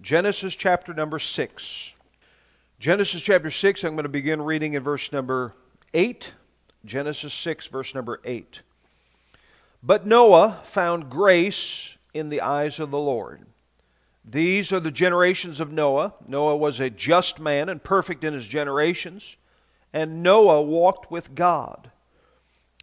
Genesis 0.00 0.54
chapter 0.54 0.92
number 0.92 1.18
6. 1.18 1.94
Genesis 2.78 3.22
chapter 3.22 3.50
6, 3.50 3.84
I'm 3.84 3.94
going 3.94 4.02
to 4.02 4.08
begin 4.08 4.42
reading 4.42 4.74
in 4.74 4.82
verse 4.82 5.12
number 5.12 5.54
8. 5.94 6.34
Genesis 6.84 7.32
6, 7.32 7.68
verse 7.68 7.94
number 7.94 8.20
8. 8.24 8.62
But 9.82 10.06
Noah 10.06 10.60
found 10.64 11.10
grace 11.10 11.96
in 12.12 12.28
the 12.28 12.40
eyes 12.40 12.80
of 12.80 12.90
the 12.90 12.98
Lord. 12.98 13.46
These 14.24 14.72
are 14.72 14.80
the 14.80 14.90
generations 14.90 15.60
of 15.60 15.72
Noah. 15.72 16.14
Noah 16.28 16.56
was 16.56 16.80
a 16.80 16.90
just 16.90 17.38
man 17.38 17.68
and 17.68 17.82
perfect 17.82 18.24
in 18.24 18.32
his 18.32 18.48
generations. 18.48 19.36
And 19.92 20.22
Noah 20.22 20.62
walked 20.62 21.10
with 21.10 21.34
God. 21.34 21.90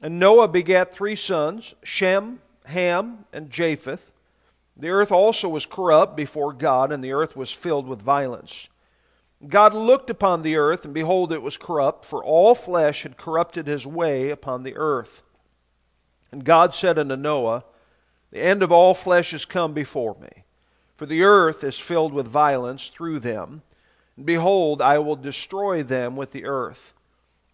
And 0.02 0.20
Noah 0.20 0.48
begat 0.48 0.94
three 0.94 1.16
sons 1.16 1.76
Shem, 1.84 2.42
Ham, 2.66 3.26
and 3.34 3.50
Japheth. 3.50 4.11
The 4.82 4.90
earth 4.90 5.12
also 5.12 5.48
was 5.48 5.68
corrupt 5.68 6.16
before 6.16 6.54
God, 6.54 6.92
and 6.92 7.04
the 7.04 7.12
earth 7.12 7.36
was 7.36 7.52
filled 7.52 7.88
with 7.88 8.02
violence. 8.02 8.68
God 9.48 9.76
looked 9.76 10.10
upon 10.10 10.42
the 10.42 10.56
earth, 10.56 10.86
and 10.86 10.94
behold, 10.94 11.32
it 11.32 11.44
was 11.44 11.56
corrupt, 11.56 12.04
for 12.04 12.24
all 12.24 12.56
flesh 12.56 13.04
had 13.04 13.16
corrupted 13.16 13.68
his 13.68 13.86
way 13.86 14.32
upon 14.32 14.64
the 14.64 14.76
earth. 14.76 15.22
And 16.32 16.44
God 16.44 16.74
said 16.74 16.98
unto 16.98 17.16
Noah, 17.16 17.64
The 18.32 18.42
end 18.42 18.64
of 18.64 18.72
all 18.72 18.96
flesh 18.96 19.36
is 19.36 19.46
come 19.46 19.74
before 19.74 20.18
me, 20.20 20.46
for 20.96 21.06
the 21.06 21.22
earth 21.22 21.64
is 21.64 21.78
filled 21.78 22.12
with 22.12 22.28
violence 22.28 22.90
through 22.90 23.20
them. 23.20 23.62
And 24.18 24.26
behold, 24.26 24.82
I 24.82 24.98
will 24.98 25.16
destroy 25.16 25.84
them 25.84 26.16
with 26.16 26.32
the 26.32 26.46
earth. 26.46 26.96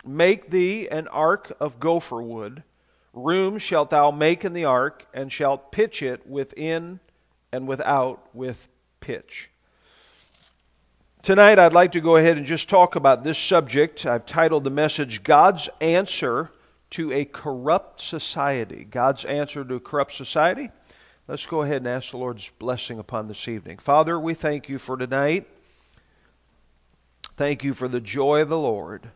Make 0.05 0.49
thee 0.49 0.87
an 0.87 1.09
ark 1.09 1.51
of 1.59 1.81
gopher 1.81 2.21
wood. 2.21 2.63
Room 3.11 3.57
shalt 3.57 3.89
thou 3.89 4.11
make 4.11 4.45
in 4.45 4.53
the 4.53 4.63
ark, 4.63 5.05
and 5.13 5.29
shalt 5.29 5.73
pitch 5.73 6.01
it 6.01 6.25
within 6.25 7.01
and 7.51 7.67
without 7.67 8.27
with 8.35 8.67
pitch. 8.99 9.49
Tonight, 11.23 11.59
I'd 11.59 11.73
like 11.73 11.91
to 11.93 12.01
go 12.01 12.15
ahead 12.15 12.37
and 12.37 12.45
just 12.45 12.69
talk 12.69 12.95
about 12.95 13.23
this 13.23 13.37
subject. 13.37 14.05
I've 14.05 14.25
titled 14.25 14.63
the 14.63 14.69
message 14.69 15.23
God's 15.23 15.69
Answer 15.81 16.51
to 16.91 17.11
a 17.11 17.25
Corrupt 17.25 17.99
Society. 17.99 18.85
God's 18.89 19.25
Answer 19.25 19.65
to 19.65 19.75
a 19.75 19.79
Corrupt 19.79 20.13
Society. 20.13 20.69
Let's 21.27 21.45
go 21.45 21.63
ahead 21.63 21.77
and 21.77 21.87
ask 21.87 22.11
the 22.11 22.17
Lord's 22.17 22.49
blessing 22.51 22.99
upon 22.99 23.27
this 23.27 23.47
evening. 23.49 23.79
Father, 23.79 24.17
we 24.17 24.33
thank 24.33 24.69
you 24.69 24.77
for 24.77 24.95
tonight. 24.95 25.47
Thank 27.35 27.63
you 27.63 27.73
for 27.73 27.89
the 27.89 27.99
joy 27.99 28.41
of 28.41 28.49
the 28.49 28.57
Lord. 28.57 29.09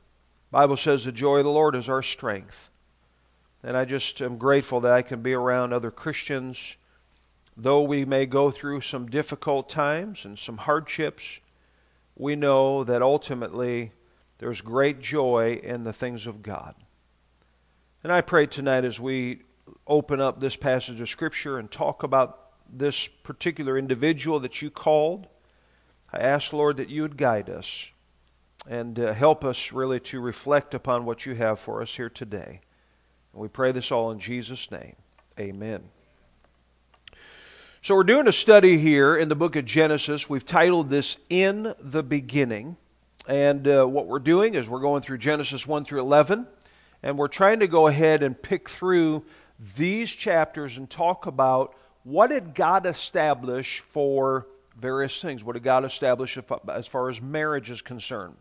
Bible 0.52 0.76
says 0.76 1.06
the 1.06 1.14
joy 1.14 1.38
of 1.38 1.46
the 1.46 1.52
Lord 1.52 1.76
is 1.76 1.88
our 1.88 2.04
strength. 2.04 2.70
And 3.64 3.78
I 3.78 3.86
just 3.86 4.22
am 4.22 4.38
grateful 4.38 4.82
that 4.82 4.92
I 4.92 5.02
can 5.02 5.22
be 5.22 5.34
around 5.34 5.72
other 5.72 5.92
Christians. 5.92 6.76
Though 7.58 7.82
we 7.82 8.06
may 8.06 8.26
go 8.26 8.50
through 8.50 8.82
some 8.82 9.08
difficult 9.08 9.70
times 9.70 10.26
and 10.26 10.40
some 10.40 10.58
hardships, 10.58 11.40
we 12.16 12.36
know 12.36 12.84
that 12.84 13.02
ultimately 13.02 13.92
there's 14.38 14.62
great 14.62 15.00
joy 15.00 15.60
in 15.62 15.84
the 15.84 15.94
things 15.94 16.28
of 16.28 16.42
God. 16.42 16.76
And 18.04 18.12
I 18.12 18.22
pray 18.22 18.48
tonight 18.48 18.86
as 18.86 19.00
we 19.00 19.42
open 19.86 20.20
up 20.20 20.40
this 20.40 20.56
passage 20.56 21.00
of 21.02 21.10
Scripture 21.10 21.60
and 21.60 21.70
talk 21.70 22.04
about 22.04 22.52
this 22.72 23.08
particular 23.08 23.78
individual 23.78 24.40
that 24.40 24.62
you 24.62 24.72
called, 24.72 25.28
I 26.12 26.20
ask, 26.20 26.54
Lord, 26.54 26.78
that 26.78 26.90
you 26.90 27.04
would 27.04 27.18
guide 27.18 27.50
us 27.50 27.92
and 28.68 29.00
uh, 29.00 29.14
help 29.14 29.44
us 29.44 29.72
really 29.72 30.00
to 30.00 30.20
reflect 30.20 30.74
upon 30.74 31.06
what 31.06 31.26
you 31.26 31.36
have 31.36 31.60
for 31.60 31.82
us 31.82 31.96
here 31.96 32.10
today. 32.10 32.62
And 33.34 33.42
we 33.42 33.48
pray 33.48 33.72
this 33.72 33.92
all 33.92 34.12
in 34.12 34.20
Jesus' 34.20 34.72
name. 34.72 34.96
Amen. 35.40 35.84
So, 37.84 37.96
we're 37.96 38.04
doing 38.04 38.28
a 38.28 38.32
study 38.32 38.78
here 38.78 39.18
in 39.18 39.28
the 39.28 39.36
book 39.36 39.56
of 39.56 39.66
Genesis. 39.66 40.30
We've 40.30 40.46
titled 40.46 40.92
this 40.92 41.18
In 41.32 41.74
the 41.80 42.04
Beginning. 42.04 42.78
And 43.28 43.68
uh, 43.68 43.86
what 43.86 44.06
we're 44.06 44.20
doing 44.20 44.54
is 44.54 44.70
we're 44.70 44.82
going 44.82 45.02
through 45.02 45.18
Genesis 45.18 45.66
1 45.66 45.86
through 45.86 46.02
11, 46.02 46.46
and 47.02 47.18
we're 47.18 47.28
trying 47.28 47.62
to 47.62 47.68
go 47.68 47.88
ahead 47.88 48.22
and 48.22 48.40
pick 48.40 48.70
through 48.70 49.26
these 49.78 50.12
chapters 50.12 50.78
and 50.78 50.92
talk 50.92 51.26
about 51.26 51.74
what 52.04 52.28
did 52.28 52.54
God 52.54 52.86
establish 52.86 53.80
for 53.80 54.46
various 54.78 55.20
things. 55.20 55.44
What 55.44 55.54
did 55.54 55.64
God 55.64 55.84
establish 55.84 56.38
as 56.72 56.86
far 56.86 57.10
as 57.10 57.20
marriage 57.20 57.72
is 57.72 57.82
concerned? 57.82 58.36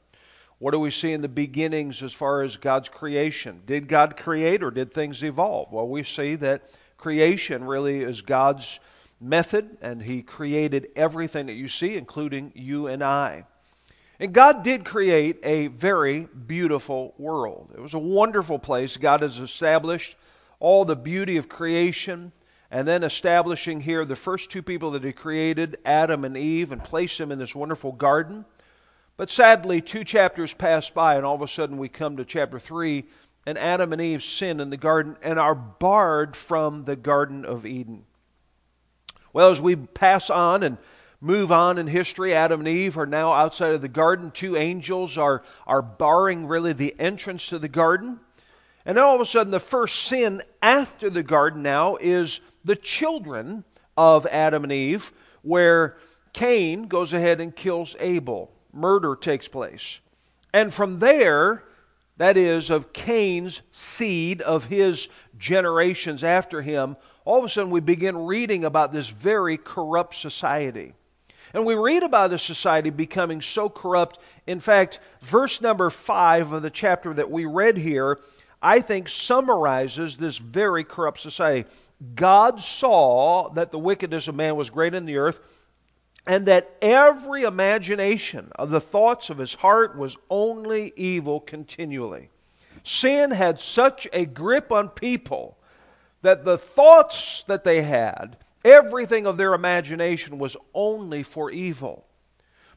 What 0.59 0.73
do 0.73 0.79
we 0.79 0.91
see 0.91 1.15
in 1.15 1.23
the 1.23 1.29
beginnings 1.29 2.03
as 2.03 2.13
far 2.13 2.43
as 2.43 2.59
God's 2.59 2.91
creation? 2.91 3.63
Did 3.65 3.89
God 3.89 4.19
create 4.19 4.63
or 4.63 4.71
did 4.71 4.93
things 4.93 5.25
evolve? 5.25 5.73
Well, 5.73 5.89
we 5.89 6.03
see 6.03 6.35
that 6.35 6.69
creation 6.99 7.65
really 7.65 8.03
is 8.03 8.21
God's 8.21 8.81
method, 9.21 9.77
and 9.81 10.03
He 10.03 10.23
created 10.23 10.89
everything 10.97 11.47
that 11.47 11.55
you 11.55 11.69
see, 11.69 11.97
including 11.97 12.53
you 12.55 12.87
and 12.87 13.03
I. 13.03 13.45
And 14.19 14.33
God 14.33 14.63
did 14.63 14.85
create 14.85 15.39
a 15.43 15.69
very 15.69 16.29
beautiful 16.47 17.15
world. 17.19 17.73
It 17.75 17.81
was 17.81 17.95
a 17.95 17.99
wonderful 17.99 18.59
place. 18.59 18.97
God 18.97 19.23
has 19.23 19.39
established 19.39 20.17
all 20.59 20.85
the 20.85 20.97
beauty 20.97 21.37
of 21.37 21.49
creation, 21.49 22.33
and 22.71 22.87
then 22.87 23.03
establishing 23.03 23.81
here 23.81 24.05
the 24.05 24.17
first 24.17 24.51
two 24.51 24.63
people 24.63 24.91
that 24.93 25.05
He 25.05 25.13
created, 25.13 25.79
Adam 25.85 26.25
and 26.25 26.37
Eve, 26.37 26.73
and 26.73 26.85
placed 26.85 27.19
them 27.19 27.33
in 27.33 27.39
this 27.39 27.55
wonderful 27.55 27.93
garden. 27.93 28.45
But 29.17 29.31
sadly, 29.31 29.81
two 29.81 30.05
chapters 30.05 30.55
pass 30.55 30.89
by, 30.89 31.17
and 31.17 31.27
all 31.27 31.35
of 31.35 31.43
a 31.43 31.49
sudden 31.49 31.79
we 31.79 31.89
come 31.89 32.17
to 32.17 32.25
chapter 32.25 32.59
3, 32.59 33.05
and 33.47 33.59
Adam 33.59 33.93
and 33.93 34.01
Eve 34.01 34.23
sin 34.23 34.61
in 34.61 34.71
the 34.71 34.77
garden 34.77 35.17
and 35.23 35.39
are 35.39 35.55
barred 35.55 36.37
from 36.37 36.85
the 36.85 36.97
Garden 36.97 37.45
of 37.45 37.67
Eden. 37.67 38.05
Well, 39.33 39.51
as 39.51 39.61
we 39.61 39.77
pass 39.77 40.31
on 40.31 40.63
and 40.63 40.79
move 41.21 41.53
on 41.53 41.79
in 41.79 41.87
history, 41.87 42.35
Adam 42.35 42.61
and 42.61 42.69
Eve 42.69 42.99
are 42.99 43.07
now 43.07 43.33
outside 43.33 43.75
of 43.75 43.83
the 43.83 43.89
garden. 43.89 44.31
Two 44.31 44.57
angels 44.57 45.19
are, 45.19 45.43
are 45.67 45.83
barring 45.83 46.47
really 46.47 46.73
the 46.73 46.95
entrance 46.99 47.49
to 47.49 47.59
the 47.59 47.69
garden. 47.69 48.21
And 48.85 48.97
then 48.97 49.05
all 49.05 49.15
of 49.15 49.21
a 49.21 49.27
sudden, 49.27 49.51
the 49.51 49.61
first 49.61 50.03
sin 50.05 50.43
after 50.63 51.11
the 51.11 51.23
garden 51.23 51.63
now 51.63 51.97
is 51.97 52.41
the 52.65 52.77
children 52.77 53.65
of 53.97 54.27
Adam 54.27 54.65
and 54.65 54.73
Eve, 54.73 55.13
where 55.43 55.99
Cain 56.33 56.89
goes 56.89 57.13
ahead 57.13 57.41
and 57.41 57.55
kills 57.55 57.95
Abel. 58.01 58.51
Murder 58.73 59.17
takes 59.17 59.49
place. 59.49 60.01
And 60.53 60.73
from 60.73 60.99
there, 60.99 61.65
that 62.17 62.37
is, 62.37 62.71
of 62.71 62.93
Cain's 62.93 63.63
seed, 63.71 64.43
of 64.43 64.67
his 64.67 65.09
generations 65.39 66.25
after 66.25 66.63
him, 66.63 66.97
all 67.31 67.39
of 67.39 67.45
a 67.45 67.49
sudden 67.49 67.71
we 67.71 67.79
begin 67.79 68.27
reading 68.27 68.65
about 68.65 68.93
this 68.93 69.09
very 69.09 69.57
corrupt 69.57 70.17
society. 70.17 70.95
And 71.55 71.65
we 71.65 71.77
read 71.77 72.03
about 72.03 72.31
this 72.31 72.43
society 72.43 72.91
becoming 72.91 73.41
so 73.41 73.69
corrupt. 73.69 74.19
In 74.49 74.59
fact, 74.59 74.99
verse 75.21 75.61
number 75.61 75.91
five 75.91 76.51
of 76.51 76.63
the 76.63 76.71
chapter 76.71 77.15
that 77.15 77.31
we 77.31 77.45
read 77.45 77.77
here, 77.77 78.19
I 78.61 78.81
think, 78.81 79.09
summarizes 79.09 80.17
this 80.17 80.39
very 80.39 80.83
corrupt 80.83 81.21
society. 81.21 81.69
God 82.17 82.61
saw 82.61 83.51
that 83.51 83.71
the 83.71 83.79
wickedness 83.79 84.27
of 84.27 84.35
man 84.35 84.57
was 84.57 84.69
great 84.69 84.93
in 84.93 85.05
the 85.07 85.19
earth, 85.19 85.39
and 86.27 86.47
that 86.47 86.75
every 86.83 87.45
imagination 87.45 88.51
of 88.57 88.71
the 88.71 88.81
thoughts 88.81 89.31
of 89.31 89.39
his 89.39 89.55
heart 89.55 89.97
was 89.97 90.17
only 90.31 90.93
evil 90.97 91.39
continually. 91.39 92.29
Sin 92.83 93.31
had 93.31 93.61
such 93.61 94.09
a 94.13 94.25
grip 94.25 94.73
on 94.73 94.89
people 94.89 95.59
that 96.23 96.45
the 96.45 96.59
thoughts 96.59 97.45
that 97.47 97.65
they 97.65 97.83
had, 97.83 98.37
everything 98.65 99.27
of 99.27 99.37
their 99.37 99.55
imagination 99.55 100.39
was 100.39 100.57
only 100.75 101.23
for 101.23 101.51
evil. 101.51 102.07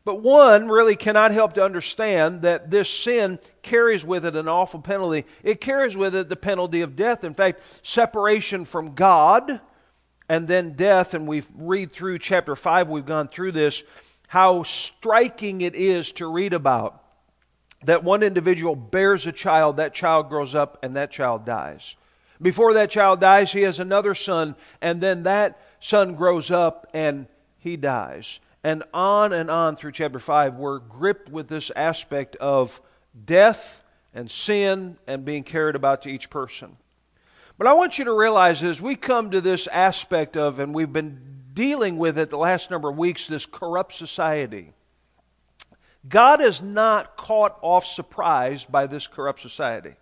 But 0.06 0.22
one 0.22 0.68
really 0.68 0.98
cannot 0.98 1.32
help 1.32 1.54
to 1.54 1.64
understand 1.64 2.42
that 2.42 2.70
this 2.70 2.90
sin 2.90 3.40
carries 3.62 4.06
with 4.06 4.26
it 4.26 4.36
an 4.36 4.50
awful 4.50 4.82
penalty. 4.82 5.26
It 5.44 5.62
carries 5.62 5.96
with 5.96 6.14
it 6.14 6.28
the 6.28 6.36
penalty 6.36 6.82
of 6.82 6.98
death. 6.98 7.24
In 7.24 7.34
fact, 7.34 7.62
separation 7.84 8.66
from 8.66 8.96
God 8.96 9.62
and 10.28 10.48
then 10.48 10.74
death. 10.74 11.14
And 11.14 11.26
we've 11.26 11.48
read 11.56 11.94
through 11.94 12.20
chapter 12.20 12.56
5, 12.56 12.90
we've 12.90 13.06
gone 13.06 13.30
through 13.30 13.54
this, 13.54 13.84
how 14.28 14.64
striking 14.64 15.62
it 15.62 15.76
is 15.76 16.12
to 16.14 16.28
read 16.28 16.54
about 16.54 17.02
that 17.86 18.04
one 18.04 18.24
individual 18.24 18.76
bears 18.76 19.28
a 19.28 19.32
child, 19.32 19.78
that 19.78 19.94
child 19.94 20.30
grows 20.30 20.56
up, 20.56 20.80
and 20.84 20.96
that 20.96 21.12
child 21.12 21.46
dies. 21.46 21.96
Before 22.42 22.74
that 22.74 22.90
child 22.90 23.20
dies, 23.20 23.54
he 23.54 23.62
has 23.62 23.80
another 23.80 24.16
son, 24.16 24.56
and 24.82 25.02
then 25.02 25.24
that 25.24 25.60
son 25.80 26.16
grows 26.16 26.52
up 26.52 26.88
and 26.94 27.28
he 27.58 27.78
dies. 27.78 28.40
And 28.64 28.84
on 28.94 29.34
and 29.34 29.52
on 29.52 29.76
through 29.76 29.92
chapter 29.92 30.20
5, 30.20 30.56
we're 30.56 30.80
gripped 30.80 31.30
with 31.30 31.48
this 31.48 31.72
aspect 31.76 32.36
of 32.38 32.82
death 33.26 33.84
and 34.14 34.30
sin 34.30 34.98
and 35.08 35.26
being 35.26 35.44
carried 35.44 35.76
about 35.76 36.04
to 36.04 36.10
each 36.10 36.30
person. 36.30 36.78
But 37.58 37.68
I 37.68 37.74
want 37.74 38.00
you 38.00 38.06
to 38.06 38.14
realize 38.14 38.64
as 38.64 38.82
we 38.82 38.96
come 38.96 39.32
to 39.32 39.42
this 39.42 39.68
aspect 39.68 40.38
of, 40.38 40.60
and 40.60 40.74
we've 40.74 40.94
been 40.94 41.20
dealing 41.54 41.98
with 41.98 42.18
it 42.18 42.30
the 42.30 42.38
last 42.38 42.72
number 42.72 42.90
of 42.90 42.98
weeks, 42.98 43.28
this 43.28 43.46
corrupt 43.46 43.94
society. 43.94 44.72
God 46.08 46.42
is 46.42 46.62
not 46.62 47.16
caught 47.16 47.58
off 47.62 47.86
surprise 47.86 48.66
by 48.66 48.88
this 48.88 49.08
corrupt 49.08 49.40
society. 49.40 49.96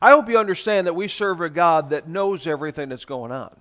I 0.00 0.12
hope 0.12 0.28
you 0.28 0.38
understand 0.38 0.86
that 0.86 0.94
we 0.94 1.08
serve 1.08 1.40
a 1.40 1.50
God 1.50 1.90
that 1.90 2.08
knows 2.08 2.46
everything 2.46 2.88
that's 2.88 3.04
going 3.04 3.32
on. 3.32 3.54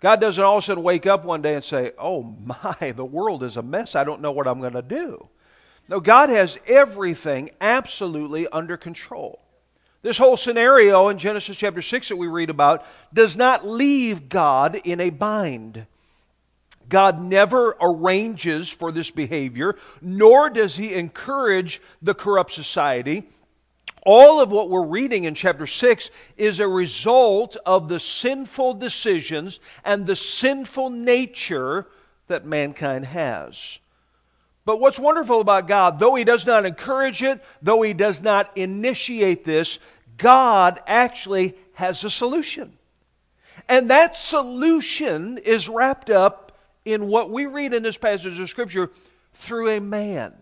God 0.00 0.20
doesn't 0.20 0.42
all 0.42 0.58
of 0.58 0.64
a 0.64 0.66
sudden 0.66 0.82
wake 0.82 1.06
up 1.06 1.24
one 1.24 1.40
day 1.40 1.54
and 1.54 1.64
say, 1.64 1.92
Oh 1.98 2.22
my, 2.22 2.92
the 2.92 3.04
world 3.04 3.42
is 3.42 3.56
a 3.56 3.62
mess. 3.62 3.94
I 3.94 4.04
don't 4.04 4.20
know 4.20 4.32
what 4.32 4.46
I'm 4.46 4.60
going 4.60 4.74
to 4.74 4.82
do. 4.82 5.28
No, 5.88 6.00
God 6.00 6.28
has 6.28 6.58
everything 6.66 7.50
absolutely 7.60 8.46
under 8.48 8.76
control. 8.76 9.40
This 10.02 10.18
whole 10.18 10.36
scenario 10.36 11.08
in 11.08 11.16
Genesis 11.16 11.56
chapter 11.56 11.80
6 11.80 12.10
that 12.10 12.16
we 12.16 12.26
read 12.26 12.50
about 12.50 12.84
does 13.12 13.36
not 13.36 13.66
leave 13.66 14.28
God 14.28 14.76
in 14.84 15.00
a 15.00 15.08
bind. 15.08 15.86
God 16.88 17.22
never 17.22 17.76
arranges 17.80 18.68
for 18.68 18.92
this 18.92 19.10
behavior, 19.10 19.76
nor 20.02 20.50
does 20.50 20.76
he 20.76 20.92
encourage 20.92 21.80
the 22.02 22.14
corrupt 22.14 22.52
society. 22.52 23.26
All 24.04 24.40
of 24.40 24.50
what 24.50 24.68
we're 24.68 24.84
reading 24.84 25.24
in 25.24 25.34
chapter 25.34 25.66
6 25.66 26.10
is 26.36 26.60
a 26.60 26.68
result 26.68 27.56
of 27.64 27.88
the 27.88 27.98
sinful 27.98 28.74
decisions 28.74 29.60
and 29.82 30.04
the 30.04 30.16
sinful 30.16 30.90
nature 30.90 31.86
that 32.28 32.44
mankind 32.44 33.06
has. 33.06 33.78
But 34.66 34.78
what's 34.80 34.98
wonderful 34.98 35.40
about 35.40 35.68
God, 35.68 35.98
though 35.98 36.14
He 36.14 36.24
does 36.24 36.44
not 36.44 36.66
encourage 36.66 37.22
it, 37.22 37.42
though 37.62 37.80
He 37.80 37.94
does 37.94 38.22
not 38.22 38.54
initiate 38.56 39.44
this, 39.44 39.78
God 40.18 40.80
actually 40.86 41.54
has 41.74 42.04
a 42.04 42.10
solution. 42.10 42.76
And 43.68 43.90
that 43.90 44.16
solution 44.16 45.38
is 45.38 45.68
wrapped 45.68 46.10
up 46.10 46.52
in 46.84 47.08
what 47.08 47.30
we 47.30 47.46
read 47.46 47.72
in 47.72 47.82
this 47.82 47.96
passage 47.96 48.38
of 48.38 48.50
Scripture 48.50 48.90
through 49.32 49.70
a 49.70 49.80
man. 49.80 50.34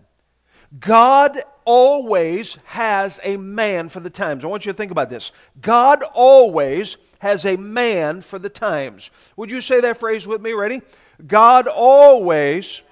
God 0.78 1.42
always 1.64 2.58
has 2.64 3.20
a 3.22 3.36
man 3.36 3.88
for 3.88 4.00
the 4.00 4.10
times. 4.10 4.44
I 4.44 4.48
want 4.48 4.66
you 4.66 4.72
to 4.72 4.76
think 4.76 4.92
about 4.92 5.10
this. 5.10 5.32
God 5.60 6.02
always 6.14 6.96
has 7.20 7.44
a 7.44 7.56
man 7.56 8.20
for 8.20 8.38
the 8.38 8.48
times. 8.48 9.10
Would 9.36 9.50
you 9.50 9.60
say 9.60 9.80
that 9.80 9.98
phrase 9.98 10.26
with 10.26 10.40
me? 10.40 10.52
Ready? 10.52 10.82
God 11.26 11.68
always. 11.68 12.82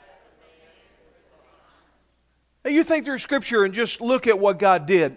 Now 2.64 2.70
you 2.70 2.84
think 2.84 3.04
through 3.04 3.18
Scripture 3.18 3.64
and 3.64 3.74
just 3.74 4.00
look 4.00 4.26
at 4.26 4.38
what 4.38 4.58
God 4.58 4.86
did. 4.86 5.16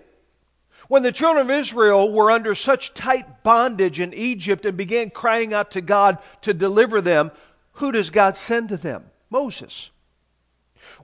When 0.88 1.04
the 1.04 1.12
children 1.12 1.46
of 1.46 1.52
Israel 1.52 2.12
were 2.12 2.32
under 2.32 2.56
such 2.56 2.94
tight 2.94 3.44
bondage 3.44 4.00
in 4.00 4.14
Egypt 4.14 4.66
and 4.66 4.76
began 4.76 5.10
crying 5.10 5.54
out 5.54 5.72
to 5.72 5.82
God 5.82 6.18
to 6.42 6.54
deliver 6.54 7.02
them, 7.02 7.32
who 7.74 7.92
does 7.92 8.10
God 8.10 8.36
send 8.36 8.70
to 8.70 8.78
them? 8.78 9.06
Moses. 9.30 9.92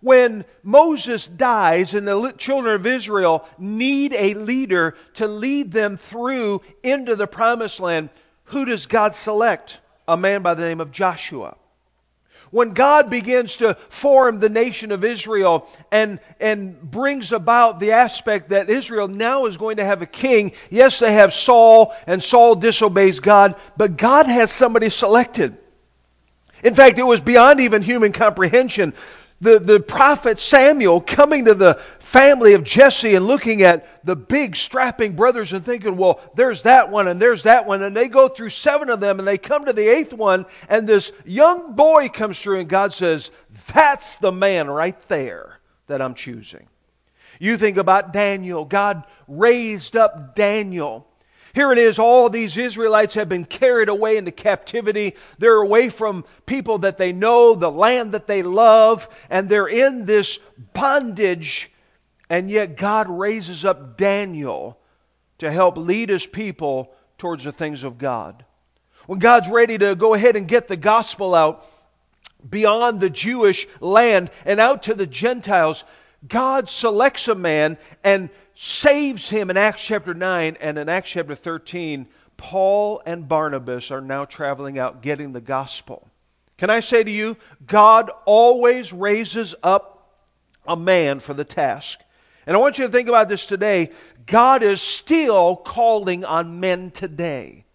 When 0.02 0.46
Moses 0.64 1.28
dies 1.28 1.94
and 1.94 2.08
the 2.08 2.34
children 2.38 2.76
of 2.76 2.86
Israel 2.86 3.48
need 3.58 4.14
a 4.14 4.34
leader 4.34 4.96
to 5.16 5.28
lead 5.28 5.72
them 5.72 5.98
through 5.98 6.62
into 6.84 7.16
the 7.16 7.28
promised 7.28 7.80
land, 7.80 8.10
who 8.46 8.66
does 8.66 8.86
God 8.86 9.16
select? 9.16 9.80
A 10.08 10.18
man 10.18 10.42
by 10.42 10.54
the 10.54 10.64
name 10.64 10.82
of 10.82 10.92
Joshua. 10.92 11.56
When 12.52 12.72
God 12.72 13.10
begins 13.10 13.58
to 13.58 13.76
form 13.90 14.40
the 14.40 14.50
nation 14.50 14.92
of 14.92 15.04
Israel 15.04 15.68
and, 15.92 16.20
and 16.40 16.82
brings 16.82 17.32
about 17.32 17.80
the 17.80 17.92
aspect 17.92 18.50
that 18.50 18.70
Israel 18.70 19.08
now 19.08 19.46
is 19.46 19.56
going 19.56 19.78
to 19.78 19.86
have 19.86 20.02
a 20.02 20.08
king, 20.08 20.54
yes, 20.72 21.00
they 21.00 21.14
have 21.14 21.32
Saul, 21.32 21.94
and 22.08 22.22
Saul 22.24 22.56
disobeys 22.56 23.20
God, 23.20 23.56
but 23.78 23.98
God 23.98 24.26
has 24.26 24.52
somebody 24.52 24.90
selected. 24.90 25.58
In 26.64 26.74
fact, 26.74 26.98
it 26.98 27.04
was 27.04 27.22
beyond 27.22 27.62
even 27.62 27.82
human 27.82 28.12
comprehension. 28.12 28.94
The, 29.42 29.58
the 29.58 29.80
prophet 29.80 30.38
Samuel 30.38 31.00
coming 31.00 31.46
to 31.46 31.54
the 31.54 31.76
family 32.00 32.54
of 32.54 32.64
Jesse 32.64 33.16
and 33.16 33.26
looking 33.26 33.62
at 33.62 34.06
the 34.06 34.16
big 34.16 34.56
strapping 34.56 35.16
brothers 35.16 35.54
and 35.54 35.64
thinking, 35.64 35.96
well, 35.96 36.20
there's 36.36 36.64
that 36.64 36.90
one 36.90 37.08
and 37.08 37.22
there's 37.22 37.44
that 37.44 37.66
one. 37.66 37.84
And 37.84 37.96
they 37.96 38.08
go 38.08 38.28
through 38.28 38.50
seven 38.50 38.90
of 38.90 39.00
them 39.00 39.20
and 39.20 39.28
they 39.28 39.38
come 39.38 39.66
to 39.66 39.74
the 39.74 39.88
eighth 39.88 40.14
one, 40.14 40.46
and 40.68 40.88
this 40.88 41.12
young 41.26 41.76
boy 41.76 42.10
comes 42.10 42.42
through, 42.42 42.60
and 42.60 42.70
God 42.70 42.94
says, 42.94 43.32
That's 43.74 44.18
the 44.18 44.32
man 44.32 44.68
right 44.68 45.00
there 45.08 45.60
that 45.88 46.02
I'm 46.02 46.14
choosing. 46.14 46.68
You 47.40 47.58
think 47.58 47.78
about 47.78 48.12
Daniel. 48.12 48.66
God 48.66 49.06
raised 49.28 49.96
up 49.96 50.36
Daniel 50.36 51.09
here 51.54 51.72
it 51.72 51.78
is, 51.78 52.00
all 52.00 52.30
these 52.30 52.58
Israelites 52.58 53.16
have 53.16 53.30
been 53.30 53.46
carried 53.46 53.90
away 53.90 54.18
into 54.18 54.32
captivity. 54.32 55.16
They're 55.38 55.56
away 55.62 55.90
from 55.90 56.26
people 56.46 56.80
that 56.80 56.98
they 56.98 57.12
know, 57.12 57.56
the 57.56 57.72
land 57.72 58.12
that 58.12 58.28
they 58.28 58.44
love, 58.44 59.10
and 59.30 59.50
they're 59.50 59.68
in 59.68 60.06
this 60.06 60.40
bondage. 60.74 61.72
And 62.30 62.50
yet 62.50 62.78
God 62.78 63.10
raises 63.10 63.66
up 63.66 63.98
Daniel 63.98 64.80
to 65.40 65.52
help 65.52 65.78
lead 65.78 66.10
his 66.10 66.28
people 66.28 66.94
towards 67.18 67.44
the 67.44 67.52
things 67.52 67.84
of 67.84 67.98
God. 67.98 68.46
When 69.08 69.20
God's 69.20 69.50
ready 69.50 69.78
to 69.80 69.96
go 69.96 70.14
ahead 70.14 70.36
and 70.36 70.48
get 70.48 70.68
the 70.68 70.78
gospel 70.78 71.34
out 71.34 71.66
beyond 72.48 73.00
the 73.00 73.10
Jewish 73.10 73.68
land 73.80 74.30
and 74.46 74.60
out 74.60 74.84
to 74.84 74.94
the 74.94 75.08
Gentiles, 75.08 75.84
God 76.28 76.68
selects 76.68 77.28
a 77.28 77.36
man 77.36 77.78
and 78.04 78.30
saves 78.56 79.30
him 79.30 79.50
in 79.50 79.58
Acts 79.58 79.84
chapter 79.84 80.14
9 80.14 80.58
and 80.60 80.78
in 80.78 80.90
Acts 80.90 81.12
chapter 81.12 81.36
13. 81.36 82.08
Paul 82.36 83.02
and 83.06 83.28
Barnabas 83.28 83.92
are 83.92 84.02
now 84.02 84.26
traveling 84.26 84.78
out 84.78 85.02
getting 85.02 85.34
the 85.34 85.42
gospel. 85.42 86.08
Can 86.58 86.70
I 86.70 86.82
say 86.82 87.04
to 87.04 87.12
you, 87.12 87.38
God 87.66 88.12
always 88.26 88.92
raises 88.92 89.56
up 89.64 90.18
a 90.68 90.76
man 90.76 91.20
for 91.20 91.34
the 91.34 91.46
task. 91.46 92.02
And 92.46 92.56
I 92.56 92.60
want 92.60 92.78
you 92.78 92.86
to 92.86 92.92
think 92.92 93.08
about 93.08 93.30
this 93.30 93.46
today. 93.46 93.92
God 94.26 94.64
is 94.64 94.82
still 94.82 95.56
calling 95.56 96.26
on 96.26 96.60
men 96.60 96.92
today. 96.92 97.66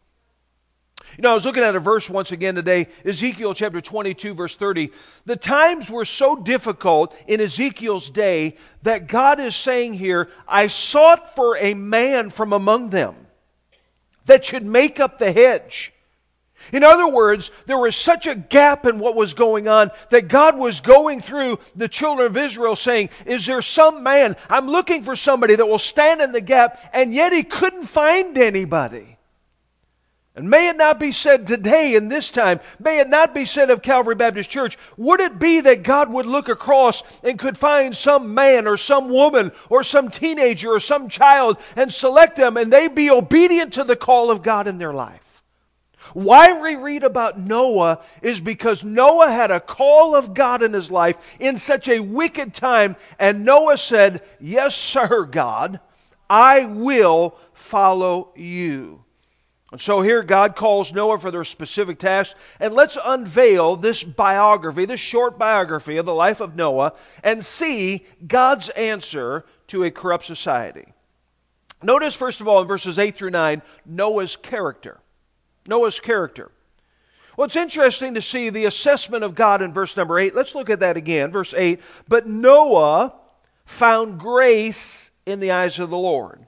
You 1.16 1.22
know, 1.22 1.30
I 1.30 1.34
was 1.34 1.46
looking 1.46 1.62
at 1.62 1.76
a 1.76 1.80
verse 1.80 2.10
once 2.10 2.32
again 2.32 2.56
today, 2.56 2.88
Ezekiel 3.04 3.54
chapter 3.54 3.80
22, 3.80 4.34
verse 4.34 4.56
30. 4.56 4.90
The 5.26 5.36
times 5.36 5.88
were 5.88 6.04
so 6.04 6.34
difficult 6.34 7.16
in 7.28 7.40
Ezekiel's 7.40 8.10
day 8.10 8.56
that 8.82 9.06
God 9.06 9.38
is 9.38 9.54
saying 9.54 9.94
here, 9.94 10.28
I 10.48 10.66
sought 10.66 11.34
for 11.36 11.56
a 11.56 11.74
man 11.74 12.30
from 12.30 12.52
among 12.52 12.90
them 12.90 13.14
that 14.26 14.44
should 14.44 14.64
make 14.64 14.98
up 14.98 15.18
the 15.18 15.30
hedge. 15.30 15.92
In 16.72 16.82
other 16.82 17.06
words, 17.06 17.50
there 17.66 17.78
was 17.78 17.94
such 17.94 18.26
a 18.26 18.34
gap 18.34 18.86
in 18.86 18.98
what 18.98 19.14
was 19.14 19.34
going 19.34 19.68
on 19.68 19.90
that 20.10 20.28
God 20.28 20.58
was 20.58 20.80
going 20.80 21.20
through 21.20 21.58
the 21.76 21.88
children 21.88 22.26
of 22.26 22.36
Israel 22.36 22.74
saying, 22.74 23.10
Is 23.26 23.46
there 23.46 23.62
some 23.62 24.02
man? 24.02 24.34
I'm 24.48 24.66
looking 24.66 25.02
for 25.02 25.14
somebody 25.14 25.56
that 25.56 25.66
will 25.66 25.78
stand 25.78 26.22
in 26.22 26.32
the 26.32 26.40
gap, 26.40 26.80
and 26.92 27.12
yet 27.14 27.32
he 27.32 27.42
couldn't 27.42 27.86
find 27.86 28.36
anybody. 28.38 29.13
And 30.36 30.50
may 30.50 30.68
it 30.68 30.76
not 30.76 30.98
be 30.98 31.12
said 31.12 31.46
today 31.46 31.94
in 31.94 32.08
this 32.08 32.28
time, 32.28 32.58
may 32.80 32.98
it 32.98 33.08
not 33.08 33.34
be 33.34 33.44
said 33.44 33.70
of 33.70 33.82
Calvary 33.82 34.16
Baptist 34.16 34.50
Church, 34.50 34.76
would 34.96 35.20
it 35.20 35.38
be 35.38 35.60
that 35.60 35.84
God 35.84 36.10
would 36.10 36.26
look 36.26 36.48
across 36.48 37.04
and 37.22 37.38
could 37.38 37.56
find 37.56 37.96
some 37.96 38.34
man 38.34 38.66
or 38.66 38.76
some 38.76 39.10
woman 39.10 39.52
or 39.70 39.84
some 39.84 40.10
teenager 40.10 40.70
or 40.70 40.80
some 40.80 41.08
child 41.08 41.56
and 41.76 41.92
select 41.92 42.34
them 42.34 42.56
and 42.56 42.72
they 42.72 42.88
be 42.88 43.08
obedient 43.08 43.72
to 43.74 43.84
the 43.84 43.94
call 43.94 44.28
of 44.28 44.42
God 44.42 44.66
in 44.66 44.78
their 44.78 44.92
life? 44.92 45.42
Why 46.14 46.60
we 46.60 46.74
read 46.74 47.04
about 47.04 47.38
Noah 47.38 48.00
is 48.20 48.40
because 48.40 48.82
Noah 48.84 49.30
had 49.30 49.52
a 49.52 49.60
call 49.60 50.16
of 50.16 50.34
God 50.34 50.64
in 50.64 50.72
his 50.72 50.90
life 50.90 51.16
in 51.38 51.58
such 51.58 51.88
a 51.88 52.00
wicked 52.00 52.54
time, 52.54 52.96
and 53.18 53.44
Noah 53.44 53.78
said, 53.78 54.20
Yes, 54.38 54.76
sir, 54.76 55.24
God, 55.24 55.80
I 56.28 56.66
will 56.66 57.36
follow 57.52 58.32
you. 58.36 59.04
And 59.74 59.80
so 59.80 60.02
here 60.02 60.22
God 60.22 60.54
calls 60.54 60.92
Noah 60.92 61.18
for 61.18 61.32
their 61.32 61.42
specific 61.42 61.98
task. 61.98 62.36
And 62.60 62.74
let's 62.74 62.96
unveil 63.04 63.74
this 63.74 64.04
biography, 64.04 64.84
this 64.84 65.00
short 65.00 65.36
biography 65.36 65.96
of 65.96 66.06
the 66.06 66.14
life 66.14 66.40
of 66.40 66.54
Noah, 66.54 66.92
and 67.24 67.44
see 67.44 68.06
God's 68.24 68.68
answer 68.68 69.44
to 69.66 69.82
a 69.82 69.90
corrupt 69.90 70.26
society. 70.26 70.94
Notice, 71.82 72.14
first 72.14 72.40
of 72.40 72.46
all, 72.46 72.62
in 72.62 72.68
verses 72.68 73.00
8 73.00 73.16
through 73.16 73.30
9, 73.30 73.62
Noah's 73.84 74.36
character. 74.36 75.00
Noah's 75.66 75.98
character. 75.98 76.52
Well, 77.36 77.46
it's 77.46 77.56
interesting 77.56 78.14
to 78.14 78.22
see 78.22 78.50
the 78.50 78.66
assessment 78.66 79.24
of 79.24 79.34
God 79.34 79.60
in 79.60 79.72
verse 79.72 79.96
number 79.96 80.20
8. 80.20 80.36
Let's 80.36 80.54
look 80.54 80.70
at 80.70 80.78
that 80.78 80.96
again. 80.96 81.32
Verse 81.32 81.52
8. 81.52 81.80
But 82.06 82.28
Noah 82.28 83.12
found 83.64 84.20
grace 84.20 85.10
in 85.26 85.40
the 85.40 85.50
eyes 85.50 85.80
of 85.80 85.90
the 85.90 85.98
Lord. 85.98 86.46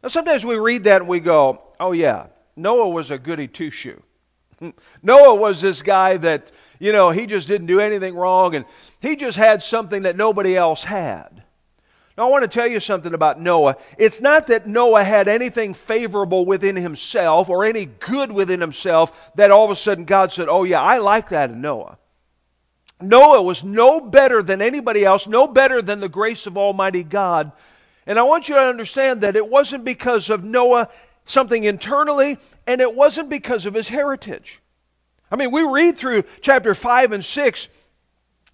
Now, 0.00 0.10
sometimes 0.10 0.46
we 0.46 0.54
read 0.54 0.84
that 0.84 1.00
and 1.00 1.08
we 1.08 1.18
go, 1.18 1.62
Oh, 1.80 1.92
yeah. 1.92 2.26
Noah 2.54 2.90
was 2.90 3.10
a 3.10 3.18
goody 3.18 3.48
two 3.48 3.70
shoe. 3.70 4.02
Noah 5.02 5.34
was 5.34 5.62
this 5.62 5.80
guy 5.80 6.18
that, 6.18 6.52
you 6.78 6.92
know, 6.92 7.10
he 7.10 7.26
just 7.26 7.48
didn't 7.48 7.66
do 7.66 7.80
anything 7.80 8.14
wrong 8.14 8.54
and 8.54 8.66
he 9.00 9.16
just 9.16 9.38
had 9.38 9.62
something 9.62 10.02
that 10.02 10.14
nobody 10.14 10.56
else 10.56 10.84
had. 10.84 11.42
Now, 12.18 12.26
I 12.26 12.30
want 12.30 12.42
to 12.42 12.48
tell 12.48 12.66
you 12.66 12.80
something 12.80 13.14
about 13.14 13.40
Noah. 13.40 13.78
It's 13.96 14.20
not 14.20 14.48
that 14.48 14.66
Noah 14.66 15.04
had 15.04 15.26
anything 15.26 15.72
favorable 15.72 16.44
within 16.44 16.76
himself 16.76 17.48
or 17.48 17.64
any 17.64 17.86
good 17.86 18.30
within 18.30 18.60
himself 18.60 19.32
that 19.36 19.50
all 19.50 19.64
of 19.64 19.70
a 19.70 19.76
sudden 19.76 20.04
God 20.04 20.30
said, 20.30 20.48
Oh, 20.48 20.64
yeah, 20.64 20.82
I 20.82 20.98
like 20.98 21.30
that 21.30 21.50
in 21.50 21.62
Noah. 21.62 21.96
Noah 23.00 23.40
was 23.40 23.64
no 23.64 24.02
better 24.02 24.42
than 24.42 24.60
anybody 24.60 25.02
else, 25.02 25.26
no 25.26 25.46
better 25.46 25.80
than 25.80 26.00
the 26.00 26.10
grace 26.10 26.46
of 26.46 26.58
Almighty 26.58 27.02
God. 27.02 27.52
And 28.06 28.18
I 28.18 28.22
want 28.22 28.50
you 28.50 28.56
to 28.56 28.60
understand 28.60 29.22
that 29.22 29.36
it 29.36 29.48
wasn't 29.48 29.84
because 29.84 30.28
of 30.28 30.44
Noah 30.44 30.90
something 31.24 31.64
internally, 31.64 32.38
and 32.66 32.80
it 32.80 32.94
wasn't 32.94 33.28
because 33.28 33.66
of 33.66 33.74
his 33.74 33.88
heritage. 33.88 34.60
I 35.30 35.36
mean, 35.36 35.50
we 35.50 35.62
read 35.62 35.96
through 35.96 36.24
chapter 36.40 36.74
5 36.74 37.12
and 37.12 37.24
6. 37.24 37.68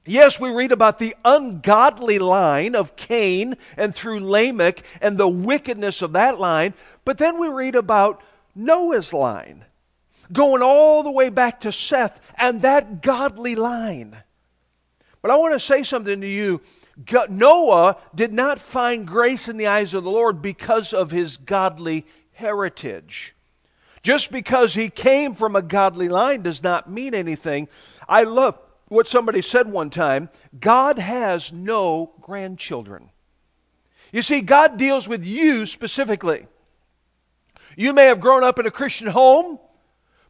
Yes, 0.04 0.38
we 0.38 0.50
read 0.50 0.72
about 0.72 0.98
the 0.98 1.16
ungodly 1.24 2.18
line 2.18 2.74
of 2.74 2.94
Cain 2.96 3.56
and 3.76 3.94
through 3.94 4.20
Lamech 4.20 4.82
and 5.00 5.18
the 5.18 5.28
wickedness 5.28 6.00
of 6.00 6.12
that 6.12 6.38
line, 6.38 6.74
but 7.04 7.18
then 7.18 7.40
we 7.40 7.48
read 7.48 7.74
about 7.74 8.22
Noah's 8.54 9.12
line, 9.12 9.64
going 10.32 10.62
all 10.62 11.02
the 11.02 11.10
way 11.10 11.28
back 11.28 11.60
to 11.60 11.72
Seth 11.72 12.20
and 12.36 12.62
that 12.62 13.02
godly 13.02 13.56
line. 13.56 14.22
But 15.22 15.30
I 15.30 15.36
want 15.36 15.54
to 15.54 15.60
say 15.60 15.82
something 15.82 16.20
to 16.20 16.28
you. 16.28 16.60
Noah 17.28 17.96
did 18.14 18.32
not 18.32 18.58
find 18.58 19.06
grace 19.06 19.48
in 19.48 19.56
the 19.56 19.66
eyes 19.66 19.92
of 19.92 20.04
the 20.04 20.10
Lord 20.10 20.40
because 20.40 20.94
of 20.94 21.10
his 21.10 21.36
godly 21.36 22.06
heritage. 22.36 23.34
Just 24.02 24.30
because 24.30 24.74
he 24.74 24.88
came 24.88 25.34
from 25.34 25.56
a 25.56 25.62
godly 25.62 26.08
line 26.08 26.42
does 26.42 26.62
not 26.62 26.90
mean 26.90 27.14
anything. 27.14 27.68
I 28.08 28.22
love 28.22 28.58
what 28.88 29.08
somebody 29.08 29.42
said 29.42 29.70
one 29.70 29.90
time 29.90 30.30
God 30.58 30.98
has 30.98 31.52
no 31.52 32.12
grandchildren. 32.20 33.10
You 34.12 34.22
see, 34.22 34.40
God 34.40 34.76
deals 34.76 35.08
with 35.08 35.24
you 35.24 35.66
specifically. 35.66 36.46
You 37.76 37.92
may 37.92 38.04
have 38.06 38.20
grown 38.20 38.44
up 38.44 38.58
in 38.58 38.66
a 38.66 38.70
Christian 38.70 39.08
home, 39.08 39.58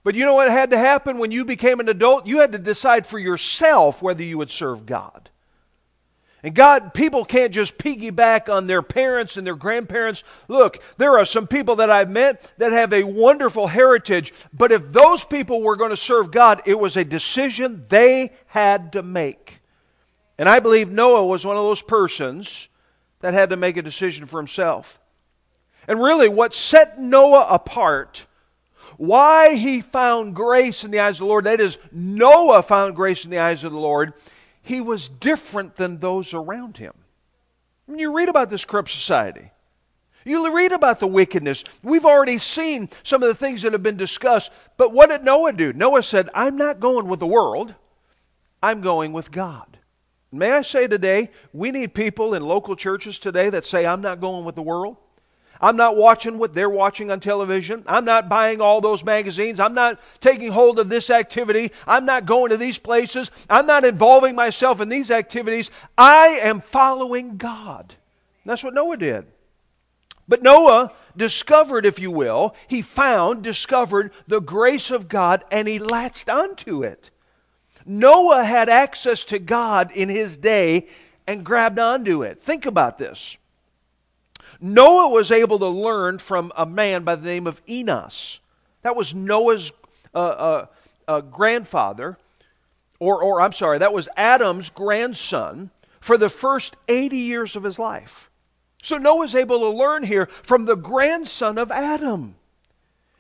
but 0.03 0.15
you 0.15 0.25
know 0.25 0.35
what 0.35 0.51
had 0.51 0.71
to 0.71 0.79
happen 0.79 1.19
when 1.19 1.31
you 1.31 1.45
became 1.45 1.81
an 1.81 1.89
adult? 1.89 2.27
You 2.27 2.39
had 2.39 2.53
to 2.53 2.59
decide 2.59 3.07
for 3.07 3.19
yourself 3.19 4.01
whether 4.01 4.23
you 4.23 4.39
would 4.39 4.51
serve 4.51 4.87
God. 4.87 5.29
And 6.47 6.55
God, 6.55 6.95
people 6.95 7.25
can't 7.25 7.53
just 7.53 7.77
piggyback 7.77 8.49
on 8.49 8.69
their 8.69 8.81
parents 8.81 9.37
and 9.37 9.45
their 9.45 9.57
grandparents. 9.57 10.23
Look, 10.47 10.81
there 10.97 11.19
are 11.19 11.25
some 11.25 11.49
people 11.49 11.75
that 11.77 11.91
I've 11.91 12.09
met 12.09 12.53
that 12.59 12.71
have 12.71 12.93
a 12.93 13.03
wonderful 13.03 13.67
heritage, 13.67 14.33
but 14.53 14.71
if 14.71 14.93
those 14.93 15.25
people 15.25 15.61
were 15.61 15.75
going 15.75 15.91
to 15.91 15.97
serve 15.97 16.31
God, 16.31 16.63
it 16.65 16.79
was 16.79 16.97
a 16.97 17.05
decision 17.05 17.85
they 17.89 18.31
had 18.47 18.93
to 18.93 19.03
make. 19.03 19.59
And 20.39 20.49
I 20.49 20.61
believe 20.61 20.89
Noah 20.89 21.27
was 21.27 21.45
one 21.45 21.57
of 21.57 21.65
those 21.65 21.83
persons 21.83 22.69
that 23.23 23.35
had 23.35 23.51
to 23.51 23.57
make 23.57 23.77
a 23.77 23.83
decision 23.83 24.25
for 24.27 24.39
himself. 24.39 25.01
And 25.89 26.01
really, 26.01 26.29
what 26.29 26.55
set 26.55 27.01
Noah 27.01 27.49
apart, 27.51 28.25
why 28.99 29.57
he 29.57 29.81
found 29.81 30.37
grace 30.37 30.85
in 30.85 30.93
the 30.93 31.01
eyes 31.01 31.17
of 31.17 31.25
the 31.25 31.27
Lord, 31.27 31.47
that 31.47 31.61
is, 31.61 31.77
Noah 31.91 32.63
found 32.63 32.95
grace 32.95 33.25
in 33.25 33.33
the 33.33 33.41
eyes 33.41 33.65
of 33.65 33.73
the 33.73 33.81
Lord, 33.81 34.13
he 34.67 34.81
was 34.81 35.09
different 35.09 35.77
than 35.77 36.01
those 36.01 36.35
around 36.35 36.77
him. 36.77 36.93
When 37.87 38.01
you 38.01 38.13
read 38.13 38.29
about 38.29 38.51
this 38.51 38.65
corrupt 38.65 38.91
society, 38.91 39.53
you 40.25 40.53
read 40.53 40.73
about 40.73 40.99
the 40.99 41.07
wickedness. 41.07 41.63
We've 41.85 42.05
already 42.05 42.37
seen 42.39 42.89
some 43.05 43.23
of 43.23 43.29
the 43.29 43.35
things 43.37 43.63
that 43.63 43.73
have 43.73 43.85
been 43.85 43.97
discussed. 43.97 44.51
But 44.77 44.93
what 44.93 45.09
did 45.11 45.23
Noah 45.23 45.53
do? 45.53 45.73
Noah 45.73 46.03
said, 46.03 46.29
I'm 46.35 46.57
not 46.57 46.81
going 46.81 47.07
with 47.07 47.21
the 47.21 47.29
world, 47.29 47.77
I'm 48.61 48.81
going 48.81 49.13
with 49.13 49.31
God. 49.31 49.79
May 50.33 50.51
I 50.51 50.63
say 50.63 50.89
today, 50.89 51.31
we 51.53 51.71
need 51.71 51.95
people 51.95 52.35
in 52.35 52.43
local 52.43 52.75
churches 52.75 53.21
today 53.21 53.49
that 53.51 53.65
say, 53.65 53.87
I'm 53.87 54.01
not 54.01 54.21
going 54.21 54.45
with 54.45 54.57
the 54.57 54.63
world. 54.63 54.97
I'm 55.61 55.77
not 55.77 55.97
watching 55.97 56.39
what 56.39 56.55
they're 56.55 56.71
watching 56.71 57.11
on 57.11 57.21
television. 57.21 57.85
I'm 57.87 58.05
not 58.05 58.29
buying 58.29 58.61
all 58.61 58.81
those 58.81 59.05
magazines. 59.05 59.61
I'm 59.61 59.75
not 59.75 60.01
taking 60.21 60.53
hold 60.53 60.79
of 60.79 60.89
this 60.89 61.11
activity. 61.11 61.73
I'm 61.87 62.05
not 62.05 62.27
going 62.27 62.51
to 62.51 62.57
these 62.57 62.79
places. 62.79 63.31
I'm 63.49 63.67
not 63.67 63.85
involving 63.85 64.35
myself 64.35 64.81
in 64.81 64.89
these 64.89 65.11
activities. 65.11 65.71
I 65.97 66.39
am 66.43 66.61
following 66.61 67.37
God. 67.37 67.95
that's 68.45 68.65
what 68.65 68.75
Noah 68.75 68.97
did. 68.97 69.27
But 70.29 70.43
Noah 70.43 70.93
discovered, 71.17 71.87
if 71.87 71.99
you 71.99 72.11
will, 72.11 72.55
he 72.67 72.83
found, 72.83 73.43
discovered 73.43 74.13
the 74.27 74.41
grace 74.41 74.91
of 74.91 75.09
God, 75.09 75.45
and 75.51 75.69
he 75.69 75.79
latched 75.79 76.29
onto 76.29 76.83
it. 76.83 77.11
Noah 77.85 78.45
had 78.45 78.69
access 78.69 79.25
to 79.27 79.39
God 79.39 79.93
in 79.93 80.09
his 80.09 80.37
day 80.37 80.89
and 81.27 81.45
grabbed 81.45 81.79
onto 81.79 82.23
it. 82.23 82.43
Think 82.43 82.67
about 82.67 82.99
this. 82.99 83.37
Noah 84.61 85.09
was 85.09 85.31
able 85.31 85.59
to 85.59 85.69
learn 85.69 86.19
from 86.19 86.53
a 86.57 86.67
man 86.67 87.05
by 87.05 87.17
the 87.17 87.27
name 87.27 87.47
of 87.47 87.61
Enos. 87.69 88.41
That 88.83 88.97
was 88.97 89.15
Noah's 89.15 89.73
uh, 90.15 90.19
uh, 90.19 90.67
uh, 91.09 91.21
grandfather, 91.21 92.19
or, 92.99 93.23
or 93.23 93.41
I'm 93.41 93.53
sorry, 93.53 93.79
that 93.79 93.93
was 93.93 94.09
Adam's 94.17 94.71
grandson 94.71 95.71
for 96.01 96.17
the 96.17 96.29
first 96.29 96.77
80 96.89 97.17
years 97.17 97.57
of 97.57 97.65
his 97.65 97.79
life. 97.79 98.31
So 98.83 98.99
Noah's 98.99 99.35
able 99.35 99.59
to 99.59 99.69
learn 99.69 100.05
here 100.05 100.27
from 100.27 100.65
the 100.65 100.77
grandson 100.77 101.59
of 101.59 101.73
Adam. 101.73 102.37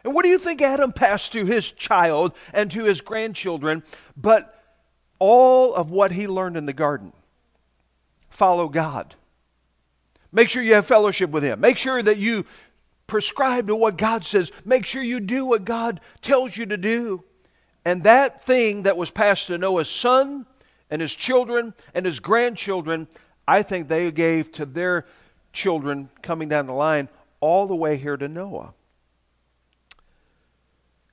And 0.04 0.14
what 0.14 0.22
do 0.22 0.28
you 0.28 0.38
think 0.38 0.62
Adam 0.62 0.92
passed 0.92 1.32
to 1.32 1.44
his 1.44 1.72
child 1.72 2.32
and 2.52 2.70
to 2.70 2.84
his 2.84 3.00
grandchildren? 3.00 3.82
But 4.16 4.62
all 5.18 5.74
of 5.74 5.90
what 5.90 6.12
he 6.12 6.28
learned 6.28 6.56
in 6.56 6.66
the 6.66 6.72
garden 6.72 7.12
follow 8.30 8.68
God. 8.68 9.16
Make 10.36 10.50
sure 10.50 10.62
you 10.62 10.74
have 10.74 10.84
fellowship 10.84 11.30
with 11.30 11.42
Him. 11.42 11.60
Make 11.60 11.78
sure 11.78 12.02
that 12.02 12.18
you 12.18 12.44
prescribe 13.06 13.68
to 13.68 13.74
what 13.74 13.96
God 13.96 14.22
says. 14.22 14.52
Make 14.66 14.84
sure 14.84 15.02
you 15.02 15.18
do 15.18 15.46
what 15.46 15.64
God 15.64 15.98
tells 16.20 16.58
you 16.58 16.66
to 16.66 16.76
do. 16.76 17.24
And 17.86 18.02
that 18.02 18.44
thing 18.44 18.82
that 18.82 18.98
was 18.98 19.10
passed 19.10 19.46
to 19.46 19.56
Noah's 19.56 19.88
son 19.88 20.44
and 20.90 21.00
his 21.00 21.14
children 21.14 21.72
and 21.94 22.04
his 22.04 22.20
grandchildren, 22.20 23.08
I 23.48 23.62
think 23.62 23.88
they 23.88 24.10
gave 24.10 24.52
to 24.52 24.66
their 24.66 25.06
children 25.54 26.10
coming 26.20 26.50
down 26.50 26.66
the 26.66 26.74
line 26.74 27.08
all 27.40 27.66
the 27.66 27.74
way 27.74 27.96
here 27.96 28.18
to 28.18 28.28
Noah. 28.28 28.74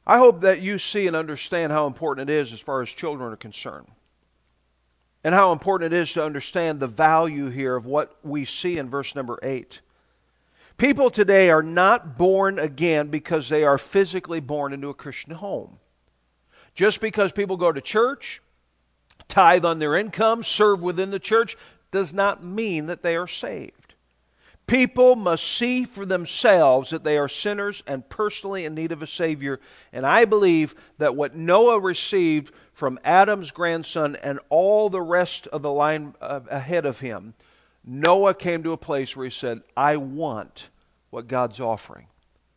I 0.05 0.17
hope 0.17 0.41
that 0.41 0.59
you 0.59 0.77
see 0.77 1.07
and 1.07 1.15
understand 1.15 1.71
how 1.71 1.87
important 1.87 2.29
it 2.29 2.33
is 2.33 2.51
as 2.51 2.59
far 2.59 2.81
as 2.81 2.89
children 2.89 3.31
are 3.31 3.37
concerned 3.37 3.87
and 5.23 5.33
how 5.33 5.51
important 5.51 5.93
it 5.93 5.97
is 5.97 6.13
to 6.13 6.23
understand 6.23 6.79
the 6.79 6.87
value 6.87 7.49
here 7.49 7.75
of 7.75 7.85
what 7.85 8.17
we 8.23 8.45
see 8.45 8.77
in 8.77 8.89
verse 8.89 9.15
number 9.15 9.39
8. 9.41 9.81
People 10.77 11.09
today 11.09 11.49
are 11.49 11.63
not 11.63 12.17
born 12.17 12.59
again 12.59 13.09
because 13.09 13.47
they 13.47 13.63
are 13.63 13.77
physically 13.77 14.39
born 14.39 14.73
into 14.73 14.89
a 14.89 14.93
Christian 14.93 15.33
home. 15.33 15.77
Just 16.75 16.99
because 16.99 17.31
people 17.31 17.57
go 17.57 17.71
to 17.71 17.79
church, 17.79 18.41
tithe 19.27 19.63
on 19.63 19.79
their 19.79 19.95
income, 19.95 20.43
serve 20.43 20.81
within 20.81 21.11
the 21.11 21.19
church, 21.19 21.55
does 21.91 22.13
not 22.13 22.43
mean 22.43 22.87
that 22.87 23.03
they 23.03 23.15
are 23.15 23.27
saved. 23.27 23.93
People 24.65 25.15
must 25.15 25.43
see 25.43 25.83
for 25.83 26.05
themselves 26.05 26.89
that 26.89 27.03
they 27.03 27.17
are 27.17 27.27
sinners 27.27 27.83
and 27.85 28.07
personally 28.09 28.65
in 28.65 28.73
need 28.73 28.91
of 28.91 29.01
a 29.01 29.07
Savior. 29.07 29.59
And 29.91 30.05
I 30.05 30.25
believe 30.25 30.73
that 30.97 31.15
what 31.15 31.35
Noah 31.35 31.79
received 31.79 32.53
from 32.73 32.99
Adam's 33.03 33.51
grandson 33.51 34.15
and 34.15 34.39
all 34.49 34.89
the 34.89 35.01
rest 35.01 35.47
of 35.47 35.61
the 35.61 35.71
line 35.71 36.15
ahead 36.19 36.85
of 36.85 36.99
him, 36.99 37.35
Noah 37.85 38.33
came 38.33 38.63
to 38.63 38.71
a 38.71 38.77
place 38.77 39.15
where 39.15 39.25
he 39.25 39.31
said, 39.31 39.61
I 39.77 39.97
want 39.97 40.69
what 41.09 41.27
God's 41.27 41.59
offering. 41.59 42.07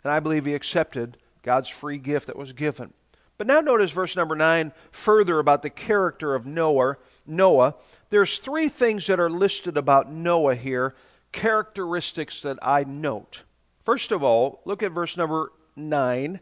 And 0.02 0.12
I 0.12 0.20
believe 0.20 0.46
he 0.46 0.54
accepted 0.54 1.16
God's 1.42 1.68
free 1.68 1.98
gift 1.98 2.28
that 2.28 2.36
was 2.36 2.52
given. 2.52 2.92
But 3.38 3.46
now 3.46 3.60
notice 3.60 3.90
verse 3.90 4.16
number 4.16 4.34
9 4.34 4.72
further 4.90 5.38
about 5.38 5.62
the 5.62 5.70
character 5.70 6.34
of 6.34 6.46
Noah. 6.46 6.96
Noah. 7.26 7.74
There's 8.08 8.38
three 8.38 8.68
things 8.68 9.06
that 9.08 9.20
are 9.20 9.28
listed 9.28 9.76
about 9.76 10.10
Noah 10.10 10.54
here, 10.54 10.94
characteristics 11.32 12.40
that 12.40 12.58
I 12.62 12.84
note. 12.84 13.42
First 13.84 14.12
of 14.12 14.22
all, 14.22 14.62
look 14.64 14.82
at 14.82 14.92
verse 14.92 15.16
number 15.16 15.52
9. 15.74 16.40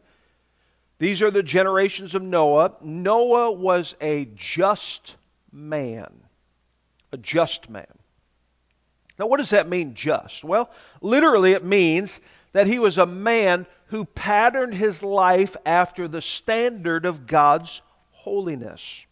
These 0.99 1.23
are 1.23 1.31
the 1.31 1.43
generations 1.43 2.15
of 2.15 2.23
Noah. 2.23 2.75
Noah 2.81 3.53
was 3.53 3.95
a 4.01 4.27
just 4.35 5.17
man. 5.53 6.21
A 7.13 7.17
just 7.17 7.69
man. 7.69 7.87
Now, 9.19 9.27
what 9.27 9.39
does 9.39 9.51
that 9.51 9.69
mean, 9.69 9.95
just? 9.95 10.45
Well, 10.45 10.71
literally, 11.01 11.53
it 11.53 11.65
means 11.65 12.21
that 12.53 12.67
he 12.67 12.79
was 12.79 12.99
a 12.99 13.07
man 13.07 13.67
who 13.87 14.05
patterned 14.05 14.75
his 14.75 15.03
life 15.03 15.57
after 15.65 16.09
the 16.09 16.23
standard 16.23 17.05
of 17.05 17.27
God's 17.27 17.83
holiness. 18.11 19.07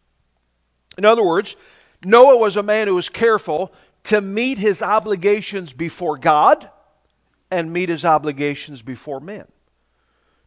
In 0.99 1.05
other 1.05 1.23
words, 1.23 1.57
Noah 2.05 2.37
was 2.37 2.57
a 2.57 2.63
man 2.63 2.89
who 2.89 2.95
was 2.95 3.09
careful 3.09 3.73
to 4.05 4.21
meet 4.21 4.59
his 4.59 4.83
obligations 4.83 5.73
before 5.73 6.17
God 6.17 6.69
and 7.51 7.73
meet 7.73 7.89
his 7.89 8.05
obligations 8.05 8.83
before 8.83 9.21
men. 9.21 9.47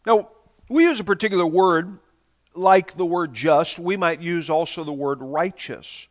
Now, 0.06 0.30
we 0.70 0.84
use 0.84 1.00
a 1.00 1.04
particular 1.04 1.46
word 1.46 2.00
like 2.54 2.98
the 2.98 3.06
word 3.06 3.34
just. 3.34 3.78
We 3.80 3.98
might 3.98 4.22
use 4.22 4.50
also 4.50 4.84
the 4.84 4.94
word 4.94 5.20
righteous. 5.22 6.08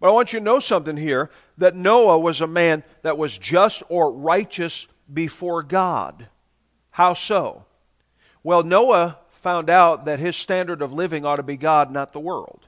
But 0.00 0.08
I 0.08 0.12
want 0.12 0.32
you 0.32 0.38
to 0.38 0.44
know 0.44 0.60
something 0.60 0.96
here 0.96 1.30
that 1.56 1.74
Noah 1.74 2.18
was 2.18 2.40
a 2.40 2.46
man 2.46 2.84
that 3.02 3.18
was 3.18 3.36
just 3.36 3.82
or 3.88 4.12
righteous 4.12 4.86
before 5.12 5.62
God. 5.62 6.28
How 6.90 7.14
so? 7.14 7.64
Well, 8.42 8.62
Noah 8.62 9.18
found 9.30 9.70
out 9.70 10.04
that 10.04 10.20
his 10.20 10.36
standard 10.36 10.82
of 10.82 10.92
living 10.92 11.24
ought 11.24 11.36
to 11.36 11.42
be 11.42 11.56
God, 11.56 11.90
not 11.90 12.12
the 12.12 12.20
world. 12.20 12.66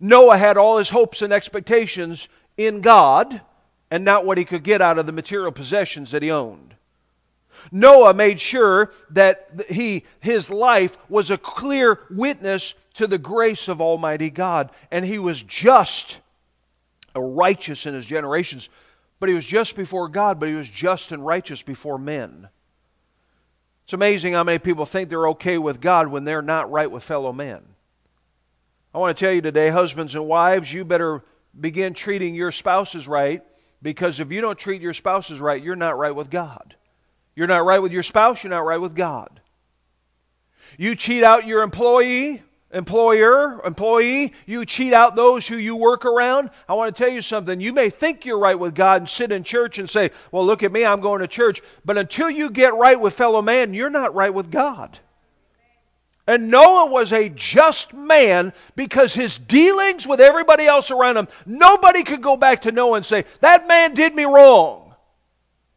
Noah 0.00 0.38
had 0.38 0.56
all 0.56 0.78
his 0.78 0.90
hopes 0.90 1.22
and 1.22 1.32
expectations 1.32 2.28
in 2.56 2.80
God 2.80 3.40
and 3.90 4.04
not 4.04 4.24
what 4.24 4.38
he 4.38 4.44
could 4.44 4.62
get 4.62 4.80
out 4.80 4.98
of 4.98 5.06
the 5.06 5.12
material 5.12 5.52
possessions 5.52 6.10
that 6.12 6.22
he 6.22 6.30
owned. 6.30 6.74
Noah 7.72 8.14
made 8.14 8.40
sure 8.40 8.92
that 9.10 9.48
he, 9.68 10.04
his 10.20 10.50
life 10.50 10.96
was 11.08 11.30
a 11.30 11.38
clear 11.38 12.00
witness 12.10 12.74
to 12.94 13.06
the 13.06 13.18
grace 13.18 13.68
of 13.68 13.80
Almighty 13.80 14.30
God. 14.30 14.70
And 14.90 15.04
he 15.04 15.18
was 15.18 15.42
just, 15.42 16.18
righteous 17.14 17.86
in 17.86 17.94
his 17.94 18.06
generations. 18.06 18.68
But 19.20 19.28
he 19.28 19.34
was 19.34 19.46
just 19.46 19.76
before 19.76 20.08
God, 20.08 20.40
but 20.40 20.48
he 20.48 20.54
was 20.54 20.68
just 20.68 21.12
and 21.12 21.24
righteous 21.24 21.62
before 21.62 21.98
men. 21.98 22.48
It's 23.84 23.92
amazing 23.92 24.32
how 24.32 24.44
many 24.44 24.58
people 24.58 24.86
think 24.86 25.08
they're 25.08 25.28
okay 25.28 25.58
with 25.58 25.80
God 25.80 26.08
when 26.08 26.24
they're 26.24 26.42
not 26.42 26.70
right 26.70 26.90
with 26.90 27.02
fellow 27.02 27.32
men. 27.32 27.62
I 28.94 28.98
want 28.98 29.16
to 29.16 29.24
tell 29.24 29.32
you 29.32 29.42
today, 29.42 29.68
husbands 29.68 30.14
and 30.14 30.26
wives, 30.26 30.72
you 30.72 30.84
better 30.84 31.22
begin 31.58 31.94
treating 31.94 32.34
your 32.34 32.52
spouses 32.52 33.06
right 33.06 33.42
because 33.82 34.20
if 34.20 34.32
you 34.32 34.40
don't 34.40 34.58
treat 34.58 34.80
your 34.80 34.94
spouses 34.94 35.40
right, 35.40 35.62
you're 35.62 35.76
not 35.76 35.98
right 35.98 36.14
with 36.14 36.30
God. 36.30 36.76
You're 37.36 37.46
not 37.46 37.64
right 37.64 37.80
with 37.80 37.92
your 37.92 38.02
spouse, 38.02 38.42
you're 38.42 38.50
not 38.50 38.64
right 38.64 38.80
with 38.80 38.94
God. 38.94 39.40
You 40.78 40.94
cheat 40.94 41.22
out 41.22 41.46
your 41.46 41.62
employee, 41.62 42.42
employer, 42.72 43.60
employee, 43.64 44.32
you 44.46 44.64
cheat 44.64 44.92
out 44.92 45.14
those 45.14 45.46
who 45.46 45.56
you 45.56 45.76
work 45.76 46.04
around. 46.04 46.50
I 46.68 46.74
want 46.74 46.94
to 46.94 47.02
tell 47.02 47.12
you 47.12 47.22
something. 47.22 47.60
You 47.60 47.72
may 47.72 47.90
think 47.90 48.24
you're 48.24 48.38
right 48.38 48.58
with 48.58 48.74
God 48.74 49.02
and 49.02 49.08
sit 49.08 49.32
in 49.32 49.44
church 49.44 49.78
and 49.78 49.88
say, 49.88 50.10
Well, 50.32 50.44
look 50.44 50.62
at 50.62 50.72
me, 50.72 50.84
I'm 50.84 51.00
going 51.00 51.20
to 51.20 51.28
church. 51.28 51.62
But 51.84 51.96
until 51.96 52.28
you 52.28 52.50
get 52.50 52.74
right 52.74 53.00
with 53.00 53.14
fellow 53.14 53.42
man, 53.42 53.74
you're 53.74 53.90
not 53.90 54.14
right 54.14 54.34
with 54.34 54.50
God. 54.50 54.98
And 56.26 56.50
Noah 56.50 56.86
was 56.86 57.12
a 57.12 57.28
just 57.28 57.92
man 57.92 58.52
because 58.76 59.14
his 59.14 59.38
dealings 59.38 60.06
with 60.06 60.20
everybody 60.20 60.64
else 60.66 60.90
around 60.90 61.18
him, 61.18 61.28
nobody 61.44 62.02
could 62.02 62.22
go 62.22 62.36
back 62.36 62.62
to 62.62 62.72
Noah 62.72 62.96
and 62.96 63.06
say, 63.06 63.24
That 63.40 63.68
man 63.68 63.94
did 63.94 64.14
me 64.14 64.24
wrong. 64.24 64.83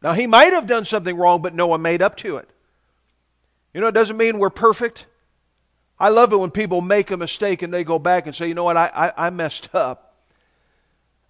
Now, 0.02 0.12
he 0.12 0.26
might 0.26 0.52
have 0.52 0.66
done 0.66 0.84
something 0.84 1.16
wrong, 1.16 1.42
but 1.42 1.54
Noah 1.54 1.78
made 1.78 2.02
up 2.02 2.16
to 2.18 2.36
it. 2.36 2.48
You 3.74 3.80
know, 3.80 3.88
it 3.88 3.92
doesn't 3.92 4.16
mean 4.16 4.38
we're 4.38 4.50
perfect. 4.50 5.06
I 5.98 6.10
love 6.10 6.32
it 6.32 6.36
when 6.36 6.50
people 6.50 6.80
make 6.80 7.10
a 7.10 7.16
mistake 7.16 7.62
and 7.62 7.74
they 7.74 7.84
go 7.84 7.98
back 7.98 8.26
and 8.26 8.34
say, 8.34 8.46
you 8.46 8.54
know 8.54 8.64
what, 8.64 8.76
I, 8.76 9.12
I, 9.16 9.26
I 9.26 9.30
messed 9.30 9.74
up. 9.74 10.14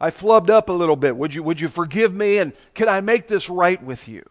I 0.00 0.10
flubbed 0.10 0.50
up 0.50 0.68
a 0.68 0.72
little 0.72 0.96
bit. 0.96 1.16
Would 1.16 1.34
you, 1.34 1.42
would 1.42 1.60
you 1.60 1.68
forgive 1.68 2.14
me? 2.14 2.38
And 2.38 2.52
can 2.74 2.88
I 2.88 3.00
make 3.00 3.26
this 3.26 3.50
right 3.50 3.82
with 3.82 4.06
you? 4.06 4.22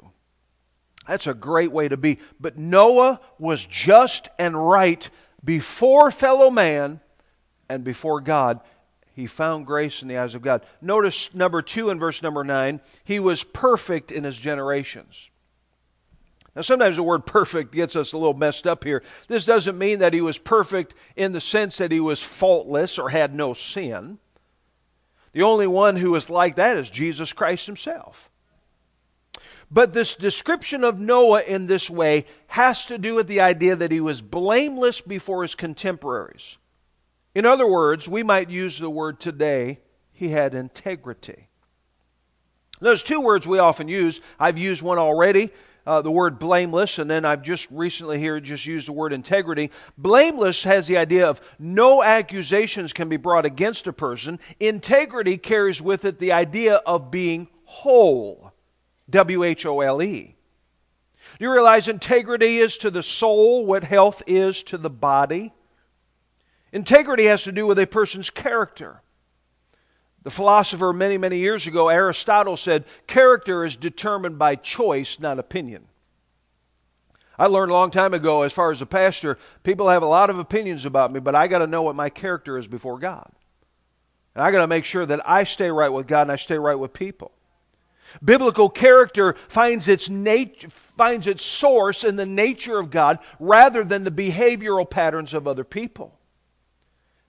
That's 1.07 1.27
a 1.27 1.33
great 1.33 1.71
way 1.71 1.87
to 1.87 1.97
be. 1.97 2.19
But 2.39 2.57
Noah 2.57 3.19
was 3.39 3.65
just 3.65 4.29
and 4.37 4.69
right 4.69 5.09
before 5.43 6.11
fellow 6.11 6.49
man 6.49 7.01
and 7.69 7.83
before 7.83 8.21
God 8.21 8.61
he 9.17 9.25
found 9.25 9.65
grace 9.65 10.03
in 10.03 10.07
the 10.07 10.19
eyes 10.19 10.35
of 10.35 10.43
God. 10.43 10.63
Notice 10.79 11.33
number 11.33 11.63
two 11.63 11.89
in 11.89 11.97
verse 11.97 12.21
number 12.21 12.43
nine, 12.43 12.81
he 13.03 13.19
was 13.19 13.43
perfect 13.43 14.11
in 14.11 14.23
his 14.23 14.37
generations. 14.37 15.31
Now, 16.55 16.61
sometimes 16.61 16.97
the 16.97 17.03
word 17.03 17.25
perfect 17.25 17.71
gets 17.71 17.95
us 17.95 18.13
a 18.13 18.17
little 18.19 18.35
messed 18.35 18.67
up 18.67 18.83
here. 18.83 19.01
This 19.27 19.43
doesn't 19.43 19.75
mean 19.75 19.99
that 19.99 20.13
he 20.13 20.21
was 20.21 20.37
perfect 20.37 20.93
in 21.15 21.31
the 21.31 21.41
sense 21.41 21.79
that 21.79 21.91
he 21.91 21.99
was 21.99 22.21
faultless 22.21 22.99
or 22.99 23.09
had 23.09 23.33
no 23.33 23.53
sin. 23.53 24.19
The 25.33 25.41
only 25.41 25.65
one 25.65 25.95
who 25.95 26.13
is 26.13 26.29
like 26.29 26.55
that 26.57 26.77
is 26.77 26.87
Jesus 26.87 27.33
Christ 27.33 27.65
himself. 27.65 28.29
But 29.71 29.93
this 29.93 30.15
description 30.15 30.83
of 30.83 30.99
Noah 30.99 31.41
in 31.41 31.65
this 31.65 31.89
way 31.89 32.25
has 32.49 32.85
to 32.85 32.99
do 32.99 33.15
with 33.15 33.27
the 33.27 33.41
idea 33.41 33.75
that 33.75 33.91
he 33.91 33.99
was 33.99 34.21
blameless 34.21 35.01
before 35.01 35.41
his 35.41 35.55
contemporaries. 35.55 36.59
In 37.37 37.45
other 37.45 37.67
words, 37.67 38.09
we 38.09 38.23
might 38.23 38.49
use 38.49 38.79
the 38.79 38.89
word 38.89 39.19
today, 39.19 39.79
he 40.11 40.29
had 40.29 40.55
integrity. 40.55 41.49
Those 42.79 43.03
two 43.03 43.21
words 43.21 43.45
we 43.45 43.59
often 43.59 43.87
use. 43.87 44.21
I've 44.39 44.57
used 44.57 44.81
one 44.81 44.97
already, 44.97 45.51
uh, 45.85 46.01
the 46.01 46.09
word 46.09 46.39
blameless, 46.39 46.97
and 46.97 47.07
then 47.07 47.25
I've 47.25 47.43
just 47.43 47.67
recently 47.69 48.17
here 48.17 48.39
just 48.39 48.65
used 48.65 48.87
the 48.87 48.93
word 48.93 49.13
integrity. 49.13 49.69
Blameless 49.99 50.63
has 50.63 50.87
the 50.87 50.97
idea 50.97 51.29
of 51.29 51.39
no 51.59 52.01
accusations 52.01 52.91
can 52.91 53.07
be 53.07 53.17
brought 53.17 53.45
against 53.45 53.85
a 53.85 53.93
person. 53.93 54.39
Integrity 54.59 55.37
carries 55.37 55.79
with 55.79 56.05
it 56.05 56.17
the 56.17 56.31
idea 56.31 56.77
of 56.87 57.11
being 57.11 57.49
whole. 57.65 58.51
W 59.11 59.43
H 59.43 59.63
O 59.67 59.81
L 59.81 60.01
E. 60.01 60.35
Do 61.37 61.45
you 61.45 61.53
realize 61.53 61.87
integrity 61.87 62.57
is 62.57 62.79
to 62.79 62.89
the 62.89 63.03
soul 63.03 63.63
what 63.63 63.83
health 63.83 64.23
is 64.25 64.63
to 64.63 64.79
the 64.79 64.89
body? 64.89 65.53
Integrity 66.71 67.25
has 67.25 67.43
to 67.43 67.51
do 67.51 67.65
with 67.65 67.79
a 67.79 67.87
person's 67.87 68.29
character. 68.29 69.01
The 70.23 70.31
philosopher 70.31 70.91
many, 70.91 71.17
many 71.17 71.37
years 71.37 71.67
ago, 71.67 71.87
Aristotle, 71.87 72.57
said, 72.57 72.83
Character 73.07 73.63
is 73.63 73.77
determined 73.77 74.37
by 74.37 74.55
choice, 74.55 75.19
not 75.19 75.39
opinion. 75.39 75.85
I 77.39 77.45
learned 77.45 77.71
a 77.71 77.75
long 77.75 77.91
time 77.91 78.13
ago, 78.13 78.41
as 78.41 78.51
far 78.51 78.71
as 78.71 78.81
a 78.81 78.85
pastor, 78.85 79.37
people 79.63 79.89
have 79.89 80.01
a 80.01 80.07
lot 80.07 80.29
of 80.29 80.39
opinions 80.39 80.85
about 80.85 81.13
me, 81.13 81.19
but 81.19 81.35
I 81.35 81.47
got 81.47 81.59
to 81.59 81.67
know 81.67 81.83
what 81.83 81.95
my 81.95 82.09
character 82.09 82.57
is 82.57 82.67
before 82.67 82.97
God. 82.97 83.31
And 84.35 84.43
I 84.43 84.51
got 84.51 84.61
to 84.61 84.67
make 84.67 84.85
sure 84.85 85.05
that 85.05 85.27
I 85.27 85.43
stay 85.43 85.69
right 85.69 85.89
with 85.89 86.07
God 86.07 86.23
and 86.23 86.31
I 86.31 86.35
stay 86.35 86.57
right 86.57 86.75
with 86.77 86.93
people. 86.93 87.31
Biblical 88.23 88.69
character 88.69 89.33
finds 89.47 89.87
its, 89.87 90.09
nat- 90.09 90.63
finds 90.69 91.27
its 91.27 91.43
source 91.43 92.03
in 92.03 92.15
the 92.15 92.25
nature 92.25 92.79
of 92.79 92.89
God 92.89 93.19
rather 93.39 93.83
than 93.83 94.03
the 94.03 94.11
behavioral 94.11 94.89
patterns 94.89 95.33
of 95.33 95.47
other 95.47 95.63
people. 95.63 96.16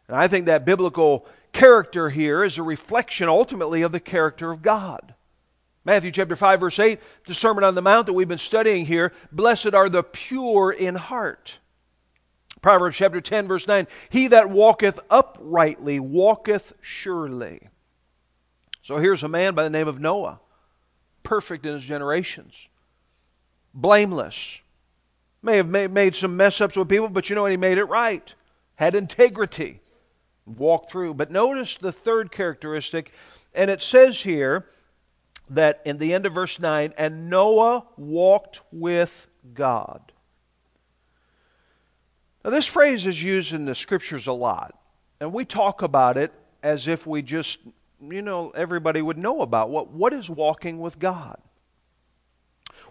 And 0.09 0.17
I 0.17 0.27
think 0.27 0.47
that 0.47 0.65
biblical 0.65 1.27
character 1.53 2.11
here 2.11 2.43
is 2.43 2.59
a 2.59 2.63
reflection 2.63 3.29
ultimately 3.29 3.83
of 3.83 3.93
the 3.93 4.01
character 4.01 4.51
of 4.51 4.63
God. 4.63 5.15
Matthew 5.85 6.11
chapter 6.11 6.37
5 6.37 6.61
verse 6.61 6.79
8, 6.79 7.01
the 7.27 7.35
Sermon 7.35 7.65
on 7.65 7.75
the 7.75 7.83
Mount 7.83 8.07
that 8.07 8.13
we've 8.13 8.29
been 8.29 8.39
studying 8.39 8.87
here, 8.87 9.13
blessed 9.33 9.75
are 9.75 9.89
the 9.89 10.03
pure 10.03 10.71
in 10.71 10.95
heart. 10.95 11.59
Proverbs 12.61 12.97
chapter 12.97 13.21
10 13.21 13.49
verse 13.49 13.67
9, 13.67 13.87
he 14.09 14.29
that 14.29 14.51
walketh 14.51 14.99
uprightly 15.11 16.01
walketh 16.01 16.73
surely. 16.81 17.69
So 18.83 18.99
here's 18.99 19.23
a 19.23 19.29
man 19.29 19.55
by 19.55 19.63
the 19.63 19.71
name 19.71 19.89
of 19.89 20.01
Noah, 20.01 20.41
perfect 21.23 21.65
in 21.67 21.75
his 21.75 21.85
generations, 21.85 22.69
blameless. 23.75 24.63
May 25.41 25.59
have 25.59 25.69
made 25.69 26.17
some 26.17 26.37
mess 26.37 26.61
ups 26.61 26.77
with 26.77 26.89
people, 26.89 27.09
but 27.09 27.31
you 27.31 27.37
know 27.37 27.43
what? 27.43 27.53
He 27.53 27.57
made 27.57 27.79
it 27.79 27.85
right. 27.85 28.35
Had 28.75 28.97
integrity 28.97 29.81
walk 30.57 30.89
through. 30.89 31.15
But 31.15 31.31
notice 31.31 31.77
the 31.77 31.93
third 31.93 32.31
characteristic, 32.31 33.13
and 33.55 33.71
it 33.71 33.83
says 33.83 34.23
here 34.23 34.67
that 35.51 35.81
in 35.85 35.99
the 35.99 36.15
end 36.15 36.27
of 36.27 36.35
verse 36.35 36.59
9, 36.59 36.95
and 36.97 37.31
Noah 37.31 37.87
walked 37.97 38.61
with 38.71 39.29
God. 39.55 40.13
Now, 42.45 42.51
this 42.51 42.67
phrase 42.67 43.07
is 43.07 43.23
used 43.23 43.53
in 43.53 43.65
the 43.65 43.75
scriptures 43.75 44.27
a 44.27 44.33
lot, 44.33 44.79
and 45.21 45.33
we 45.33 45.45
talk 45.45 45.83
about 45.83 46.17
it 46.17 46.33
as 46.63 46.89
if 46.89 47.07
we 47.07 47.23
just, 47.23 47.61
you 48.01 48.23
know, 48.23 48.51
everybody 48.51 49.03
would 49.03 49.19
know 49.19 49.43
about 49.43 49.71
what, 49.71 49.91
what 49.91 50.13
is 50.13 50.31
walking 50.31 50.81
with 50.81 50.99
God. 50.99 51.41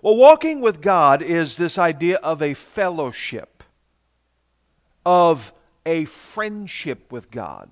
Well, 0.01 0.15
walking 0.15 0.61
with 0.61 0.81
God 0.81 1.21
is 1.21 1.57
this 1.57 1.77
idea 1.77 2.17
of 2.17 2.41
a 2.41 2.53
fellowship, 2.53 3.63
of 5.05 5.53
a 5.87 6.03
friendship 6.05 7.11
with 7.11 7.31
God. 7.31 7.71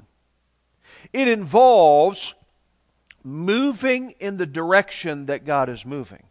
It 1.12 1.28
involves 1.28 2.34
moving 3.24 4.12
in 4.20 4.38
the 4.38 4.46
direction 4.46 5.26
that 5.26 5.46
God 5.46 5.68
is 5.68 5.86
moving. 5.86 6.24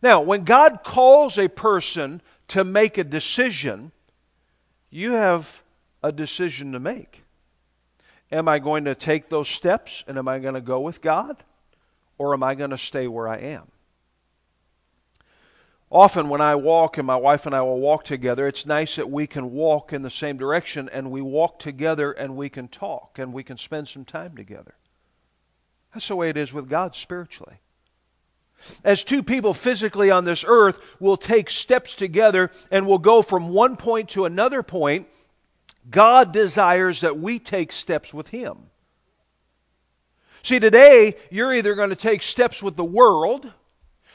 Now, 0.00 0.22
when 0.22 0.44
God 0.44 0.80
calls 0.82 1.36
a 1.36 1.48
person 1.48 2.22
to 2.48 2.64
make 2.64 2.96
a 2.96 3.04
decision, 3.04 3.92
you 4.88 5.12
have 5.12 5.62
a 6.02 6.10
decision 6.10 6.72
to 6.72 6.80
make. 6.80 7.22
Am 8.32 8.48
I 8.48 8.60
going 8.60 8.86
to 8.86 8.94
take 8.94 9.28
those 9.28 9.48
steps 9.48 10.04
and 10.08 10.16
am 10.16 10.26
I 10.26 10.38
going 10.38 10.54
to 10.54 10.62
go 10.62 10.80
with 10.80 11.02
God? 11.02 11.36
Or 12.16 12.32
am 12.32 12.42
I 12.42 12.54
going 12.54 12.70
to 12.70 12.78
stay 12.78 13.06
where 13.06 13.28
I 13.28 13.38
am? 13.38 13.70
Often, 15.92 16.28
when 16.28 16.40
I 16.40 16.54
walk 16.54 16.98
and 16.98 17.06
my 17.06 17.16
wife 17.16 17.46
and 17.46 17.54
I 17.54 17.62
will 17.62 17.80
walk 17.80 18.04
together, 18.04 18.46
it's 18.46 18.64
nice 18.64 18.94
that 18.94 19.10
we 19.10 19.26
can 19.26 19.50
walk 19.50 19.92
in 19.92 20.02
the 20.02 20.10
same 20.10 20.36
direction 20.36 20.88
and 20.92 21.10
we 21.10 21.20
walk 21.20 21.58
together 21.58 22.12
and 22.12 22.36
we 22.36 22.48
can 22.48 22.68
talk 22.68 23.18
and 23.18 23.32
we 23.32 23.42
can 23.42 23.56
spend 23.56 23.88
some 23.88 24.04
time 24.04 24.36
together. 24.36 24.76
That's 25.92 26.06
the 26.06 26.14
way 26.14 26.30
it 26.30 26.36
is 26.36 26.52
with 26.52 26.68
God 26.68 26.94
spiritually. 26.94 27.56
As 28.84 29.02
two 29.02 29.22
people 29.22 29.52
physically 29.52 30.12
on 30.12 30.24
this 30.24 30.44
earth 30.46 30.78
will 31.00 31.16
take 31.16 31.50
steps 31.50 31.96
together 31.96 32.52
and 32.70 32.86
will 32.86 32.98
go 32.98 33.20
from 33.20 33.48
one 33.48 33.76
point 33.76 34.10
to 34.10 34.26
another 34.26 34.62
point, 34.62 35.08
God 35.90 36.32
desires 36.32 37.00
that 37.00 37.18
we 37.18 37.40
take 37.40 37.72
steps 37.72 38.14
with 38.14 38.28
Him. 38.28 38.58
See, 40.42 40.60
today, 40.60 41.16
you're 41.30 41.52
either 41.52 41.74
going 41.74 41.90
to 41.90 41.96
take 41.96 42.22
steps 42.22 42.62
with 42.62 42.76
the 42.76 42.84
world 42.84 43.52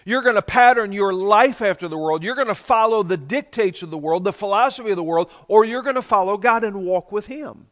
you're 0.05 0.21
going 0.21 0.35
to 0.35 0.41
pattern 0.43 0.91
your 0.91 1.11
life 1.11 1.63
after 1.63 1.87
the 1.87 1.97
world. 1.97 2.23
You're 2.23 2.35
going 2.35 2.47
to 2.47 2.55
follow 2.55 3.01
the 3.01 3.17
dictates 3.17 3.81
of 3.81 3.89
the 3.89 3.97
world, 3.97 4.23
the 4.23 4.31
philosophy 4.31 4.91
of 4.91 4.95
the 4.95 5.03
world, 5.03 5.31
or 5.47 5.65
you're 5.65 5.81
going 5.81 5.95
to 5.95 6.03
follow 6.03 6.37
God 6.37 6.63
and 6.63 6.85
walk 6.85 7.11
with 7.11 7.25
Him. 7.25 7.67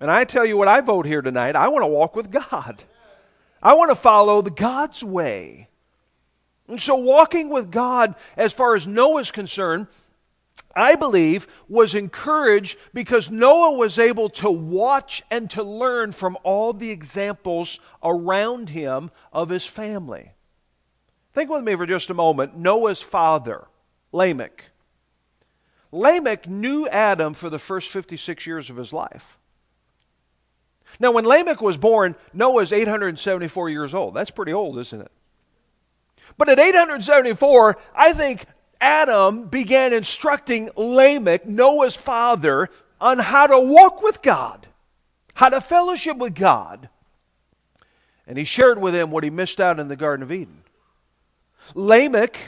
And 0.00 0.12
I 0.12 0.22
tell 0.24 0.46
you 0.46 0.56
what 0.56 0.68
I 0.68 0.80
vote 0.80 1.06
here 1.06 1.20
tonight 1.20 1.56
I 1.56 1.68
want 1.68 1.82
to 1.82 1.88
walk 1.88 2.14
with 2.14 2.30
God. 2.30 2.84
I 3.60 3.74
want 3.74 3.90
to 3.90 3.96
follow 3.96 4.40
the 4.40 4.52
God's 4.52 5.02
way. 5.02 5.68
And 6.68 6.80
so, 6.80 6.94
walking 6.94 7.48
with 7.48 7.72
God, 7.72 8.14
as 8.36 8.52
far 8.52 8.76
as 8.76 8.86
Noah 8.86 9.22
is 9.22 9.32
concerned, 9.32 9.88
I 10.76 10.94
believe, 10.94 11.48
was 11.68 11.96
encouraged 11.96 12.78
because 12.94 13.30
Noah 13.30 13.72
was 13.72 13.98
able 13.98 14.28
to 14.30 14.50
watch 14.50 15.24
and 15.30 15.50
to 15.50 15.64
learn 15.64 16.12
from 16.12 16.38
all 16.44 16.72
the 16.72 16.90
examples 16.90 17.80
around 18.04 18.68
him 18.68 19.10
of 19.32 19.48
his 19.48 19.66
family. 19.66 20.32
Think 21.34 21.50
with 21.50 21.62
me 21.62 21.76
for 21.76 21.86
just 21.86 22.10
a 22.10 22.14
moment. 22.14 22.56
Noah's 22.56 23.02
father, 23.02 23.66
Lamech. 24.12 24.70
Lamech 25.92 26.48
knew 26.48 26.88
Adam 26.88 27.34
for 27.34 27.48
the 27.48 27.58
first 27.58 27.90
56 27.90 28.46
years 28.46 28.70
of 28.70 28.76
his 28.76 28.92
life. 28.92 29.38
Now, 31.00 31.12
when 31.12 31.24
Lamech 31.24 31.60
was 31.60 31.76
born, 31.76 32.16
Noah 32.32 32.62
is 32.62 32.72
874 32.72 33.70
years 33.70 33.94
old. 33.94 34.14
That's 34.14 34.30
pretty 34.30 34.52
old, 34.52 34.78
isn't 34.78 35.00
it? 35.00 35.12
But 36.36 36.48
at 36.48 36.58
874, 36.58 37.78
I 37.94 38.12
think 38.12 38.46
Adam 38.80 39.46
began 39.46 39.92
instructing 39.92 40.70
Lamech, 40.76 41.46
Noah's 41.46 41.96
father, 41.96 42.68
on 43.00 43.18
how 43.18 43.46
to 43.46 43.58
walk 43.58 44.02
with 44.02 44.22
God, 44.22 44.66
how 45.34 45.48
to 45.48 45.60
fellowship 45.60 46.16
with 46.16 46.34
God. 46.34 46.88
And 48.26 48.36
he 48.36 48.44
shared 48.44 48.80
with 48.80 48.94
him 48.94 49.10
what 49.10 49.24
he 49.24 49.30
missed 49.30 49.60
out 49.60 49.80
in 49.80 49.88
the 49.88 49.96
Garden 49.96 50.22
of 50.22 50.32
Eden. 50.32 50.62
Lamech, 51.74 52.38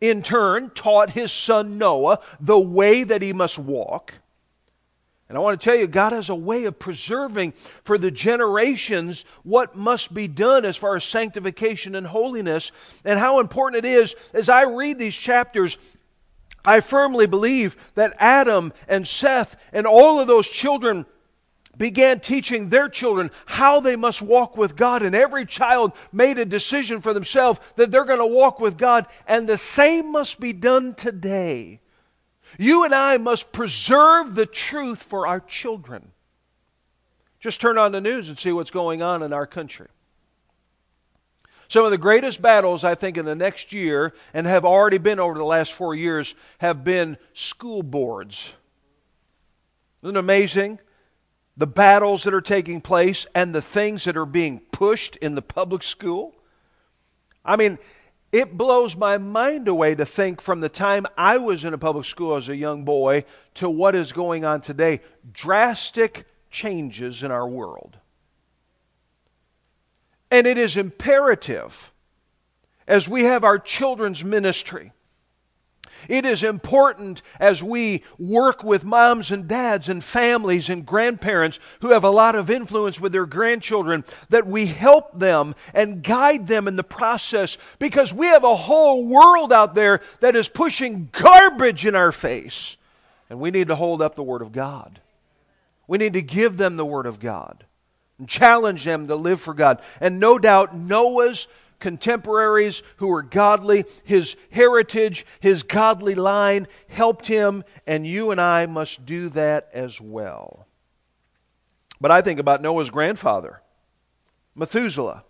in 0.00 0.22
turn, 0.22 0.70
taught 0.70 1.10
his 1.10 1.32
son 1.32 1.78
Noah 1.78 2.20
the 2.40 2.58
way 2.58 3.04
that 3.04 3.22
he 3.22 3.32
must 3.32 3.58
walk. 3.58 4.14
And 5.28 5.38
I 5.38 5.42
want 5.42 5.60
to 5.60 5.64
tell 5.64 5.78
you, 5.78 5.86
God 5.86 6.10
has 6.10 6.28
a 6.28 6.34
way 6.34 6.64
of 6.64 6.80
preserving 6.80 7.52
for 7.84 7.96
the 7.96 8.10
generations 8.10 9.24
what 9.44 9.76
must 9.76 10.12
be 10.12 10.26
done 10.26 10.64
as 10.64 10.76
far 10.76 10.96
as 10.96 11.04
sanctification 11.04 11.94
and 11.94 12.04
holiness, 12.04 12.72
and 13.04 13.16
how 13.16 13.38
important 13.38 13.84
it 13.84 13.88
is. 13.88 14.16
As 14.34 14.48
I 14.48 14.62
read 14.62 14.98
these 14.98 15.14
chapters, 15.14 15.78
I 16.64 16.80
firmly 16.80 17.26
believe 17.26 17.76
that 17.94 18.16
Adam 18.18 18.72
and 18.88 19.06
Seth 19.06 19.54
and 19.72 19.86
all 19.86 20.18
of 20.18 20.26
those 20.26 20.48
children 20.48 21.06
began 21.76 22.20
teaching 22.20 22.68
their 22.68 22.88
children 22.88 23.30
how 23.46 23.80
they 23.80 23.96
must 23.96 24.20
walk 24.20 24.56
with 24.56 24.76
God, 24.76 25.02
and 25.02 25.14
every 25.14 25.46
child 25.46 25.92
made 26.12 26.38
a 26.38 26.44
decision 26.44 27.00
for 27.00 27.14
themselves 27.14 27.60
that 27.76 27.90
they're 27.90 28.04
going 28.04 28.18
to 28.18 28.26
walk 28.26 28.60
with 28.60 28.76
God, 28.76 29.06
and 29.26 29.48
the 29.48 29.58
same 29.58 30.12
must 30.12 30.40
be 30.40 30.52
done 30.52 30.94
today. 30.94 31.80
You 32.58 32.84
and 32.84 32.94
I 32.94 33.16
must 33.16 33.52
preserve 33.52 34.34
the 34.34 34.46
truth 34.46 35.02
for 35.02 35.26
our 35.26 35.40
children. 35.40 36.12
Just 37.38 37.60
turn 37.60 37.78
on 37.78 37.92
the 37.92 38.00
news 38.00 38.28
and 38.28 38.38
see 38.38 38.52
what's 38.52 38.70
going 38.70 39.00
on 39.00 39.22
in 39.22 39.32
our 39.32 39.46
country. 39.46 39.88
Some 41.68 41.84
of 41.84 41.92
the 41.92 41.98
greatest 41.98 42.42
battles, 42.42 42.82
I 42.82 42.96
think, 42.96 43.16
in 43.16 43.24
the 43.24 43.36
next 43.36 43.72
year, 43.72 44.12
and 44.34 44.46
have 44.46 44.64
already 44.64 44.98
been 44.98 45.20
over 45.20 45.38
the 45.38 45.44
last 45.44 45.72
four 45.72 45.94
years, 45.94 46.34
have 46.58 46.82
been 46.82 47.16
school 47.32 47.84
boards. 47.84 48.54
Isn't 50.02 50.16
it 50.16 50.18
amazing? 50.18 50.80
The 51.60 51.66
battles 51.66 52.22
that 52.22 52.32
are 52.32 52.40
taking 52.40 52.80
place 52.80 53.26
and 53.34 53.54
the 53.54 53.60
things 53.60 54.04
that 54.04 54.16
are 54.16 54.24
being 54.24 54.60
pushed 54.72 55.16
in 55.16 55.34
the 55.34 55.42
public 55.42 55.82
school. 55.82 56.34
I 57.44 57.56
mean, 57.56 57.78
it 58.32 58.56
blows 58.56 58.96
my 58.96 59.18
mind 59.18 59.68
away 59.68 59.94
to 59.94 60.06
think 60.06 60.40
from 60.40 60.60
the 60.60 60.70
time 60.70 61.06
I 61.18 61.36
was 61.36 61.62
in 61.62 61.74
a 61.74 61.78
public 61.78 62.06
school 62.06 62.34
as 62.34 62.48
a 62.48 62.56
young 62.56 62.86
boy 62.86 63.26
to 63.56 63.68
what 63.68 63.94
is 63.94 64.10
going 64.10 64.42
on 64.42 64.62
today. 64.62 65.02
Drastic 65.34 66.24
changes 66.50 67.22
in 67.22 67.30
our 67.30 67.46
world. 67.46 67.98
And 70.30 70.46
it 70.46 70.56
is 70.56 70.78
imperative 70.78 71.92
as 72.88 73.06
we 73.06 73.24
have 73.24 73.44
our 73.44 73.58
children's 73.58 74.24
ministry 74.24 74.92
it 76.08 76.24
is 76.24 76.42
important 76.42 77.22
as 77.38 77.62
we 77.62 78.02
work 78.18 78.62
with 78.64 78.84
moms 78.84 79.30
and 79.30 79.48
dads 79.48 79.88
and 79.88 80.02
families 80.02 80.68
and 80.68 80.86
grandparents 80.86 81.58
who 81.80 81.90
have 81.90 82.04
a 82.04 82.10
lot 82.10 82.34
of 82.34 82.50
influence 82.50 83.00
with 83.00 83.12
their 83.12 83.26
grandchildren 83.26 84.04
that 84.28 84.46
we 84.46 84.66
help 84.66 85.18
them 85.18 85.54
and 85.74 86.02
guide 86.02 86.46
them 86.46 86.68
in 86.68 86.76
the 86.76 86.84
process 86.84 87.58
because 87.78 88.12
we 88.12 88.26
have 88.26 88.44
a 88.44 88.54
whole 88.54 89.04
world 89.04 89.52
out 89.52 89.74
there 89.74 90.00
that 90.20 90.36
is 90.36 90.48
pushing 90.48 91.08
garbage 91.12 91.86
in 91.86 91.94
our 91.94 92.12
face. 92.12 92.76
And 93.28 93.38
we 93.40 93.50
need 93.50 93.68
to 93.68 93.76
hold 93.76 94.02
up 94.02 94.16
the 94.16 94.22
Word 94.22 94.42
of 94.42 94.52
God. 94.52 95.00
We 95.86 95.98
need 95.98 96.14
to 96.14 96.22
give 96.22 96.56
them 96.56 96.76
the 96.76 96.84
Word 96.84 97.06
of 97.06 97.20
God 97.20 97.64
and 98.18 98.28
challenge 98.28 98.84
them 98.84 99.06
to 99.06 99.16
live 99.16 99.40
for 99.40 99.54
God. 99.54 99.80
And 100.00 100.20
no 100.20 100.38
doubt, 100.38 100.76
Noah's 100.76 101.48
contemporaries 101.80 102.82
who 102.96 103.08
were 103.08 103.22
godly. 103.22 103.84
His 104.04 104.36
heritage, 104.50 105.26
his 105.40 105.62
godly 105.62 106.14
line 106.14 106.68
helped 106.88 107.26
him, 107.26 107.64
and 107.86 108.06
you 108.06 108.30
and 108.30 108.40
I 108.40 108.66
must 108.66 109.04
do 109.04 109.28
that 109.30 109.68
as 109.72 110.00
well. 110.00 110.66
But 112.00 112.10
I 112.10 112.22
think 112.22 112.38
about 112.38 112.62
Noah's 112.62 112.90
grandfather, 112.90 113.62
Methuselah, 114.54 115.24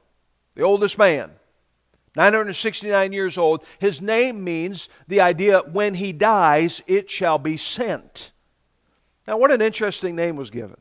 the 0.54 0.62
oldest 0.62 0.98
man. 0.98 1.32
969 2.16 3.12
years 3.12 3.38
old. 3.38 3.64
His 3.78 4.02
name 4.02 4.42
means 4.42 4.88
the 5.06 5.20
idea 5.20 5.60
when 5.60 5.94
he 5.94 6.12
dies, 6.12 6.82
it 6.86 7.08
shall 7.08 7.38
be 7.38 7.56
sent. 7.56 8.32
Now, 9.28 9.36
what 9.36 9.52
an 9.52 9.62
interesting 9.62 10.16
name 10.16 10.34
was 10.34 10.50
given. 10.50 10.76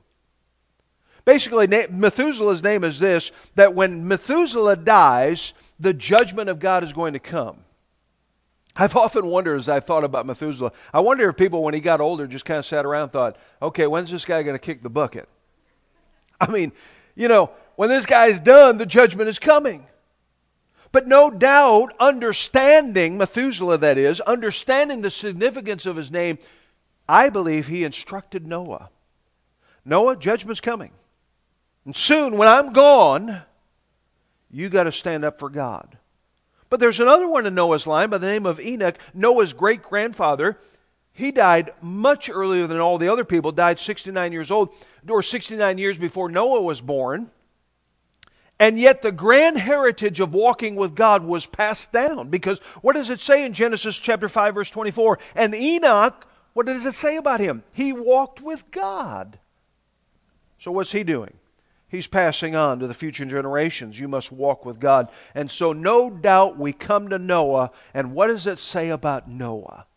Basically, 1.25 1.67
Methuselah's 1.67 2.63
name 2.63 2.83
is 2.83 2.99
this 2.99 3.31
that 3.55 3.73
when 3.73 4.07
Methuselah 4.07 4.77
dies, 4.77 5.53
the 5.79 5.93
judgment 5.93 6.49
of 6.49 6.59
God 6.59 6.83
is 6.83 6.93
going 6.93 7.13
to 7.13 7.19
come. 7.19 7.57
I've 8.75 8.95
often 8.97 9.27
wondered 9.27 9.57
as 9.57 9.69
I 9.69 9.79
thought 9.79 10.03
about 10.03 10.25
Methuselah, 10.25 10.71
I 10.93 10.99
wonder 11.01 11.29
if 11.29 11.37
people, 11.37 11.63
when 11.63 11.73
he 11.73 11.81
got 11.81 12.01
older, 12.01 12.27
just 12.27 12.45
kind 12.45 12.59
of 12.59 12.65
sat 12.65 12.85
around 12.85 13.03
and 13.03 13.11
thought, 13.11 13.37
okay, 13.61 13.87
when's 13.87 14.11
this 14.11 14.25
guy 14.25 14.43
going 14.43 14.55
to 14.55 14.59
kick 14.59 14.81
the 14.81 14.89
bucket? 14.89 15.27
I 16.41 16.49
mean, 16.49 16.71
you 17.15 17.27
know, 17.27 17.51
when 17.75 17.89
this 17.89 18.05
guy's 18.05 18.39
done, 18.39 18.77
the 18.77 18.85
judgment 18.85 19.29
is 19.29 19.39
coming. 19.39 19.85
But 20.91 21.07
no 21.07 21.29
doubt, 21.29 21.93
understanding, 21.99 23.17
Methuselah 23.17 23.77
that 23.77 23.97
is, 23.97 24.21
understanding 24.21 25.01
the 25.01 25.11
significance 25.11 25.85
of 25.85 25.95
his 25.95 26.11
name, 26.11 26.39
I 27.07 27.29
believe 27.29 27.67
he 27.67 27.83
instructed 27.83 28.47
Noah 28.47 28.89
Noah, 29.85 30.15
judgment's 30.15 30.61
coming. 30.61 30.91
And 31.85 31.95
soon, 31.95 32.37
when 32.37 32.47
I'm 32.47 32.73
gone, 32.73 33.41
you 34.51 34.69
got 34.69 34.83
to 34.83 34.91
stand 34.91 35.23
up 35.23 35.39
for 35.39 35.49
God. 35.49 35.97
But 36.69 36.79
there's 36.79 36.99
another 36.99 37.27
one 37.27 37.45
in 37.45 37.55
Noah's 37.55 37.87
line 37.87 38.09
by 38.09 38.19
the 38.19 38.27
name 38.27 38.45
of 38.45 38.59
Enoch, 38.59 38.97
Noah's 39.13 39.53
great 39.53 39.81
grandfather. 39.81 40.57
He 41.11 41.31
died 41.31 41.73
much 41.81 42.29
earlier 42.29 42.67
than 42.67 42.79
all 42.79 42.97
the 42.97 43.09
other 43.09 43.25
people, 43.25 43.51
died 43.51 43.79
69 43.79 44.31
years 44.31 44.51
old, 44.51 44.69
or 45.07 45.21
69 45.21 45.77
years 45.77 45.97
before 45.97 46.29
Noah 46.29 46.61
was 46.61 46.79
born. 46.79 47.31
And 48.59 48.77
yet 48.77 49.01
the 49.01 49.11
grand 49.11 49.57
heritage 49.57 50.19
of 50.19 50.33
walking 50.33 50.75
with 50.75 50.93
God 50.93 51.23
was 51.23 51.45
passed 51.45 51.91
down. 51.91 52.29
Because 52.29 52.59
what 52.81 52.95
does 52.95 53.09
it 53.09 53.19
say 53.19 53.45
in 53.45 53.53
Genesis 53.53 53.97
chapter 53.97 54.27
5, 54.27 54.55
verse 54.55 54.69
24? 54.69 55.17
And 55.33 55.55
Enoch, 55.55 56.27
what 56.53 56.65
does 56.65 56.85
it 56.85 56.93
say 56.93 57.15
about 57.15 57.39
him? 57.39 57.63
He 57.71 57.93
walked 57.93 58.41
with 58.41 58.69
God. 58.69 59.39
So 60.57 60.71
what's 60.71 60.91
he 60.91 61.03
doing? 61.03 61.33
He's 61.89 62.07
passing 62.07 62.55
on 62.55 62.79
to 62.79 62.87
the 62.87 62.93
future 62.93 63.25
generations. 63.25 63.99
You 63.99 64.07
must 64.07 64.31
walk 64.31 64.63
with 64.63 64.79
God. 64.79 65.09
And 65.33 65.49
so, 65.49 65.73
no 65.73 66.11
doubt, 66.11 66.57
we 66.57 66.71
come 66.71 67.09
to 67.09 67.17
Noah, 67.17 67.71
and 67.93 68.13
what 68.13 68.27
does 68.27 68.45
it 68.45 68.59
say 68.59 68.89
about 68.89 69.27
Noah? 69.27 69.87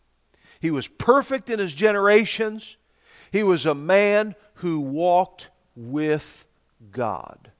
He 0.59 0.71
was 0.71 0.87
perfect 0.87 1.49
in 1.49 1.59
his 1.59 1.73
generations, 1.73 2.77
he 3.31 3.43
was 3.43 3.65
a 3.65 3.75
man 3.75 4.35
who 4.55 4.79
walked 4.79 5.49
with 5.75 6.45
God. 6.91 7.51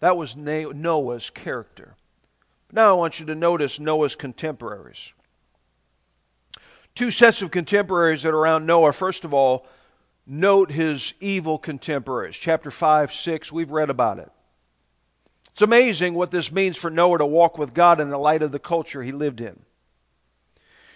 That 0.00 0.16
was 0.16 0.36
Noah's 0.36 1.30
character. 1.30 1.96
Now, 2.72 2.90
I 2.90 2.92
want 2.92 3.20
you 3.20 3.26
to 3.26 3.34
notice 3.34 3.78
Noah's 3.78 4.16
contemporaries. 4.16 5.12
Two 6.94 7.10
sets 7.10 7.42
of 7.42 7.50
contemporaries 7.50 8.22
that 8.22 8.34
are 8.34 8.38
around 8.38 8.66
Noah. 8.66 8.92
First 8.92 9.24
of 9.24 9.32
all, 9.32 9.66
note 10.26 10.70
his 10.70 11.14
evil 11.20 11.58
contemporaries. 11.58 12.36
Chapter 12.36 12.70
5, 12.70 13.12
6, 13.12 13.52
we've 13.52 13.70
read 13.70 13.90
about 13.90 14.18
it. 14.18 14.30
It's 15.52 15.62
amazing 15.62 16.14
what 16.14 16.30
this 16.30 16.50
means 16.50 16.76
for 16.76 16.90
Noah 16.90 17.18
to 17.18 17.26
walk 17.26 17.58
with 17.58 17.74
God 17.74 18.00
in 18.00 18.08
the 18.08 18.18
light 18.18 18.42
of 18.42 18.52
the 18.52 18.58
culture 18.58 19.02
he 19.02 19.12
lived 19.12 19.40
in. 19.40 19.60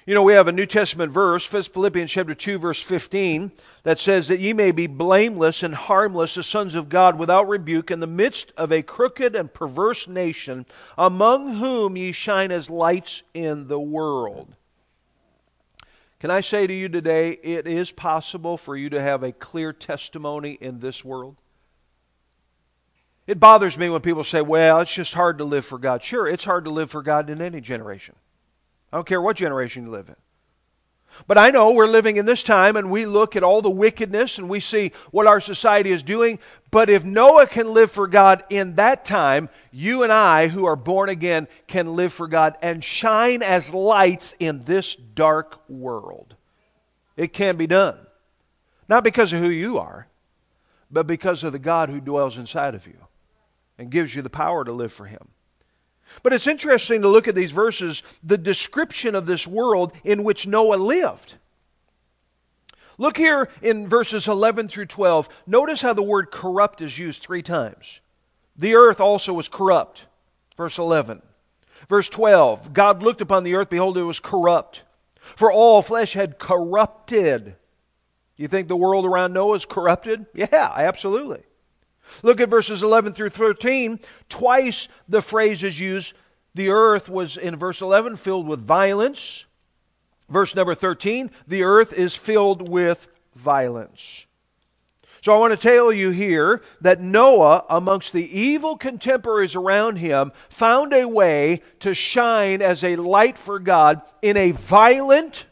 You 0.07 0.15
know, 0.15 0.23
we 0.23 0.35
have 0.35 0.47
a 0.47 0.53
New 0.53 0.67
Testament 0.67 1.11
verse, 1.11 1.45
Philippians 1.45 2.13
chapter 2.13 2.33
2, 2.33 2.59
verse 2.59 2.81
15, 2.81 3.51
that 3.83 3.99
says 3.99 4.29
that 4.29 4.39
ye 4.39 4.53
may 4.53 4.71
be 4.71 4.87
blameless 4.87 5.65
and 5.65 5.75
harmless 5.75 6.39
as 6.39 6.47
sons 6.47 6.77
of 6.77 6.89
God 6.89 7.19
without 7.19 7.49
rebuke 7.49 7.91
in 7.91 7.99
the 7.99 8.07
midst 8.07 8.53
of 8.57 8.71
a 8.71 8.83
crooked 8.83 9.35
and 9.35 9.53
perverse 9.53 10.07
nation, 10.07 10.65
among 10.97 11.57
whom 11.57 11.97
ye 11.97 12.13
shine 12.13 12.53
as 12.53 12.71
lights 12.71 13.25
in 13.35 13.67
the 13.67 13.81
world. 13.81 14.55
Can 16.27 16.33
I 16.33 16.41
say 16.41 16.67
to 16.67 16.75
you 16.75 16.89
today, 16.89 17.39
it 17.41 17.69
is 17.69 17.93
possible 17.93 18.57
for 18.57 18.77
you 18.77 18.91
to 18.91 19.01
have 19.01 19.23
a 19.23 19.31
clear 19.31 19.73
testimony 19.73 20.59
in 20.61 20.81
this 20.81 21.05
world? 21.05 21.37
It 23.29 23.39
bothers 23.39 23.79
me 23.79 23.89
when 23.89 24.01
people 24.01 24.25
say, 24.25 24.41
well, 24.41 24.81
it's 24.81 24.93
just 24.93 25.15
hard 25.15 25.39
to 25.39 25.45
live 25.45 25.65
for 25.65 25.79
God. 25.79 26.03
Sure, 26.03 26.27
it's 26.27 26.45
hard 26.45 26.65
to 26.65 26.71
live 26.73 26.91
for 26.91 27.01
God 27.01 27.31
in 27.31 27.41
any 27.41 27.61
generation. 27.61 28.17
I 28.93 28.97
don't 28.97 29.07
care 29.07 29.23
what 29.23 29.37
generation 29.37 29.85
you 29.85 29.93
live 29.93 30.09
in. 30.09 30.17
But 31.27 31.39
I 31.39 31.51
know 31.51 31.73
we're 31.73 31.87
living 31.87 32.17
in 32.17 32.27
this 32.27 32.43
time 32.43 32.77
and 32.77 32.91
we 32.91 33.07
look 33.07 33.37
at 33.37 33.43
all 33.43 33.63
the 33.63 33.71
wickedness 33.71 34.39
and 34.39 34.49
we 34.49 34.61
see 34.61 34.93
what 35.11 35.27
our 35.27 35.41
society 35.41 35.93
is 35.93 36.03
doing. 36.03 36.39
But 36.71 36.91
if 36.91 37.05
Noah 37.05 37.47
can 37.47 37.73
live 37.73 37.91
for 37.91 38.07
God 38.07 38.45
in 38.51 38.77
that 38.77 39.05
time, 39.05 39.49
you 39.73 40.03
and 40.03 40.13
I, 40.13 40.49
who 40.49 40.65
are 40.67 40.77
born 40.77 41.09
again, 41.09 41.49
can 41.67 41.95
live 41.95 42.13
for 42.13 42.29
God 42.29 42.57
and 42.63 42.83
shine 42.83 43.43
as 43.43 43.73
lights 43.73 44.35
in 44.39 44.65
this 44.65 44.97
dark 44.97 45.61
world. 45.69 46.35
It 47.17 47.33
can 47.33 47.57
be 47.57 47.67
done. 47.67 47.99
Not 48.89 49.05
because 49.05 49.33
of 49.33 49.41
who 49.41 49.51
you 49.51 49.79
are, 49.79 50.07
but 50.91 51.07
because 51.07 51.43
of 51.43 51.53
the 51.53 51.59
God 51.59 51.89
who 51.89 52.01
dwells 52.01 52.39
inside 52.39 52.75
of 52.75 52.87
you 52.87 52.99
and 53.79 53.91
gives 53.91 54.15
you 54.15 54.23
the 54.23 54.31
power 54.31 54.65
to 54.65 54.73
live 54.73 54.93
for 54.93 55.07
Him. 55.07 55.29
But 56.23 56.33
it's 56.33 56.47
interesting 56.47 57.03
to 57.03 57.09
look 57.09 57.29
at 57.29 57.35
these 57.35 57.53
verses, 57.53 58.03
the 58.23 58.39
description 58.39 59.15
of 59.15 59.27
this 59.27 59.47
world 59.47 59.93
in 60.05 60.25
which 60.25 60.47
Noah 60.47 60.77
lived. 60.77 61.35
Look 62.99 63.17
here 63.17 63.49
in 63.61 63.89
verses 63.89 64.27
11 64.27 64.69
through 64.69 64.87
12. 64.87 65.29
Notice 65.47 65.83
how 65.83 65.93
the 65.93 66.03
word 66.03 66.31
corrupt 66.31 66.81
is 66.81 66.99
used 66.99 67.23
three 67.23 67.43
times. 67.43 68.01
The 68.57 68.75
earth 68.75 69.01
also 69.01 69.35
was 69.35 69.49
corrupt. 69.49 70.07
Verse 70.57 70.79
11. 70.79 71.21
Verse 71.89 72.09
12 72.09 72.73
God 72.73 73.03
looked 73.03 73.21
upon 73.21 73.45
the 73.45 73.55
earth, 73.55 73.69
behold, 73.69 73.99
it 73.99 74.03
was 74.03 74.21
corrupt. 74.21 74.83
For 75.21 75.53
all 75.53 75.83
flesh 75.83 76.15
had 76.15 76.39
corrupted. 76.39 77.57
You 78.37 78.49
think 78.49 78.69
the 78.69 78.77
world 78.77 79.05
around 79.05 79.33
Noah 79.33 79.57
is 79.57 79.65
corrupted? 79.65 80.27
Yeah, 80.35 80.73
absolutely. 80.75 81.43
Look 82.23 82.41
at 82.41 82.49
verses 82.49 82.83
11 82.83 83.15
through 83.15 83.31
13. 83.31 84.01
Twice 84.29 84.89
the 85.09 85.23
phrase 85.23 85.63
is 85.63 85.81
used. 85.81 86.15
The 86.55 86.71
earth 86.71 87.09
was, 87.09 87.37
in 87.37 87.57
verse 87.57 87.81
11, 87.81 88.17
filled 88.17 88.47
with 88.47 88.61
violence. 88.61 89.47
Verse 90.29 90.55
number 90.55 90.75
13, 90.75 91.31
the 91.47 91.63
earth 91.63 91.93
is 91.93 92.17
filled 92.17 92.69
with 92.69 93.09
violence. 93.35 94.27
So 95.21 95.35
I 95.35 95.39
want 95.39 95.53
to 95.53 95.57
tell 95.57 95.93
you 95.93 96.11
here 96.11 96.63
that 96.81 97.01
Noah, 97.01 97.65
amongst 97.69 98.13
the 98.13 98.39
evil 98.39 98.77
contemporaries 98.77 99.57
around 99.57 99.97
him, 99.97 100.33
found 100.49 100.93
a 100.93 101.09
way 101.09 101.63
to 101.81 101.95
shine 101.95 102.63
as 102.63 102.85
a 102.85 102.97
light 102.97 103.37
for 103.37 103.59
God 103.59 104.03
in 104.23 104.37
a 104.37 104.53
violent, 104.53 105.47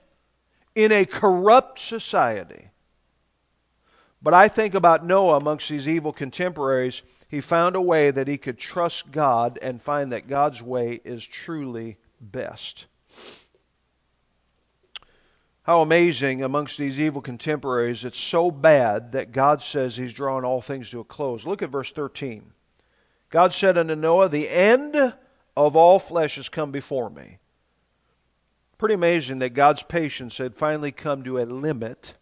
in 0.74 0.92
a 0.92 1.04
corrupt 1.04 1.78
society. 1.78 2.70
But 4.24 4.32
I 4.32 4.48
think 4.48 4.74
about 4.74 5.04
Noah 5.04 5.36
amongst 5.36 5.68
these 5.68 5.86
evil 5.86 6.10
contemporaries. 6.10 7.02
He 7.28 7.42
found 7.42 7.76
a 7.76 7.80
way 7.82 8.10
that 8.10 8.26
he 8.26 8.38
could 8.38 8.56
trust 8.56 9.12
God 9.12 9.58
and 9.60 9.82
find 9.82 10.10
that 10.12 10.28
God's 10.28 10.62
way 10.62 11.02
is 11.04 11.26
truly 11.26 11.98
best. 12.22 12.86
How 15.64 15.82
amazing 15.82 16.42
amongst 16.42 16.78
these 16.78 16.98
evil 16.98 17.20
contemporaries, 17.20 18.02
it's 18.02 18.18
so 18.18 18.50
bad 18.50 19.12
that 19.12 19.30
God 19.30 19.62
says 19.62 19.98
he's 19.98 20.14
drawing 20.14 20.44
all 20.44 20.62
things 20.62 20.88
to 20.90 21.00
a 21.00 21.04
close. 21.04 21.46
Look 21.46 21.60
at 21.60 21.68
verse 21.68 21.92
13. 21.92 22.50
God 23.28 23.52
said 23.52 23.76
unto 23.76 23.94
Noah, 23.94 24.30
The 24.30 24.48
end 24.48 25.14
of 25.54 25.76
all 25.76 25.98
flesh 25.98 26.36
has 26.36 26.48
come 26.48 26.70
before 26.72 27.10
me. 27.10 27.40
Pretty 28.78 28.94
amazing 28.94 29.40
that 29.40 29.50
God's 29.50 29.82
patience 29.82 30.38
had 30.38 30.56
finally 30.56 30.92
come 30.92 31.24
to 31.24 31.38
a 31.38 31.44
limit 31.44 32.14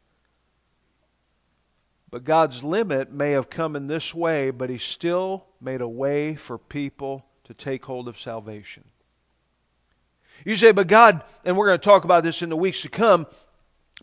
but 2.12 2.24
God's 2.24 2.62
limit 2.62 3.10
may 3.10 3.30
have 3.30 3.48
come 3.48 3.74
in 3.74 3.86
this 3.86 4.14
way, 4.14 4.50
but 4.50 4.68
He 4.68 4.76
still 4.76 5.46
made 5.60 5.80
a 5.80 5.88
way 5.88 6.34
for 6.34 6.58
people 6.58 7.24
to 7.44 7.54
take 7.54 7.86
hold 7.86 8.06
of 8.06 8.20
salvation. 8.20 8.84
You 10.44 10.54
say, 10.56 10.72
but 10.72 10.88
God, 10.88 11.24
and 11.44 11.56
we're 11.56 11.68
going 11.68 11.80
to 11.80 11.84
talk 11.84 12.04
about 12.04 12.22
this 12.22 12.42
in 12.42 12.50
the 12.50 12.56
weeks 12.56 12.82
to 12.82 12.90
come, 12.90 13.26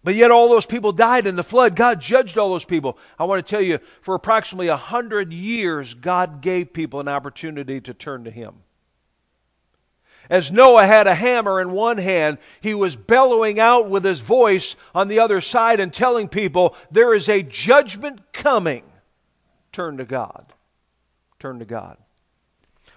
but 0.03 0.15
yet 0.15 0.31
all 0.31 0.49
those 0.49 0.65
people 0.65 0.91
died 0.91 1.27
in 1.27 1.35
the 1.35 1.43
flood. 1.43 1.75
God 1.75 2.01
judged 2.01 2.39
all 2.39 2.49
those 2.49 2.65
people. 2.65 2.97
I 3.19 3.25
want 3.25 3.45
to 3.45 3.49
tell 3.49 3.61
you, 3.61 3.77
for 4.01 4.15
approximately 4.15 4.69
a 4.69 4.77
hundred 4.77 5.31
years, 5.31 5.93
God 5.93 6.41
gave 6.41 6.73
people 6.73 6.99
an 6.99 7.07
opportunity 7.07 7.79
to 7.81 7.93
turn 7.93 8.23
to 8.23 8.31
Him. 8.31 8.55
As 10.29 10.51
Noah 10.51 10.85
had 10.85 11.07
a 11.07 11.15
hammer 11.15 11.59
in 11.59 11.71
one 11.71 11.97
hand, 11.97 12.37
he 12.61 12.75
was 12.75 12.95
bellowing 12.95 13.59
out 13.59 13.89
with 13.89 14.03
his 14.03 14.19
voice 14.19 14.75
on 14.93 15.07
the 15.07 15.19
other 15.19 15.41
side 15.41 15.79
and 15.79 15.91
telling 15.91 16.27
people, 16.27 16.75
There 16.91 17.15
is 17.15 17.27
a 17.27 17.41
judgment 17.41 18.31
coming. 18.31 18.83
Turn 19.71 19.97
to 19.97 20.05
God. 20.05 20.53
Turn 21.39 21.57
to 21.59 21.65
God. 21.65 21.97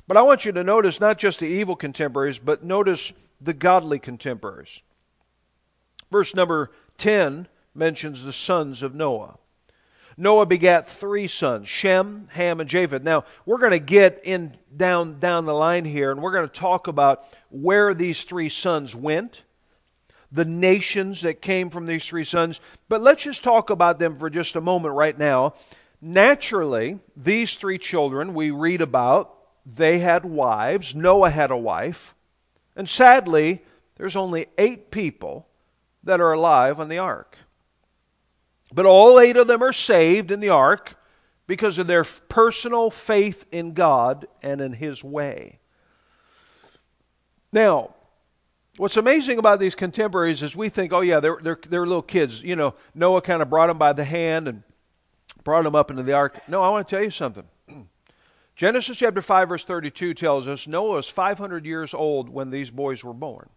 But 0.06 0.16
I 0.16 0.22
want 0.22 0.44
you 0.44 0.52
to 0.52 0.64
notice 0.64 1.00
not 1.00 1.16
just 1.16 1.40
the 1.40 1.46
evil 1.46 1.76
contemporaries, 1.76 2.38
but 2.38 2.64
notice 2.64 3.12
the 3.40 3.54
godly 3.54 3.98
contemporaries. 3.98 4.82
Verse 6.10 6.34
number 6.34 6.70
10 6.98 7.48
mentions 7.74 8.24
the 8.24 8.32
sons 8.32 8.82
of 8.82 8.94
Noah. 8.94 9.38
Noah 10.16 10.46
begat 10.46 10.88
three 10.88 11.28
sons, 11.28 11.68
Shem, 11.68 12.28
Ham, 12.32 12.60
and 12.60 12.68
Japheth. 12.68 13.02
Now, 13.02 13.24
we're 13.46 13.58
going 13.58 13.72
to 13.72 13.78
get 13.78 14.20
in 14.24 14.54
down, 14.76 15.18
down 15.18 15.44
the 15.44 15.54
line 15.54 15.84
here, 15.84 16.10
and 16.10 16.22
we're 16.22 16.32
going 16.32 16.48
to 16.48 16.52
talk 16.52 16.86
about 16.86 17.24
where 17.50 17.94
these 17.94 18.24
three 18.24 18.48
sons 18.48 18.94
went, 18.94 19.42
the 20.30 20.44
nations 20.44 21.22
that 21.22 21.42
came 21.42 21.70
from 21.70 21.86
these 21.86 22.06
three 22.06 22.24
sons. 22.24 22.60
But 22.88 23.00
let's 23.00 23.22
just 23.22 23.42
talk 23.44 23.70
about 23.70 23.98
them 23.98 24.18
for 24.18 24.30
just 24.30 24.56
a 24.56 24.60
moment 24.60 24.94
right 24.94 25.16
now. 25.16 25.54
Naturally, 26.00 26.98
these 27.16 27.56
three 27.56 27.78
children 27.78 28.34
we 28.34 28.50
read 28.50 28.80
about, 28.80 29.34
they 29.64 29.98
had 29.98 30.24
wives. 30.24 30.94
Noah 30.94 31.30
had 31.30 31.50
a 31.50 31.56
wife. 31.56 32.14
And 32.74 32.88
sadly, 32.88 33.62
there's 33.96 34.16
only 34.16 34.46
eight 34.58 34.90
people 34.90 35.46
that 36.02 36.20
are 36.20 36.32
alive 36.32 36.80
on 36.80 36.88
the 36.88 36.98
ark. 36.98 37.36
But 38.72 38.86
all 38.86 39.20
eight 39.20 39.36
of 39.36 39.46
them 39.46 39.62
are 39.62 39.72
saved 39.72 40.30
in 40.30 40.40
the 40.40 40.48
ark 40.48 40.96
because 41.46 41.78
of 41.78 41.86
their 41.86 42.04
personal 42.04 42.90
faith 42.90 43.44
in 43.52 43.74
God 43.74 44.26
and 44.42 44.60
in 44.60 44.72
His 44.72 45.04
way. 45.04 45.58
Now, 47.52 47.94
what's 48.78 48.96
amazing 48.96 49.38
about 49.38 49.60
these 49.60 49.74
contemporaries 49.74 50.42
is 50.42 50.56
we 50.56 50.70
think, 50.70 50.92
oh, 50.92 51.02
yeah, 51.02 51.20
they're, 51.20 51.38
they're, 51.42 51.58
they're 51.68 51.86
little 51.86 52.02
kids. 52.02 52.42
You 52.42 52.56
know, 52.56 52.74
Noah 52.94 53.20
kind 53.20 53.42
of 53.42 53.50
brought 53.50 53.66
them 53.66 53.78
by 53.78 53.92
the 53.92 54.04
hand 54.04 54.48
and 54.48 54.62
brought 55.44 55.64
them 55.64 55.74
up 55.74 55.90
into 55.90 56.02
the 56.02 56.14
ark. 56.14 56.40
No, 56.48 56.62
I 56.62 56.70
want 56.70 56.88
to 56.88 56.94
tell 56.94 57.04
you 57.04 57.10
something. 57.10 57.44
Genesis 58.54 58.98
chapter 58.98 59.20
5, 59.20 59.48
verse 59.48 59.64
32 59.64 60.14
tells 60.14 60.46
us 60.46 60.66
Noah 60.66 60.96
was 60.96 61.08
500 61.08 61.66
years 61.66 61.94
old 61.94 62.28
when 62.28 62.50
these 62.50 62.70
boys 62.70 63.02
were 63.02 63.14
born. 63.14 63.48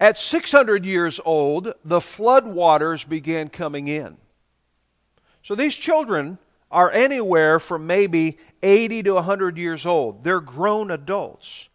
At 0.00 0.16
600 0.16 0.86
years 0.86 1.20
old, 1.24 1.74
the 1.84 2.00
flood 2.00 2.46
waters 2.46 3.04
began 3.04 3.50
coming 3.50 3.86
in. 3.86 4.16
So 5.42 5.54
these 5.54 5.76
children 5.76 6.38
are 6.70 6.90
anywhere 6.90 7.60
from 7.60 7.86
maybe 7.86 8.38
80 8.62 9.02
to 9.04 9.14
100 9.14 9.58
years 9.58 9.84
old. 9.84 10.24
They're 10.24 10.40
grown 10.40 10.90
adults. 10.90 11.68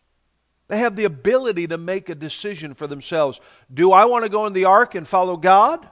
They 0.68 0.80
have 0.80 0.96
the 0.96 1.04
ability 1.04 1.68
to 1.68 1.78
make 1.78 2.10
a 2.10 2.16
decision 2.16 2.74
for 2.74 2.88
themselves. 2.88 3.40
Do 3.72 3.92
I 3.92 4.06
want 4.06 4.24
to 4.24 4.30
go 4.30 4.48
in 4.48 4.54
the 4.54 4.66
ark 4.66 4.96
and 4.96 5.08
follow 5.08 5.38
God? 5.38 5.86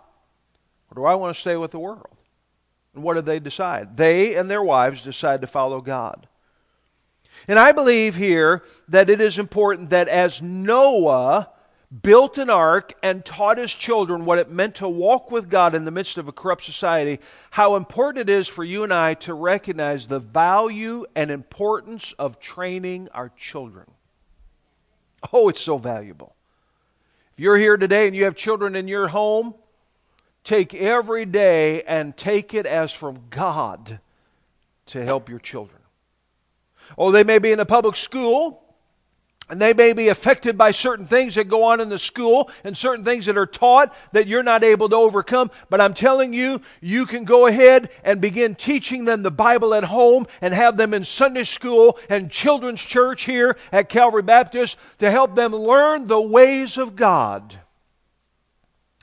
Or 0.90 0.96
do 0.96 1.06
I 1.06 1.14
want 1.14 1.36
to 1.36 1.40
stay 1.40 1.56
with 1.56 1.72
the 1.72 1.80
world? 1.80 2.08
And 2.96 3.04
what 3.04 3.14
did 3.14 3.28
they 3.28 3.40
decide? 3.40 3.98
They 3.98 4.36
and 4.36 4.50
their 4.50 4.64
wives 4.64 5.04
decide 5.04 5.42
to 5.42 5.48
follow 5.48 5.82
God. 5.82 6.28
And 7.48 7.60
I 7.60 7.72
believe 7.72 8.16
here 8.16 8.64
that 8.88 9.10
it 9.10 9.22
is 9.22 9.38
important 9.38 9.92
that 9.92 10.08
as 10.08 10.42
Noah 10.42 11.50
built 12.02 12.38
an 12.38 12.50
ark 12.50 12.94
and 13.04 13.24
taught 13.24 13.58
his 13.58 13.74
children 13.74 14.26
what 14.26 14.40
it 14.40 14.50
meant 14.50 14.76
to 14.76 14.90
walk 14.90 15.30
with 15.30 15.50
God 15.50 15.76
in 15.76 15.86
the 15.86 15.92
midst 15.92 16.18
of 16.18 16.28
a 16.28 16.32
corrupt 16.32 16.64
society, 16.64 17.20
how 17.52 17.76
important 17.76 18.30
it 18.30 18.34
is 18.34 18.48
for 18.48 18.64
you 18.64 18.84
and 18.84 18.94
I 18.94 19.14
to 19.16 19.34
recognize 19.34 20.08
the 20.08 20.20
value 20.20 21.06
and 21.16 21.30
importance 21.30 22.14
of 22.14 22.40
training 22.40 23.10
our 23.14 23.30
children. 23.38 23.86
Oh, 25.32 25.50
it's 25.50 25.62
so 25.62 25.78
valuable. 25.78 26.36
If 27.34 27.40
you're 27.40 27.58
here 27.58 27.78
today 27.78 28.08
and 28.08 28.16
you 28.16 28.24
have 28.24 28.36
children 28.36 28.76
in 28.76 28.88
your 28.88 29.10
home, 29.10 29.54
take 30.44 30.74
every 30.74 31.26
day 31.26 31.84
and 31.84 32.18
take 32.18 32.54
it 32.54 32.66
as 32.66 32.92
from 32.92 33.20
God 33.30 34.00
to 34.88 35.04
help 35.04 35.30
your 35.30 35.40
children. 35.40 35.80
Oh, 36.98 37.12
they 37.12 37.24
may 37.24 37.40
be 37.40 37.52
in 37.52 37.60
a 37.60 37.66
public 37.66 37.96
school 37.96 38.63
and 39.50 39.62
they 39.62 39.74
may 39.74 39.92
be 39.92 40.08
affected 40.08 40.58
by 40.58 40.72
certain 40.72 41.06
things 41.06 41.36
that 41.36 41.50
go 41.50 41.64
on 41.64 41.82
in 41.82 41.90
the 41.90 42.00
school 42.00 42.50
and 42.64 42.78
certain 42.78 43.04
things 43.04 43.26
that 43.26 43.38
are 43.38 43.46
taught 43.46 43.94
that 44.14 44.26
you're 44.26 44.42
not 44.42 44.64
able 44.64 44.88
to 44.88 44.96
overcome. 44.96 45.52
But 45.70 45.82
I'm 45.82 45.94
telling 45.94 46.34
you, 46.34 46.62
you 46.82 47.06
can 47.06 47.26
go 47.26 47.48
ahead 47.48 47.90
and 48.06 48.22
begin 48.22 48.56
teaching 48.56 49.04
them 49.04 49.22
the 49.22 49.32
Bible 49.32 49.74
at 49.74 49.84
home 49.86 50.28
and 50.42 50.54
have 50.54 50.78
them 50.78 50.94
in 50.94 51.04
Sunday 51.04 51.44
school 51.44 52.00
and 52.10 52.32
children's 52.32 52.82
church 52.82 53.24
here 53.24 53.58
at 53.72 53.90
Calvary 53.90 54.22
Baptist 54.22 54.78
to 55.00 55.12
help 55.12 55.36
them 55.36 55.54
learn 55.54 56.08
the 56.08 56.22
ways 56.22 56.78
of 56.78 56.96
God. 56.96 57.60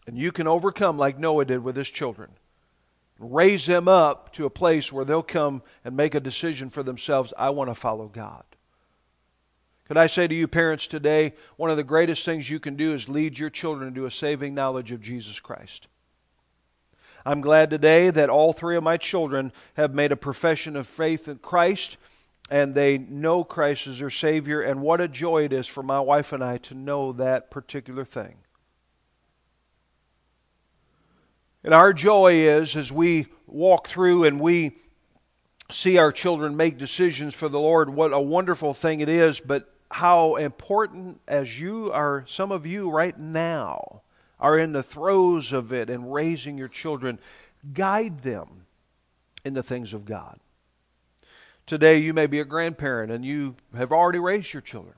And 0.07 0.17
you 0.17 0.33
can 0.33 0.47
overcome 0.47 0.97
like 0.97 1.19
Noah 1.19 1.45
did 1.45 1.63
with 1.63 1.77
his 1.77 1.91
children. 1.91 2.31
raise 3.19 3.67
them 3.67 3.87
up 3.87 4.33
to 4.33 4.47
a 4.47 4.51
place 4.51 4.91
where 4.91 5.05
they'll 5.05 5.23
come 5.23 5.63
and 5.85 5.95
make 5.95 6.15
a 6.15 6.21
decision 6.21 6.71
for 6.71 6.83
themselves 6.83 7.35
I 7.37 7.51
want 7.51 7.69
to 7.69 7.75
follow 7.75 8.09
God. 8.09 8.45
Could 9.91 9.99
I 9.99 10.07
say 10.07 10.29
to 10.29 10.35
you, 10.37 10.47
parents, 10.47 10.87
today, 10.87 11.33
one 11.57 11.69
of 11.69 11.77
the 11.77 11.83
greatest 11.83 12.25
things 12.25 12.49
you 12.49 12.61
can 12.61 12.77
do 12.77 12.95
is 12.95 13.09
lead 13.09 13.41
your 13.41 13.51
children 13.51 13.93
to 13.95 14.07
a 14.07 14.11
saving 14.13 14.55
knowledge 14.55 14.93
of 14.93 15.01
Jesus 15.01 15.41
Christ. 15.41 15.89
I'm 17.27 17.41
glad 17.41 17.71
today 17.71 18.11
that 18.11 18.31
all 18.31 18.53
three 18.53 18.77
of 18.77 18.85
my 18.85 18.97
children 18.97 19.53
have 19.75 19.93
made 19.93 20.13
a 20.13 20.17
profession 20.17 20.77
of 20.77 20.87
faith 20.87 21.27
in 21.27 21.39
Christ 21.39 21.97
and 22.49 22.73
they 22.73 22.99
know 22.99 23.43
Christ 23.43 23.89
as 23.89 23.99
their 23.99 24.11
Savior, 24.11 24.63
and 24.63 24.81
what 24.81 25.01
a 25.01 25.09
joy 25.09 25.43
it 25.43 25.53
is 25.53 25.67
for 25.67 25.83
my 25.83 25.99
wife 25.99 26.33
and 26.33 26.45
I 26.45 26.59
to 26.59 26.75
know 26.75 27.11
that 27.15 27.51
particular 27.51 28.05
thing. 28.05 28.37
And 31.65 31.75
our 31.75 31.93
joy 31.93 32.35
is 32.35 32.77
as 32.77 32.93
we 32.93 33.27
walk 33.49 33.89
through 33.89 34.23
and 34.23 34.39
we 34.39 34.77
see 35.69 35.99
our 35.99 36.13
children 36.13 36.57
make 36.57 36.79
decisions 36.79 37.35
for 37.35 37.49
the 37.49 37.59
Lord, 37.59 37.91
what 37.91 38.13
a 38.13 38.21
wonderful 38.21 38.73
thing 38.73 39.01
it 39.01 39.09
is, 39.09 39.41
but 39.41 39.75
how 39.91 40.37
important 40.37 41.21
as 41.27 41.61
you 41.61 41.93
are, 41.93 42.25
some 42.27 42.53
of 42.53 42.67
you 42.67 42.91
right 42.91 43.19
now 43.19 44.03
are 44.39 44.59
in 44.59 44.73
the 44.73 44.83
throes 44.83 45.53
of 45.53 45.73
it 45.73 45.91
and 45.91 46.13
raising 46.13 46.57
your 46.57 46.69
children, 46.69 47.19
guide 47.75 48.21
them 48.21 48.67
in 49.45 49.55
the 49.55 49.63
things 49.63 49.93
of 49.93 50.05
God. 50.05 50.39
Today, 51.67 51.99
you 51.99 52.15
may 52.15 52.27
be 52.27 52.41
a 52.41 52.45
grandparent 52.45 53.13
and 53.13 53.25
you 53.25 53.57
have 53.77 53.93
already 53.93 54.19
raised 54.19 54.53
your 54.53 54.63
children. 54.63 54.95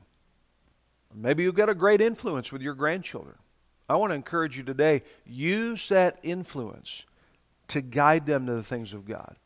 Maybe 1.14 1.42
you've 1.42 1.54
got 1.54 1.68
a 1.68 1.74
great 1.74 2.00
influence 2.00 2.52
with 2.52 2.62
your 2.62 2.74
grandchildren. 2.74 3.36
I 3.88 3.96
want 3.96 4.10
to 4.10 4.14
encourage 4.14 4.56
you 4.56 4.62
today 4.62 5.02
use 5.26 5.88
that 5.88 6.18
influence 6.22 7.04
to 7.68 7.80
guide 7.80 8.26
them 8.26 8.46
to 8.46 8.54
the 8.54 8.62
things 8.62 8.94
of 8.94 9.06
God. 9.06 9.36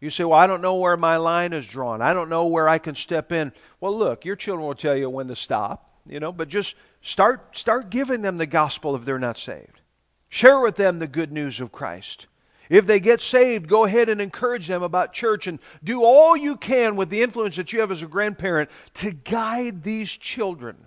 You 0.00 0.10
say, 0.10 0.24
Well, 0.24 0.38
I 0.38 0.46
don't 0.46 0.62
know 0.62 0.76
where 0.76 0.96
my 0.96 1.16
line 1.16 1.52
is 1.52 1.66
drawn. 1.66 2.02
I 2.02 2.12
don't 2.12 2.28
know 2.28 2.46
where 2.46 2.68
I 2.68 2.78
can 2.78 2.94
step 2.94 3.32
in. 3.32 3.52
Well, 3.80 3.96
look, 3.96 4.24
your 4.24 4.36
children 4.36 4.66
will 4.66 4.74
tell 4.74 4.96
you 4.96 5.08
when 5.08 5.28
to 5.28 5.36
stop, 5.36 5.90
you 6.06 6.20
know, 6.20 6.32
but 6.32 6.48
just 6.48 6.74
start 7.00 7.56
start 7.56 7.90
giving 7.90 8.22
them 8.22 8.38
the 8.38 8.46
gospel 8.46 8.94
if 8.94 9.04
they're 9.04 9.18
not 9.18 9.38
saved. 9.38 9.80
Share 10.28 10.60
with 10.60 10.76
them 10.76 10.98
the 10.98 11.06
good 11.06 11.32
news 11.32 11.60
of 11.60 11.72
Christ. 11.72 12.26
If 12.68 12.86
they 12.86 12.98
get 12.98 13.20
saved, 13.20 13.68
go 13.68 13.84
ahead 13.84 14.08
and 14.08 14.20
encourage 14.20 14.66
them 14.66 14.82
about 14.82 15.12
church 15.12 15.46
and 15.46 15.60
do 15.84 16.02
all 16.02 16.36
you 16.36 16.56
can 16.56 16.96
with 16.96 17.10
the 17.10 17.22
influence 17.22 17.56
that 17.56 17.72
you 17.72 17.80
have 17.80 17.92
as 17.92 18.02
a 18.02 18.06
grandparent 18.06 18.70
to 18.94 19.12
guide 19.12 19.84
these 19.84 20.10
children 20.10 20.86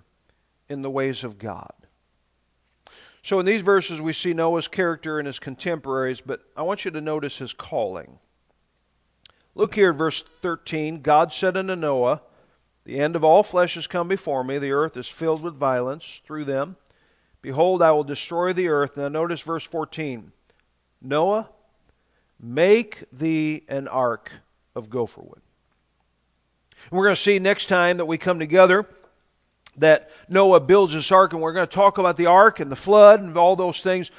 in 0.68 0.82
the 0.82 0.90
ways 0.90 1.24
of 1.24 1.38
God. 1.40 1.72
So, 3.22 3.40
in 3.40 3.46
these 3.46 3.62
verses, 3.62 4.02
we 4.02 4.14
see 4.14 4.34
Noah's 4.34 4.68
character 4.68 5.20
and 5.20 5.28
his 5.28 5.40
contemporaries, 5.40 6.22
but 6.22 6.42
I 6.56 6.64
want 6.64 6.86
you 6.86 6.92
to 6.92 7.02
notice 7.02 7.38
his 7.38 7.54
calling. 7.54 8.20
Look 9.60 9.76
here 9.76 9.90
at 9.90 9.98
verse 9.98 10.24
13. 10.42 11.02
God 11.02 11.34
said 11.34 11.58
unto 11.58 11.76
Noah, 11.76 12.22
The 12.86 12.98
end 12.98 13.18
of 13.18 13.26
all 13.26 13.44
flesh 13.44 13.76
has 13.76 13.88
come 13.88 14.08
before 14.08 14.42
me. 14.42 14.58
The 14.58 14.72
earth 14.72 14.96
is 14.96 15.10
filled 15.10 15.44
with 15.44 15.56
violence 15.56 16.22
through 16.26 16.46
them. 16.46 16.78
Behold, 17.42 17.82
I 17.82 17.92
will 17.92 18.06
destroy 18.06 18.54
the 18.54 18.70
earth. 18.70 18.96
Now, 18.96 19.10
notice 19.10 19.42
verse 19.42 19.66
14. 19.66 20.32
Noah, 21.02 21.50
make 22.40 23.04
thee 23.12 23.64
an 23.68 23.90
ark 23.90 24.32
of 24.76 24.90
gopher 24.90 25.24
wood. 25.24 25.42
And 26.90 26.98
we're 26.98 27.08
going 27.08 27.18
to 27.18 27.22
see 27.22 27.38
next 27.38 27.66
time 27.66 27.98
that 27.98 28.06
we 28.06 28.18
come 28.18 28.40
together 28.40 28.88
that 29.76 30.10
Noah 30.30 30.62
builds 30.62 30.94
this 30.94 31.12
ark, 31.12 31.34
and 31.34 31.42
we're 31.42 31.52
going 31.52 31.68
to 31.68 31.76
talk 31.76 31.98
about 31.98 32.16
the 32.16 32.28
ark 32.28 32.62
and 32.62 32.72
the 32.72 32.78
flood 32.78 33.20
and 33.20 33.36
all 33.36 33.58
those 33.58 33.82
things. 33.82 34.10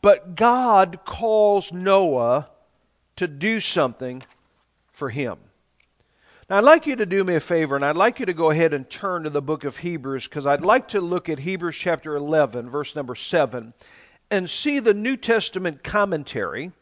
But 0.00 0.36
God 0.36 1.00
calls 1.04 1.70
Noah 1.70 2.48
to 3.16 3.28
do 3.28 3.60
something 3.60 4.22
for 4.96 5.10
him. 5.10 5.36
Now, 6.48 6.56
I'd 6.56 6.64
like 6.64 6.86
you 6.86 6.96
to 6.96 7.04
do 7.04 7.22
me 7.22 7.34
a 7.34 7.40
favor, 7.40 7.76
and 7.76 7.84
I'd 7.84 7.96
like 7.96 8.18
you 8.18 8.24
to 8.26 8.32
go 8.32 8.50
ahead 8.50 8.72
and 8.72 8.88
turn 8.88 9.24
to 9.24 9.30
the 9.30 9.42
book 9.42 9.64
of 9.64 9.78
Hebrews, 9.78 10.26
because 10.26 10.46
I'd 10.46 10.62
like 10.62 10.88
to 10.88 11.02
look 11.02 11.28
at 11.28 11.40
Hebrews 11.40 11.76
chapter 11.76 12.16
11, 12.16 12.70
verse 12.70 12.96
number 12.96 13.14
7, 13.14 13.74
and 14.30 14.48
see 14.48 14.78
the 14.78 14.94
New 14.94 15.16
Testament 15.18 15.84
commentary 15.84 16.72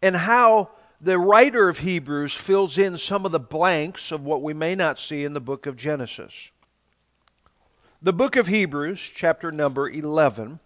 and 0.00 0.14
how 0.14 0.70
the 1.00 1.18
writer 1.18 1.68
of 1.68 1.78
Hebrews 1.78 2.32
fills 2.32 2.78
in 2.78 2.96
some 2.96 3.26
of 3.26 3.32
the 3.32 3.40
blanks 3.40 4.12
of 4.12 4.24
what 4.24 4.42
we 4.42 4.54
may 4.54 4.76
not 4.76 5.00
see 5.00 5.24
in 5.24 5.32
the 5.32 5.40
book 5.40 5.66
of 5.66 5.76
Genesis. 5.76 6.52
The 8.00 8.12
book 8.12 8.36
of 8.36 8.46
Hebrews, 8.46 9.00
chapter 9.00 9.50
number 9.50 9.90
11, 9.90 10.60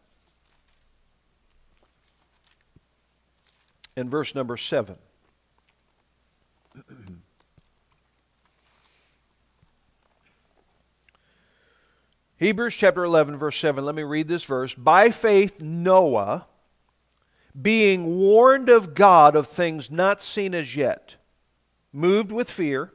and 3.96 4.10
verse 4.10 4.34
number 4.34 4.58
7. 4.58 4.96
Hebrews 12.38 12.74
chapter 12.74 13.04
11, 13.04 13.36
verse 13.36 13.56
7. 13.58 13.84
Let 13.84 13.94
me 13.94 14.02
read 14.02 14.26
this 14.28 14.44
verse. 14.44 14.74
By 14.74 15.10
faith, 15.10 15.60
Noah, 15.60 16.46
being 17.60 18.16
warned 18.18 18.68
of 18.68 18.94
God 18.94 19.36
of 19.36 19.46
things 19.46 19.90
not 19.90 20.20
seen 20.22 20.54
as 20.54 20.74
yet, 20.74 21.16
moved 21.92 22.32
with 22.32 22.50
fear, 22.50 22.92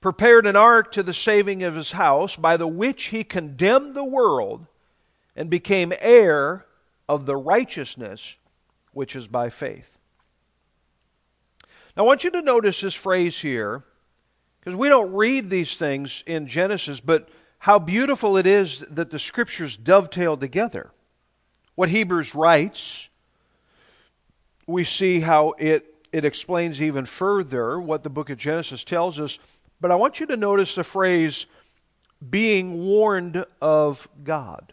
prepared 0.00 0.46
an 0.46 0.56
ark 0.56 0.90
to 0.92 1.02
the 1.02 1.14
saving 1.14 1.62
of 1.62 1.74
his 1.76 1.92
house, 1.92 2.36
by 2.36 2.56
the 2.56 2.66
which 2.66 3.04
he 3.04 3.22
condemned 3.22 3.94
the 3.94 4.02
world 4.02 4.66
and 5.36 5.48
became 5.50 5.92
heir 6.00 6.66
of 7.08 7.26
the 7.26 7.36
righteousness 7.36 8.36
which 8.92 9.14
is 9.14 9.28
by 9.28 9.48
faith. 9.50 9.99
Now, 11.96 12.04
I 12.04 12.06
want 12.06 12.24
you 12.24 12.30
to 12.30 12.42
notice 12.42 12.80
this 12.80 12.94
phrase 12.94 13.40
here, 13.40 13.82
because 14.60 14.76
we 14.76 14.88
don't 14.88 15.12
read 15.12 15.50
these 15.50 15.76
things 15.76 16.22
in 16.26 16.46
Genesis, 16.46 17.00
but 17.00 17.28
how 17.58 17.78
beautiful 17.78 18.36
it 18.36 18.46
is 18.46 18.80
that 18.90 19.10
the 19.10 19.18
scriptures 19.18 19.76
dovetail 19.76 20.36
together. 20.36 20.90
What 21.74 21.88
Hebrews 21.88 22.34
writes, 22.34 23.08
we 24.66 24.84
see 24.84 25.20
how 25.20 25.54
it, 25.58 25.94
it 26.12 26.24
explains 26.24 26.80
even 26.80 27.06
further 27.06 27.80
what 27.80 28.02
the 28.02 28.10
book 28.10 28.30
of 28.30 28.38
Genesis 28.38 28.84
tells 28.84 29.18
us. 29.18 29.38
But 29.80 29.90
I 29.90 29.96
want 29.96 30.20
you 30.20 30.26
to 30.26 30.36
notice 30.36 30.74
the 30.74 30.84
phrase, 30.84 31.46
being 32.28 32.84
warned 32.84 33.44
of 33.60 34.08
God. 34.22 34.72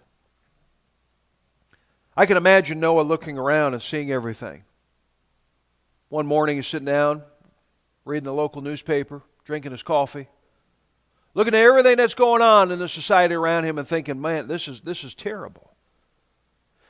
I 2.15 2.25
can 2.25 2.36
imagine 2.36 2.80
Noah 2.80 3.01
looking 3.01 3.38
around 3.38 3.73
and 3.73 3.82
seeing 3.82 4.12
everything. 4.12 4.63
One 6.09 6.25
morning 6.25 6.55
he's 6.55 6.67
sitting 6.67 6.85
down, 6.85 7.23
reading 8.05 8.25
the 8.25 8.33
local 8.33 8.61
newspaper, 8.61 9.21
drinking 9.43 9.71
his 9.71 9.83
coffee, 9.83 10.27
looking 11.33 11.53
at 11.53 11.61
everything 11.61 11.97
that's 11.97 12.13
going 12.13 12.41
on 12.41 12.71
in 12.71 12.79
the 12.79 12.87
society 12.87 13.35
around 13.35 13.65
him 13.65 13.77
and 13.77 13.87
thinking, 13.87 14.21
man, 14.21 14.47
this 14.47 14.67
is, 14.67 14.81
this 14.81 15.03
is 15.03 15.13
terrible. 15.13 15.71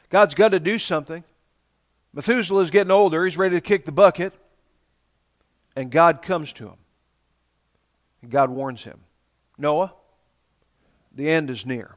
God's 0.10 0.36
got 0.36 0.50
to 0.50 0.60
do 0.60 0.78
something. 0.78 1.24
Methuselah 2.14 2.62
is 2.62 2.72
getting 2.72 2.92
older. 2.92 3.26
He's 3.26 3.38
ready 3.38 3.56
to 3.56 3.62
kick 3.62 3.86
the 3.86 3.92
bucket. 3.92 4.34
And 5.76 5.92
God 5.92 6.22
comes 6.22 6.54
to 6.54 6.68
him. 6.68 6.78
And 8.22 8.32
God 8.32 8.50
warns 8.50 8.84
him 8.84 9.00
Noah, 9.58 9.94
the 11.14 11.30
end 11.30 11.50
is 11.50 11.66
near. 11.66 11.96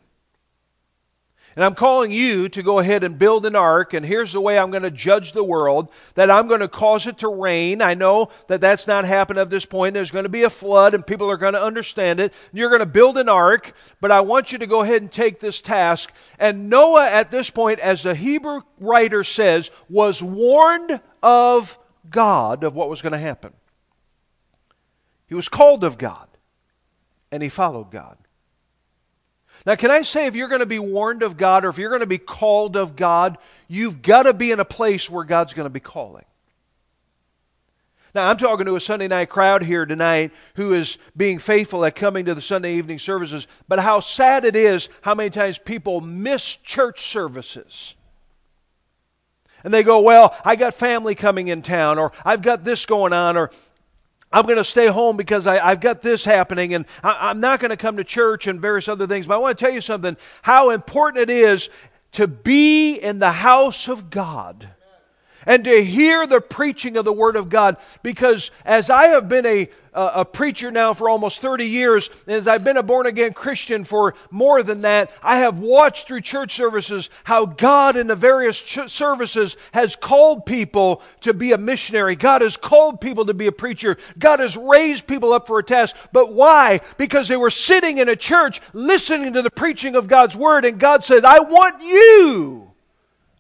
And 1.57 1.65
I'm 1.65 1.75
calling 1.75 2.13
you 2.13 2.49
to 2.49 2.63
go 2.63 2.79
ahead 2.79 3.03
and 3.03 3.19
build 3.19 3.45
an 3.45 3.57
ark, 3.57 3.93
and 3.93 4.07
here's 4.07 4.33
the 4.33 4.41
way 4.41 4.57
I'm 4.57 4.71
going 4.71 4.85
to 4.85 4.91
judge 4.91 5.33
the 5.33 5.43
world 5.43 5.89
that 6.15 6.31
I'm 6.31 6.47
going 6.47 6.61
to 6.61 6.69
cause 6.69 7.09
it 7.09 7.19
to 7.19 7.29
rain. 7.29 7.83
I 7.83 7.95
know 7.95 8.29
that 8.47 8.61
that's 8.61 8.87
not 8.87 9.05
happened 9.05 9.41
at 9.41 9.51
this 9.51 9.67
point. 9.67 9.95
There's 9.95 10.13
going 10.13 10.23
to 10.23 10.29
be 10.29 10.45
a 10.45 10.51
flood, 10.51 10.95
and 10.95 11.05
people 11.05 11.29
are 11.29 11.37
going 11.37 11.55
to 11.55 11.63
understand 11.63 12.21
it. 12.21 12.33
You're 12.53 12.69
going 12.69 12.81
to 12.81 12.87
build 12.87 13.19
an 13.19 13.29
ark, 13.29 13.75
but 14.01 14.13
I 14.13 14.21
want 14.21 14.53
you 14.53 14.59
to 14.59 14.67
go 14.67 14.83
ahead 14.83 15.03
and 15.03 15.11
take 15.11 15.41
this 15.41 15.61
task. 15.61 16.13
And 16.39 16.71
Noah, 16.71 17.09
at 17.09 17.33
this 17.33 17.51
point, 17.51 17.81
as 17.81 18.05
the 18.05 18.15
Hebrew 18.15 18.63
writer 18.79 19.25
says, 19.25 19.73
was 19.89 20.23
warned 20.23 21.01
of 21.21 21.79
God 22.09 22.63
of 22.63 22.77
what 22.77 22.89
was 22.89 23.03
going 23.03 23.13
to 23.13 23.19
happen. 23.19 23.53
He 25.27 25.35
was 25.35 25.49
called 25.49 25.83
of 25.83 25.99
God, 25.99 26.29
and 27.33 27.43
he 27.43 27.49
followed 27.49 27.91
God. 27.91 28.19
Now, 29.67 29.75
can 29.75 29.91
I 29.91 30.03
say 30.03 30.27
if 30.27 30.35
you're 30.35 30.49
going 30.49 30.61
to 30.61 30.67
be 30.67 30.79
warned 30.79 31.23
of 31.23 31.37
God 31.37 31.65
or 31.65 31.69
if 31.69 31.79
you're 31.79 31.91
going 31.91 32.01
to 32.01 32.07
be 32.07 32.19
called 32.19 32.77
of 32.77 32.97
God, 32.97 33.37
you've 33.69 34.01
got 34.01 34.23
to 34.23 34.33
be 34.33 34.51
in 34.53 34.61
a 34.61 34.65
place 34.65 35.11
where 35.11 35.25
God's 35.25 35.53
going 35.53 35.67
to 35.67 35.71
be 35.71 35.81
calling. 35.81 36.25
Now, 38.15 38.29
I'm 38.29 38.39
talking 38.39 38.67
to 38.67 38.75
a 38.75 38.81
Sunday 38.81 39.07
night 39.07 39.29
crowd 39.29 39.63
here 39.63 39.87
tonight 39.87 40.33
who 40.55 40.73
is 40.73 40.99
being 41.17 41.39
faithful 41.39 41.85
at 41.85 41.95
coming 41.95 42.25
to 42.25 42.35
the 42.35 42.43
Sunday 42.43 42.75
evening 42.75 42.99
services, 42.99 43.47
but 43.69 43.79
how 43.79 44.01
sad 44.01 44.45
it 44.45 44.57
is 44.57 44.89
how 45.03 45.15
many 45.15 45.31
times 45.31 45.59
people 45.59 46.01
miss 46.01 46.57
church 46.57 47.03
services. 47.03 47.95
And 49.63 49.73
they 49.73 49.83
go, 49.83 50.01
Well, 50.01 50.35
I 50.45 50.57
got 50.57 50.75
family 50.75 51.15
coming 51.15 51.49
in 51.49 51.63
town, 51.63 51.99
or 51.99 52.13
I've 52.25 52.43
got 52.43 52.65
this 52.65 52.85
going 52.87 53.13
on, 53.13 53.37
or 53.37 53.51
I'm 54.33 54.45
going 54.45 54.57
to 54.57 54.65
stay 54.65 54.87
home 54.87 55.17
because 55.17 55.47
I, 55.47 55.71
have 55.71 55.81
got 55.81 56.03
this 56.03 56.25
happening 56.25 56.75
and 56.75 56.87
I, 57.03 57.31
I'm 57.31 57.41
not 57.41 57.61
going 57.61 57.71
to 57.71 57.77
come 57.77 57.97
to 57.97 58.05
church 58.05 58.47
and 58.47 58.61
various 58.61 58.89
other 58.89 59.07
things. 59.07 59.27
But 59.27 59.35
I 59.35 59.39
want 59.39 59.59
to 59.59 59.65
tell 59.65 59.75
you 59.75 59.81
something 59.81 60.17
how 60.43 60.71
important 60.71 61.29
it 61.29 61.31
is 61.31 61.69
to 62.13 62.27
be 62.27 62.95
in 62.95 63.19
the 63.19 63.33
house 63.33 63.89
of 63.89 64.11
God. 64.11 64.71
And 65.47 65.65
to 65.65 65.83
hear 65.83 66.27
the 66.27 66.41
preaching 66.41 66.97
of 66.97 67.05
the 67.05 67.13
Word 67.13 67.37
of 67.37 67.49
God. 67.49 67.77
Because 68.03 68.51
as 68.65 68.91
I 68.91 69.09
have 69.09 69.29
been 69.29 69.47
a, 69.47 69.69
a 69.93 70.25
preacher 70.25 70.71
now 70.71 70.93
for 70.95 71.09
almost 71.09 71.41
30 71.41 71.67
years, 71.67 72.11
as 72.27 72.47
I've 72.47 72.65
been 72.65 72.77
a 72.77 72.83
born 72.83 73.07
again 73.07 73.33
Christian 73.33 73.85
for 73.85 74.15
more 74.31 74.63
than 74.63 74.83
that, 74.83 75.13
I 75.23 75.39
have 75.39 75.59
watched 75.59 76.07
through 76.07 76.21
church 76.21 76.55
services 76.55 77.11
how 77.25 77.47
God 77.47 77.97
in 77.97 78.07
the 78.07 78.15
various 78.15 78.61
ch- 78.61 78.89
services 78.89 79.57
has 79.73 79.97
called 79.97 80.47
people 80.47 81.03
to 81.23 81.35
be 81.35 81.53
a 81.53 81.59
missionary. 81.59 82.17
God 82.17 82.43
has 82.43 82.57
called 82.57 83.01
people 83.01 83.27
to 83.27 83.35
be 83.35 83.47
a 83.47 83.53
preacher. 83.53 83.97
God 84.19 84.41
has 84.41 84.57
raised 84.57 85.07
people 85.07 85.33
up 85.33 85.47
for 85.47 85.59
a 85.59 85.65
task. 85.65 85.97
But 86.13 86.33
why? 86.33 86.81
Because 86.97 87.29
they 87.29 87.37
were 87.37 87.51
sitting 87.51 87.99
in 87.99 88.09
a 88.09 88.17
church 88.17 88.61
listening 88.73 89.33
to 89.33 89.43
the 89.43 89.51
preaching 89.51 89.97
of 89.97 90.09
God's 90.09 90.37
Word, 90.37 90.65
and 90.65 90.79
God 90.79 91.05
said, 91.05 91.25
I 91.25 91.41
want 91.41 91.83
you, 91.83 92.73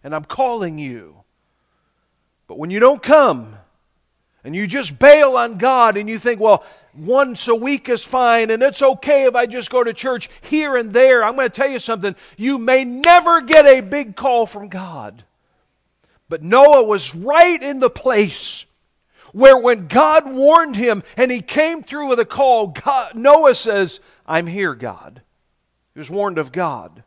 and 0.03 0.15
I'm 0.15 0.25
calling 0.25 0.79
you. 0.79 1.20
But 2.51 2.59
when 2.59 2.73
you 2.73 2.81
don't 2.81 3.01
come 3.01 3.55
and 4.43 4.57
you 4.57 4.67
just 4.67 4.99
bail 4.99 5.37
on 5.37 5.57
God 5.57 5.97
and 5.97 6.09
you 6.09 6.19
think, 6.19 6.41
well, 6.41 6.65
once 6.93 7.47
a 7.47 7.55
week 7.55 7.89
is 7.89 8.03
fine 8.03 8.51
and 8.51 8.61
it's 8.61 8.83
okay 8.83 9.27
if 9.27 9.37
I 9.37 9.47
just 9.47 9.71
go 9.71 9.85
to 9.85 9.95
church 9.95 10.29
here 10.41 10.75
and 10.75 10.93
there, 10.93 11.23
I'm 11.23 11.37
going 11.37 11.49
to 11.49 11.55
tell 11.55 11.71
you 11.71 11.79
something. 11.79 12.17
You 12.37 12.59
may 12.59 12.85
never 12.85 13.41
get 13.41 13.67
a 13.67 13.81
big 13.83 14.17
call 14.17 14.47
from 14.47 14.67
God. 14.67 15.23
But 16.29 16.43
Noah 16.43 16.83
was 16.83 17.15
right 17.15 17.63
in 17.63 17.79
the 17.79 17.89
place 17.89 18.65
where 19.33 19.57
when 19.57 19.87
God 19.87 20.29
warned 20.29 20.75
him 20.75 21.05
and 21.17 21.31
he 21.31 21.43
came 21.43 21.85
through 21.85 22.09
with 22.09 22.19
a 22.19 22.25
call, 22.25 22.67
God, 22.67 23.15
Noah 23.15 23.55
says, 23.55 24.01
I'm 24.27 24.49
here, 24.49 24.75
God. 24.75 25.23
He 25.95 26.01
was 26.01 26.11
warned 26.11 26.39
of 26.39 26.51
God. 26.51 27.05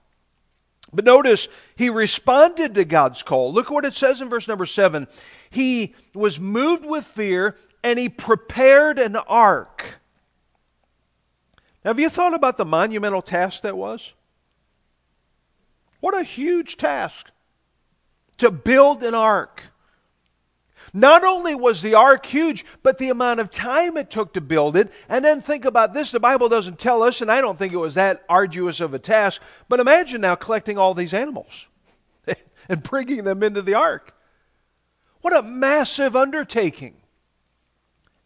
But 0.94 1.06
notice, 1.06 1.48
he 1.76 1.90
responded 1.90 2.76
to 2.76 2.86
God's 2.86 3.24
call. 3.24 3.52
Look 3.52 3.72
what 3.72 3.86
it 3.86 3.96
says 3.96 4.22
in 4.22 4.30
verse 4.30 4.48
number 4.48 4.66
seven. 4.66 5.08
He 5.50 5.96
was 6.14 6.40
moved 6.40 6.86
with 6.86 7.06
fear 7.06 7.58
and 7.84 7.98
he 7.98 8.10
prepared 8.10 9.00
an 9.00 9.16
ark. 9.16 10.00
Now, 11.84 11.90
have 11.90 12.00
you 12.00 12.10
thought 12.10 12.34
about 12.34 12.58
the 12.58 12.66
monumental 12.66 13.22
task 13.22 13.64
that 13.64 13.76
was? 13.76 14.14
What 16.00 16.18
a 16.18 16.24
huge 16.24 16.78
task 16.78 17.30
to 18.38 18.52
build 18.52 19.04
an 19.04 19.16
ark. 19.16 19.64
Not 20.94 21.24
only 21.24 21.56
was 21.56 21.82
the 21.82 21.96
ark 21.96 22.24
huge, 22.28 22.64
but 22.84 23.00
the 23.00 23.10
amount 23.10 23.40
of 23.40 23.50
time 23.50 23.98
it 23.98 24.12
took 24.12 24.34
to 24.34 24.42
build 24.42 24.78
it. 24.78 24.92
And 25.10 25.26
then 25.26 25.42
think 25.42 25.66
about 25.66 25.96
this 25.96 26.12
the 26.12 26.20
Bible 26.20 26.50
doesn't 26.50 26.78
tell 26.78 27.02
us, 27.02 27.20
and 27.20 27.32
I 27.32 27.42
don't 27.42 27.58
think 27.58 27.74
it 27.74 27.78
was 27.78 27.96
that 27.96 28.24
arduous 28.30 28.80
of 28.80 28.94
a 28.94 29.00
task, 29.00 29.42
but 29.68 29.80
imagine 29.80 30.22
now 30.22 30.36
collecting 30.36 30.78
all 30.78 30.94
these 30.94 31.14
animals 31.14 31.68
and 32.70 32.84
bringing 32.84 33.24
them 33.24 33.42
into 33.42 33.64
the 33.64 33.74
ark. 33.74 34.16
What 35.22 35.36
a 35.36 35.42
massive 35.42 36.16
undertaking. 36.16 36.98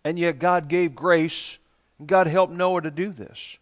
And 0.04 0.20
yet 0.20 0.40
God 0.40 0.68
gave 0.68 0.94
grace, 0.94 1.60
and 2.00 2.08
God 2.08 2.28
helped 2.28 2.54
Noah 2.54 2.82
to 2.82 2.92
do 2.92 3.12
this. 3.12 3.60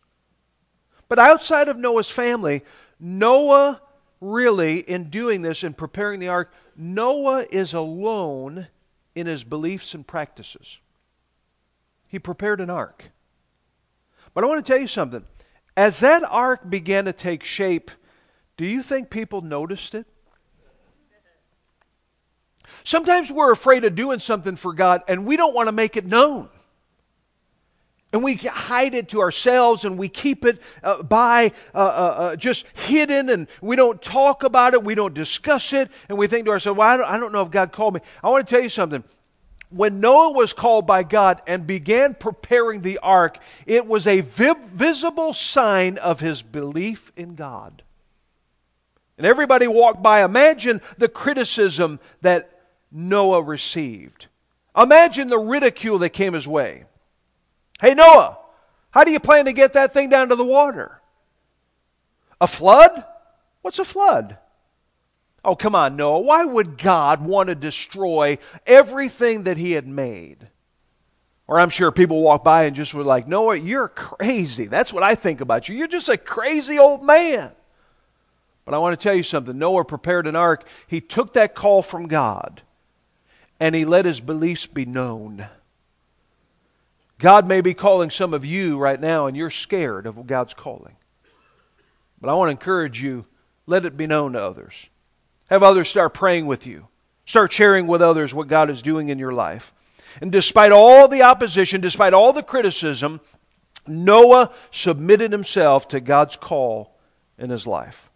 But 1.08 1.20
outside 1.20 1.68
of 1.68 1.78
Noah's 1.78 2.10
family, 2.10 2.64
Noah 3.00 3.82
really, 4.20 4.80
in 4.80 5.12
doing 5.12 5.44
this 5.44 5.64
and 5.64 5.78
preparing 5.78 6.20
the 6.20 6.30
ark, 6.30 6.52
Noah 6.76 7.46
is 7.52 7.76
alone 7.76 8.68
in 9.16 9.28
his 9.28 9.44
beliefs 9.44 9.96
and 9.96 10.06
practices. 10.06 10.80
He 12.08 12.20
prepared 12.20 12.62
an 12.62 12.70
ark. 12.70 13.12
But 14.34 14.44
I 14.44 14.48
want 14.48 14.64
to 14.64 14.72
tell 14.72 14.80
you 14.80 14.88
something. 14.88 15.24
As 15.76 16.02
that 16.02 16.24
ark 16.24 16.70
began 16.70 17.06
to 17.06 17.14
take 17.14 17.44
shape, 17.44 17.90
do 18.58 18.66
you 18.66 18.84
think 18.84 19.10
people 19.10 19.42
noticed 19.42 19.96
it? 19.96 20.06
Sometimes 22.84 23.32
we're 23.32 23.52
afraid 23.52 23.84
of 23.84 23.96
doing 23.96 24.20
something 24.20 24.56
for 24.56 24.74
God 24.74 25.02
and 25.08 25.26
we 25.26 25.38
don't 25.38 25.56
want 25.56 25.68
to 25.68 25.72
make 25.72 25.98
it 25.98 26.06
known. 26.06 26.50
And 28.16 28.24
we 28.24 28.36
hide 28.36 28.96
it 28.96 29.10
to 29.10 29.20
ourselves 29.20 29.84
and 29.84 29.98
we 29.98 30.08
keep 30.08 30.46
it 30.46 30.62
uh, 30.82 31.04
by 31.04 31.52
uh, 31.74 31.78
uh, 31.80 31.82
uh, 31.82 32.36
just 32.38 32.66
hidden 32.74 33.28
and 33.28 33.50
we 33.60 33.76
don't 33.76 34.02
talk 34.02 34.44
about 34.44 34.74
it, 34.74 34.86
we 34.86 34.96
don't 34.96 35.14
discuss 35.14 35.74
it, 35.74 35.92
and 36.08 36.18
we 36.18 36.28
think 36.28 36.46
to 36.46 36.52
ourselves, 36.52 36.78
well, 36.78 36.88
I 36.88 36.96
don't, 36.96 37.06
I 37.08 37.18
don't 37.20 37.34
know 37.34 37.42
if 37.42 37.52
God 37.52 37.74
called 37.74 37.96
me. 37.96 38.00
I 38.24 38.30
want 38.30 38.48
to 38.48 38.56
tell 38.56 38.64
you 38.64 38.70
something. 38.70 39.04
When 39.70 40.00
Noah 40.00 40.32
was 40.32 40.54
called 40.54 40.88
by 40.88 41.04
God 41.04 41.42
and 41.46 41.68
began 41.68 42.14
preparing 42.14 42.84
the 42.84 43.00
ark, 43.00 43.38
it 43.66 43.86
was 43.86 44.08
a 44.08 44.22
vi- 44.22 44.56
visible 44.72 45.34
sign 45.34 45.98
of 45.98 46.22
his 46.22 46.42
belief 46.42 47.12
in 47.18 47.36
God. 47.36 47.84
And 49.18 49.28
everybody 49.28 49.68
walked 49.68 50.02
by. 50.02 50.24
Imagine 50.24 50.80
the 50.98 51.10
criticism 51.10 52.00
that 52.22 52.62
Noah 52.94 53.42
received. 53.42 54.28
Imagine 54.74 55.28
the 55.28 55.38
ridicule 55.38 56.00
that 56.00 56.12
came 56.12 56.32
his 56.32 56.48
way. 56.48 56.86
Hey, 57.82 57.94
Noah, 57.94 58.38
how 58.92 59.04
do 59.04 59.12
you 59.12 59.20
plan 59.20 59.46
to 59.46 59.54
get 59.54 59.74
that 59.74 59.94
thing 59.94 60.10
down 60.10 60.30
to 60.30 60.36
the 60.36 60.46
water? 60.46 61.02
A 62.40 62.48
flood? 62.48 63.04
What's 63.62 63.80
a 63.80 63.86
flood? 63.86 64.38
Oh, 65.44 65.56
come 65.56 65.76
on, 65.76 65.96
Noah. 65.96 66.22
Why 66.22 66.44
would 66.44 66.78
God 66.78 67.24
want 67.24 67.50
to 67.50 67.56
destroy 67.56 68.38
everything 68.66 69.44
that 69.44 69.58
he 69.58 69.74
had 69.74 69.88
made? 69.88 70.48
Or 71.48 71.60
I'm 71.60 71.70
sure 71.70 71.92
people 71.92 72.22
walk 72.22 72.44
by 72.44 72.64
and 72.64 72.76
just 72.76 72.94
were 72.94 73.04
like, 73.04 73.28
Noah, 73.28 73.58
you're 73.58 73.90
crazy. 73.90 74.66
That's 74.66 74.92
what 74.92 75.04
I 75.04 75.14
think 75.14 75.42
about 75.42 75.70
you. 75.70 75.76
You're 75.76 75.88
just 75.88 76.10
a 76.10 76.18
crazy 76.18 76.80
old 76.80 77.04
man. 77.04 77.52
But 78.66 78.74
I 78.74 78.80
want 78.80 79.00
to 79.00 79.04
tell 79.04 79.16
you 79.16 79.22
something. 79.22 79.58
Noah 79.58 79.86
prepared 79.86 80.26
an 80.26 80.36
ark. 80.36 80.66
He 80.88 81.00
took 81.00 81.34
that 81.34 81.54
call 81.54 81.84
from 81.84 82.08
God 82.08 82.64
and 83.60 83.76
he 83.76 83.86
let 83.86 84.06
his 84.06 84.20
beliefs 84.20 84.66
be 84.66 84.86
known. 84.86 85.48
God 87.20 87.48
may 87.48 87.62
be 87.62 87.74
calling 87.74 88.10
some 88.10 88.34
of 88.34 88.46
you 88.46 88.78
right 88.78 89.00
now, 89.00 89.28
and 89.28 89.38
you're 89.38 89.50
scared 89.50 90.06
of 90.06 90.28
God's 90.28 90.54
calling. 90.54 90.98
But 92.20 92.30
I 92.30 92.34
want 92.34 92.50
to 92.50 92.52
encourage 92.52 93.02
you 93.02 93.26
let 93.66 93.86
it 93.86 93.98
be 93.98 94.08
known 94.08 94.34
to 94.34 94.42
others. 94.42 94.90
Have 95.50 95.64
others 95.64 95.90
start 95.90 96.14
praying 96.14 96.48
with 96.48 96.66
you, 96.66 96.88
start 97.26 97.52
sharing 97.52 97.88
with 97.88 98.02
others 98.02 98.34
what 98.34 98.48
God 98.48 98.70
is 98.70 98.82
doing 98.82 99.10
in 99.10 99.20
your 99.20 99.32
life. 99.32 99.74
And 100.22 100.32
despite 100.32 100.72
all 100.72 101.08
the 101.08 101.24
opposition, 101.24 101.82
despite 101.82 102.14
all 102.14 102.34
the 102.34 102.44
criticism, 102.44 103.22
Noah 103.88 104.52
submitted 104.72 105.32
himself 105.32 105.88
to 105.90 106.00
God's 106.00 106.36
call 106.36 106.96
in 107.38 107.50
his 107.50 107.68
life. 107.68 108.10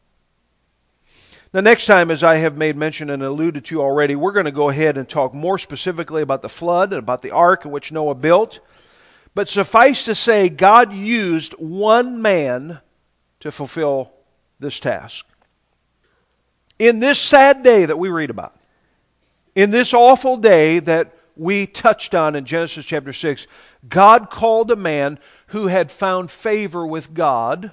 The 1.52 1.62
next 1.62 1.88
time, 1.88 2.12
as 2.12 2.24
I 2.24 2.38
have 2.38 2.58
made 2.58 2.78
mention 2.78 3.10
and 3.10 3.24
alluded 3.24 3.66
to 3.66 3.82
already, 3.82 4.16
we're 4.16 4.32
going 4.32 4.45
to 4.45 4.52
go 4.52 4.70
ahead 4.70 4.97
and 4.97 5.10
talk 5.10 5.34
more 5.34 5.58
specifically 5.58 6.22
about 6.22 6.43
the 6.43 6.50
flood 6.50 6.93
and 6.93 7.00
about 7.00 7.24
the 7.24 7.32
ark 7.32 7.66
in 7.66 7.72
which 7.72 7.91
Noah 7.91 8.16
built. 8.16 8.60
But 9.36 9.47
suffice 9.47 10.05
to 10.05 10.15
say, 10.15 10.49
God 10.49 10.93
used 10.93 11.53
one 11.53 12.21
man 12.21 12.80
to 13.39 13.51
fulfill 13.51 14.11
this 14.59 14.80
task. 14.80 15.25
In 16.77 16.99
this 16.99 17.19
sad 17.19 17.63
day 17.63 17.86
that 17.86 17.99
we 17.99 18.09
read 18.09 18.30
about, 18.30 18.57
in 19.55 19.71
this 19.71 19.93
awful 19.93 20.38
day 20.38 20.80
that 20.80 21.15
we 21.36 21.65
touched 21.65 22.13
on 22.13 22.36
in 22.36 22.45
Genesis 22.45 22.86
chapter 22.86 23.13
6, 23.13 23.47
God 23.88 24.30
called 24.30 24.71
a 24.71 24.75
man 24.75 25.19
who 25.47 25.67
had 25.67 25.91
found 25.91 26.30
favor 26.30 26.86
with 26.86 27.13
God 27.13 27.71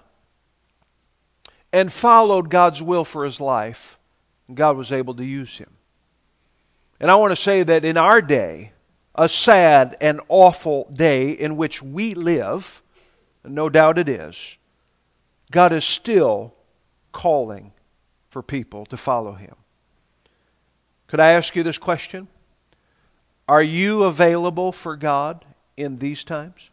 and 1.72 1.92
followed 1.92 2.48
God's 2.48 2.82
will 2.82 3.04
for 3.04 3.24
his 3.24 3.40
life. 3.40 3.98
And 4.48 4.56
God 4.56 4.76
was 4.76 4.92
able 4.92 5.14
to 5.14 5.24
use 5.24 5.58
him. 5.58 5.70
And 7.00 7.10
I 7.10 7.16
want 7.16 7.32
to 7.32 7.36
say 7.36 7.62
that 7.62 7.84
in 7.84 7.96
our 7.96 8.22
day, 8.22 8.72
a 9.16 9.28
sad 9.28 9.96
and 10.00 10.20
awful 10.28 10.88
day 10.92 11.30
in 11.30 11.56
which 11.56 11.82
we 11.82 12.14
live, 12.14 12.82
no 13.44 13.68
doubt 13.68 13.98
it 13.98 14.08
is, 14.08 14.56
God 15.50 15.72
is 15.72 15.84
still 15.84 16.54
calling 17.12 17.72
for 18.28 18.42
people 18.42 18.84
to 18.86 18.96
follow 18.96 19.32
Him. 19.32 19.54
Could 21.06 21.20
I 21.20 21.30
ask 21.30 21.56
you 21.56 21.62
this 21.62 21.78
question? 21.78 22.28
Are 23.48 23.62
you 23.62 24.02
available 24.02 24.72
for 24.72 24.96
God 24.96 25.44
in 25.76 25.98
these 25.98 26.24
times? 26.24 26.70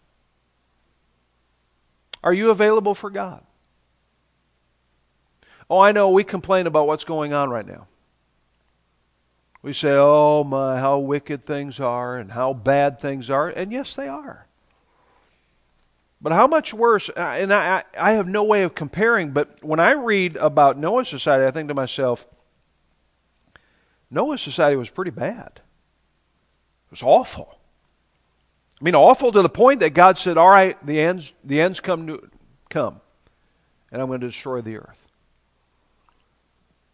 Are 2.24 2.34
you 2.34 2.50
available 2.50 2.96
for 2.96 3.10
God? 3.10 3.44
Oh, 5.70 5.80
I 5.80 5.92
know 5.92 6.10
we 6.10 6.24
complain 6.24 6.68
about 6.68 6.88
what's 6.88 7.04
going 7.04 7.32
on 7.32 7.50
right 7.50 7.66
now. 7.66 7.88
We 9.64 9.72
say, 9.72 9.94
oh 9.94 10.44
my, 10.44 10.78
how 10.78 11.00
wicked 11.00 11.46
things 11.46 11.80
are 11.80 12.18
and 12.18 12.34
how 12.34 12.54
bad 12.54 13.00
things 13.00 13.30
are. 13.30 13.48
And 13.48 13.72
yes, 13.72 13.96
they 13.96 14.10
are. 14.10 14.46
But 16.22 16.34
how 16.34 16.48
much 16.48 16.74
worse, 16.74 17.10
uh, 17.10 17.20
and 17.20 17.54
I, 17.54 17.84
I 17.98 18.12
have 18.12 18.28
no 18.28 18.44
way 18.44 18.64
of 18.64 18.76
comparing, 18.76 19.32
but 19.32 19.64
when 19.64 19.80
I 19.80 19.92
read 19.92 20.36
about 20.36 20.78
Noah's 20.78 21.08
society, 21.08 21.46
I 21.46 21.52
think 21.52 21.70
to 21.70 21.74
myself, 21.74 22.28
Noah's 24.12 24.42
society 24.42 24.76
was 24.76 24.90
pretty 24.90 25.12
bad. 25.12 25.52
It 25.56 26.92
was 26.92 27.04
awful. 27.04 27.58
I 28.80 28.84
mean, 28.84 28.96
awful 28.96 29.32
to 29.32 29.42
the 29.42 29.50
point 29.50 29.80
that 29.80 29.92
God 29.92 30.18
said, 30.18 30.38
all 30.38 30.50
right, 30.50 30.78
the 30.86 31.00
ends, 31.00 31.34
the 31.44 31.62
ends 31.62 31.80
come, 31.80 32.08
to, 32.08 32.30
come, 32.70 33.00
and 33.92 34.02
I'm 34.02 34.08
going 34.08 34.22
to 34.22 34.28
destroy 34.28 34.62
the 34.62 34.78
earth. 34.78 35.08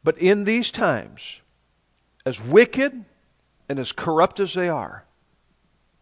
But 0.03 0.19
in 0.19 0.43
these 0.43 0.69
times, 0.71 1.41
as 2.29 2.39
wicked 2.39 3.05
and 3.67 3.79
as 3.79 3.91
corrupt 3.91 4.39
as 4.39 4.53
they 4.53 4.69
are, 4.69 5.03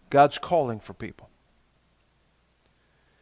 God's 0.09 0.38
calling 0.38 0.82
for 0.82 0.93
people. 0.93 1.30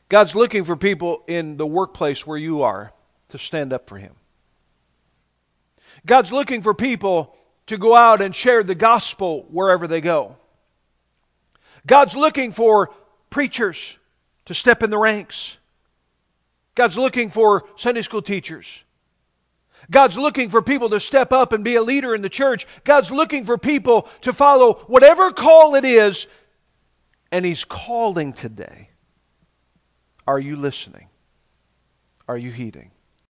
God's 0.09 0.35
looking 0.35 0.63
for 0.63 0.75
people 0.75 1.23
in 1.27 1.57
the 1.57 1.67
workplace 1.67 2.25
where 2.25 2.37
you 2.37 2.63
are 2.63 2.93
to 3.29 3.37
stand 3.37 3.71
up 3.71 3.87
for 3.87 3.99
Him. 3.99 4.13
God's 6.07 6.31
looking 6.31 6.63
for 6.63 6.73
people 6.73 7.35
to 7.67 7.77
go 7.77 7.95
out 7.95 8.21
and 8.21 8.33
share 8.33 8.63
the 8.63 8.73
gospel 8.73 9.45
wherever 9.51 9.87
they 9.87 10.01
go. 10.01 10.35
God's 11.85 12.15
looking 12.15 12.51
for 12.51 12.89
preachers 13.29 13.99
to 14.45 14.55
step 14.55 14.81
in 14.81 14.89
the 14.89 14.97
ranks. 14.97 15.57
God's 16.73 16.97
looking 16.97 17.29
for 17.29 17.65
Sunday 17.75 18.01
school 18.01 18.23
teachers. 18.23 18.83
God's 19.91 20.17
looking 20.17 20.49
for 20.49 20.61
people 20.61 20.89
to 20.89 20.99
step 20.99 21.31
up 21.31 21.53
and 21.53 21.63
be 21.63 21.75
a 21.75 21.83
leader 21.83 22.15
in 22.15 22.21
the 22.21 22.29
church. 22.29 22.67
God's 22.83 23.11
looking 23.11 23.43
for 23.43 23.57
people 23.57 24.07
to 24.21 24.33
follow 24.33 24.73
whatever 24.87 25.31
call 25.31 25.75
it 25.75 25.85
is, 25.85 26.27
and 27.31 27.45
He's 27.45 27.63
calling 27.63 28.33
today. 28.33 28.89
Are 30.27 30.39
you 30.39 30.55
listening? 30.55 31.07
Are 32.27 32.37
you 32.37 32.51
heeding? 32.51 32.91